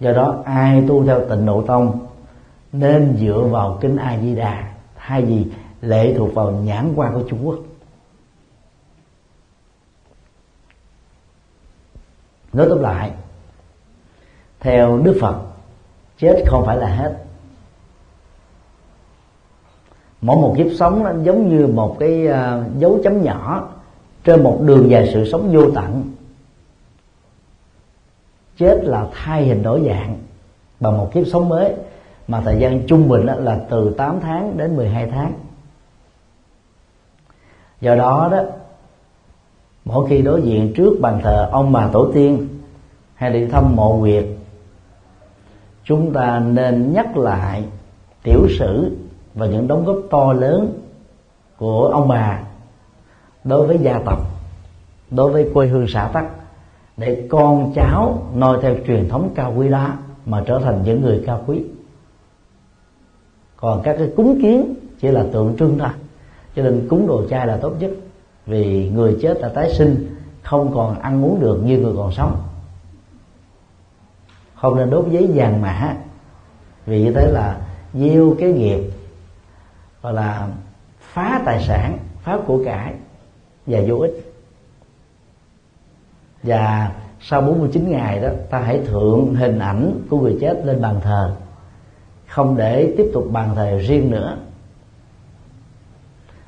Do 0.00 0.12
đó, 0.12 0.42
ai 0.44 0.84
tu 0.88 1.04
theo 1.04 1.20
tịnh 1.28 1.46
độ 1.46 1.62
tông 1.62 1.98
nên 2.72 3.16
dựa 3.20 3.40
vào 3.50 3.78
kinh 3.80 3.96
a 3.96 4.18
di 4.22 4.34
đà 4.34 4.72
thay 4.96 5.22
vì 5.22 5.46
lệ 5.80 6.14
thuộc 6.16 6.34
vào 6.34 6.50
nhãn 6.50 6.92
quan 6.96 7.14
của 7.14 7.22
trung 7.28 7.46
quốc. 7.46 7.58
Nói 12.54 12.66
tóm 12.70 12.80
lại 12.80 13.12
theo 14.60 14.98
đức 14.98 15.18
phật 15.20 15.36
chết 16.18 16.44
không 16.46 16.66
phải 16.66 16.76
là 16.76 16.86
hết. 16.86 17.24
Mỗi 20.20 20.36
một 20.36 20.54
kiếp 20.58 20.66
sống 20.78 21.04
nó 21.04 21.12
giống 21.22 21.48
như 21.48 21.66
một 21.66 21.96
cái 22.00 22.28
uh, 22.28 22.78
dấu 22.78 22.98
chấm 23.04 23.22
nhỏ 23.22 23.68
trên 24.24 24.42
một 24.42 24.58
đường 24.60 24.90
dài 24.90 25.10
sự 25.12 25.24
sống 25.32 25.50
vô 25.52 25.70
tận. 25.74 26.12
Chết 28.56 28.80
là 28.84 29.06
thay 29.12 29.46
hình 29.46 29.62
đổi 29.62 29.82
dạng 29.86 30.16
bằng 30.80 30.98
một 30.98 31.10
kiếp 31.14 31.26
sống 31.26 31.48
mới 31.48 31.74
mà 32.28 32.40
thời 32.40 32.60
gian 32.60 32.86
trung 32.86 33.08
bình 33.08 33.26
là 33.26 33.60
từ 33.70 33.94
8 33.98 34.20
tháng 34.20 34.56
đến 34.56 34.76
12 34.76 35.06
tháng. 35.10 35.32
Do 37.80 37.94
đó 37.94 38.28
đó 38.32 38.42
mỗi 39.84 40.08
khi 40.08 40.22
đối 40.22 40.42
diện 40.42 40.72
trước 40.76 40.98
bàn 41.00 41.20
thờ 41.22 41.48
ông 41.52 41.72
bà 41.72 41.88
tổ 41.92 42.10
tiên 42.14 42.48
hay 43.14 43.32
đi 43.32 43.46
thăm 43.46 43.76
mộ 43.76 43.96
huyệt 43.96 44.24
chúng 45.84 46.12
ta 46.12 46.38
nên 46.38 46.92
nhắc 46.92 47.16
lại 47.16 47.64
tiểu 48.22 48.46
sử 48.58 48.96
và 49.34 49.46
những 49.46 49.68
đóng 49.68 49.84
góp 49.84 49.96
to 50.10 50.32
lớn 50.32 50.80
của 51.56 51.86
ông 51.86 52.08
bà 52.08 52.42
đối 53.44 53.66
với 53.66 53.78
gia 53.78 53.98
tộc, 53.98 54.18
đối 55.10 55.30
với 55.30 55.50
quê 55.54 55.66
hương 55.66 55.86
xã 55.88 56.10
tắc, 56.12 56.26
để 56.96 57.26
con 57.30 57.72
cháu 57.74 58.22
noi 58.34 58.58
theo 58.62 58.76
truyền 58.86 59.08
thống 59.08 59.30
cao 59.34 59.54
quý 59.56 59.68
đó 59.68 59.92
mà 60.26 60.42
trở 60.46 60.58
thành 60.58 60.82
những 60.84 61.02
người 61.02 61.22
cao 61.26 61.44
quý. 61.46 61.62
Còn 63.56 63.82
các 63.82 63.96
cái 63.98 64.12
cúng 64.16 64.38
kiến 64.42 64.74
chỉ 65.00 65.08
là 65.08 65.26
tượng 65.32 65.56
trưng 65.58 65.78
thôi, 65.78 65.88
cho 66.56 66.62
nên 66.62 66.86
cúng 66.90 67.06
đồ 67.06 67.28
chay 67.28 67.46
là 67.46 67.56
tốt 67.56 67.72
nhất 67.78 67.90
vì 68.46 68.90
người 68.90 69.18
chết 69.22 69.40
đã 69.40 69.48
tái 69.48 69.74
sinh 69.74 70.16
không 70.42 70.74
còn 70.74 71.00
ăn 71.00 71.24
uống 71.24 71.40
được 71.40 71.60
như 71.64 71.78
người 71.78 71.94
còn 71.96 72.12
sống. 72.12 72.42
Không 74.54 74.76
nên 74.76 74.90
đốt 74.90 75.06
giấy 75.10 75.30
vàng 75.34 75.60
mã. 75.60 75.96
Vì 76.86 77.02
như 77.02 77.12
thế 77.12 77.30
là 77.32 77.60
gieo 77.94 78.36
cái 78.38 78.52
nghiệp 78.52 78.80
gọi 80.02 80.12
là 80.12 80.48
phá 81.00 81.42
tài 81.44 81.62
sản 81.62 81.98
phá 82.22 82.38
của 82.46 82.64
cải 82.64 82.94
và 83.66 83.80
vô 83.86 83.96
ích. 83.96 84.34
Và 86.42 86.92
sau 87.20 87.40
49 87.40 87.90
ngày 87.90 88.20
đó 88.20 88.28
ta 88.50 88.58
hãy 88.58 88.80
thượng 88.86 89.34
hình 89.34 89.58
ảnh 89.58 90.00
của 90.10 90.20
người 90.20 90.38
chết 90.40 90.60
lên 90.64 90.80
bàn 90.80 91.00
thờ. 91.02 91.36
Không 92.28 92.56
để 92.56 92.94
tiếp 92.96 93.10
tục 93.12 93.28
bàn 93.32 93.50
thờ 93.54 93.78
riêng 93.78 94.10
nữa. 94.10 94.36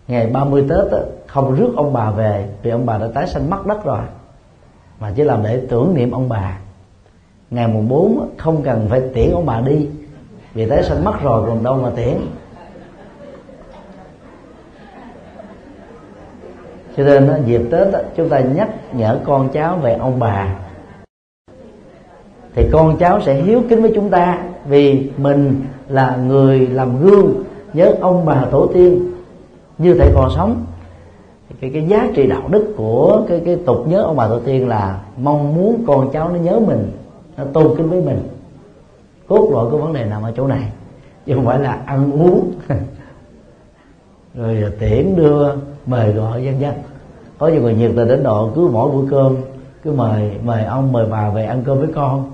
Ngày 0.09 0.27
30 0.27 0.63
Tết 0.69 0.93
đó, 0.93 0.99
không 1.27 1.55
rước 1.55 1.73
ông 1.77 1.93
bà 1.93 2.11
về 2.11 2.49
vì 2.63 2.71
ông 2.71 2.87
bà 2.87 2.99
đã 2.99 3.09
tái 3.15 3.27
sanh 3.27 3.51
mất 3.51 3.67
đất 3.67 3.85
rồi, 3.85 4.03
mà 5.01 5.13
chỉ 5.17 5.25
làm 5.25 5.43
để 5.43 5.63
tưởng 5.69 5.95
niệm 5.95 6.11
ông 6.11 6.29
bà. 6.29 6.59
Ngày 7.51 7.69
mùng 7.69 7.89
4 7.89 8.31
không 8.37 8.63
cần 8.63 8.87
phải 8.91 9.03
tiễn 9.15 9.31
ông 9.33 9.47
bà 9.47 9.61
đi, 9.61 9.89
vì 10.55 10.69
tái 10.69 10.83
sanh 10.83 11.05
mất 11.05 11.23
rồi 11.23 11.45
còn 11.49 11.65
đâu 11.65 11.77
mà 11.83 11.91
tiễn. 11.97 12.17
Cho 16.97 17.05
nên 17.05 17.43
dịp 17.47 17.63
tết 17.71 17.89
chúng 18.17 18.29
ta 18.29 18.41
nhắc 18.41 18.69
nhở 18.93 19.19
con 19.25 19.49
cháu 19.49 19.77
về 19.77 19.95
ông 19.95 20.19
bà. 20.19 20.55
Thì 22.55 22.69
con 22.73 22.97
cháu 22.97 23.21
sẽ 23.21 23.35
hiếu 23.35 23.63
kính 23.69 23.83
với 23.83 23.93
chúng 23.95 24.11
ta, 24.11 24.39
vì 24.69 25.11
mình 25.17 25.65
là 25.89 26.17
người 26.17 26.67
làm 26.67 27.01
gương 27.01 27.45
nhớ 27.73 27.95
ông 28.01 28.25
bà 28.27 28.45
tổ 28.51 28.67
tiên 28.75 29.13
như 29.79 29.95
thầy 29.95 30.11
còn 30.15 30.31
sống 30.37 30.66
cái 31.61 31.71
cái 31.75 31.87
giá 31.89 32.09
trị 32.15 32.27
đạo 32.27 32.43
đức 32.51 32.75
của 32.77 33.25
cái 33.29 33.43
cái 33.45 33.57
tục 33.67 33.89
nhớ 33.89 34.03
ông 34.03 34.17
bà 34.17 34.29
tổ 34.29 34.39
tiên 34.39 34.69
là 34.69 35.01
mong 35.23 35.57
muốn 35.57 35.85
con 35.87 36.11
cháu 36.13 36.29
nó 36.29 36.37
nhớ 36.37 36.61
mình, 36.61 36.91
nó 37.37 37.45
tôn 37.53 37.77
kính 37.77 37.89
với 37.89 38.01
mình. 38.01 38.29
Cốt 39.29 39.51
lõi 39.53 39.71
của 39.71 39.79
vấn 39.79 39.93
đề 39.93 40.05
nằm 40.05 40.23
ở 40.23 40.33
chỗ 40.37 40.47
này. 40.47 40.73
Chứ 41.27 41.35
không 41.35 41.47
phải 41.47 41.59
là 41.59 41.79
ăn 41.87 42.13
uống. 42.13 42.53
Rồi 44.35 44.65
tiễn 44.79 45.17
đưa 45.17 45.49
mời 45.87 46.13
gọi 46.13 46.45
dân 46.45 46.61
dân. 46.61 46.75
Có 47.39 47.49
nhiều 47.49 47.63
người 47.63 47.75
nhiệt 47.75 47.93
tình 47.97 48.09
đến 48.09 48.23
độ 48.23 48.51
cứ 48.55 48.69
mỗi 48.73 48.91
bữa 48.91 49.11
cơm, 49.11 49.37
cứ 49.83 49.93
mời 49.93 50.31
mời 50.45 50.65
ông, 50.65 50.93
mời 50.93 51.07
bà 51.11 51.31
về 51.31 51.45
ăn 51.45 51.63
cơm 51.67 51.79
với 51.79 51.89
con. 51.95 52.31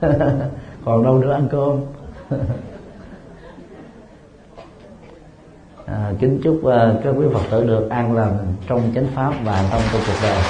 Còn 0.84 1.02
đâu 1.02 1.18
nữa 1.18 1.32
ăn 1.32 1.46
cơm. 1.50 1.80
à, 5.86 6.12
kính 6.20 6.40
chúc 6.44 6.56
uh, 6.56 6.72
các 7.04 7.14
quý 7.18 7.26
phật 7.32 7.42
tử 7.50 7.64
được 7.64 7.90
an 7.90 8.12
lành 8.12 8.36
trong 8.68 8.92
chánh 8.94 9.06
pháp 9.14 9.32
và 9.44 9.68
tâm 9.70 9.82
trong 9.92 10.02
cuộc 10.06 10.22
đời. 10.22 10.42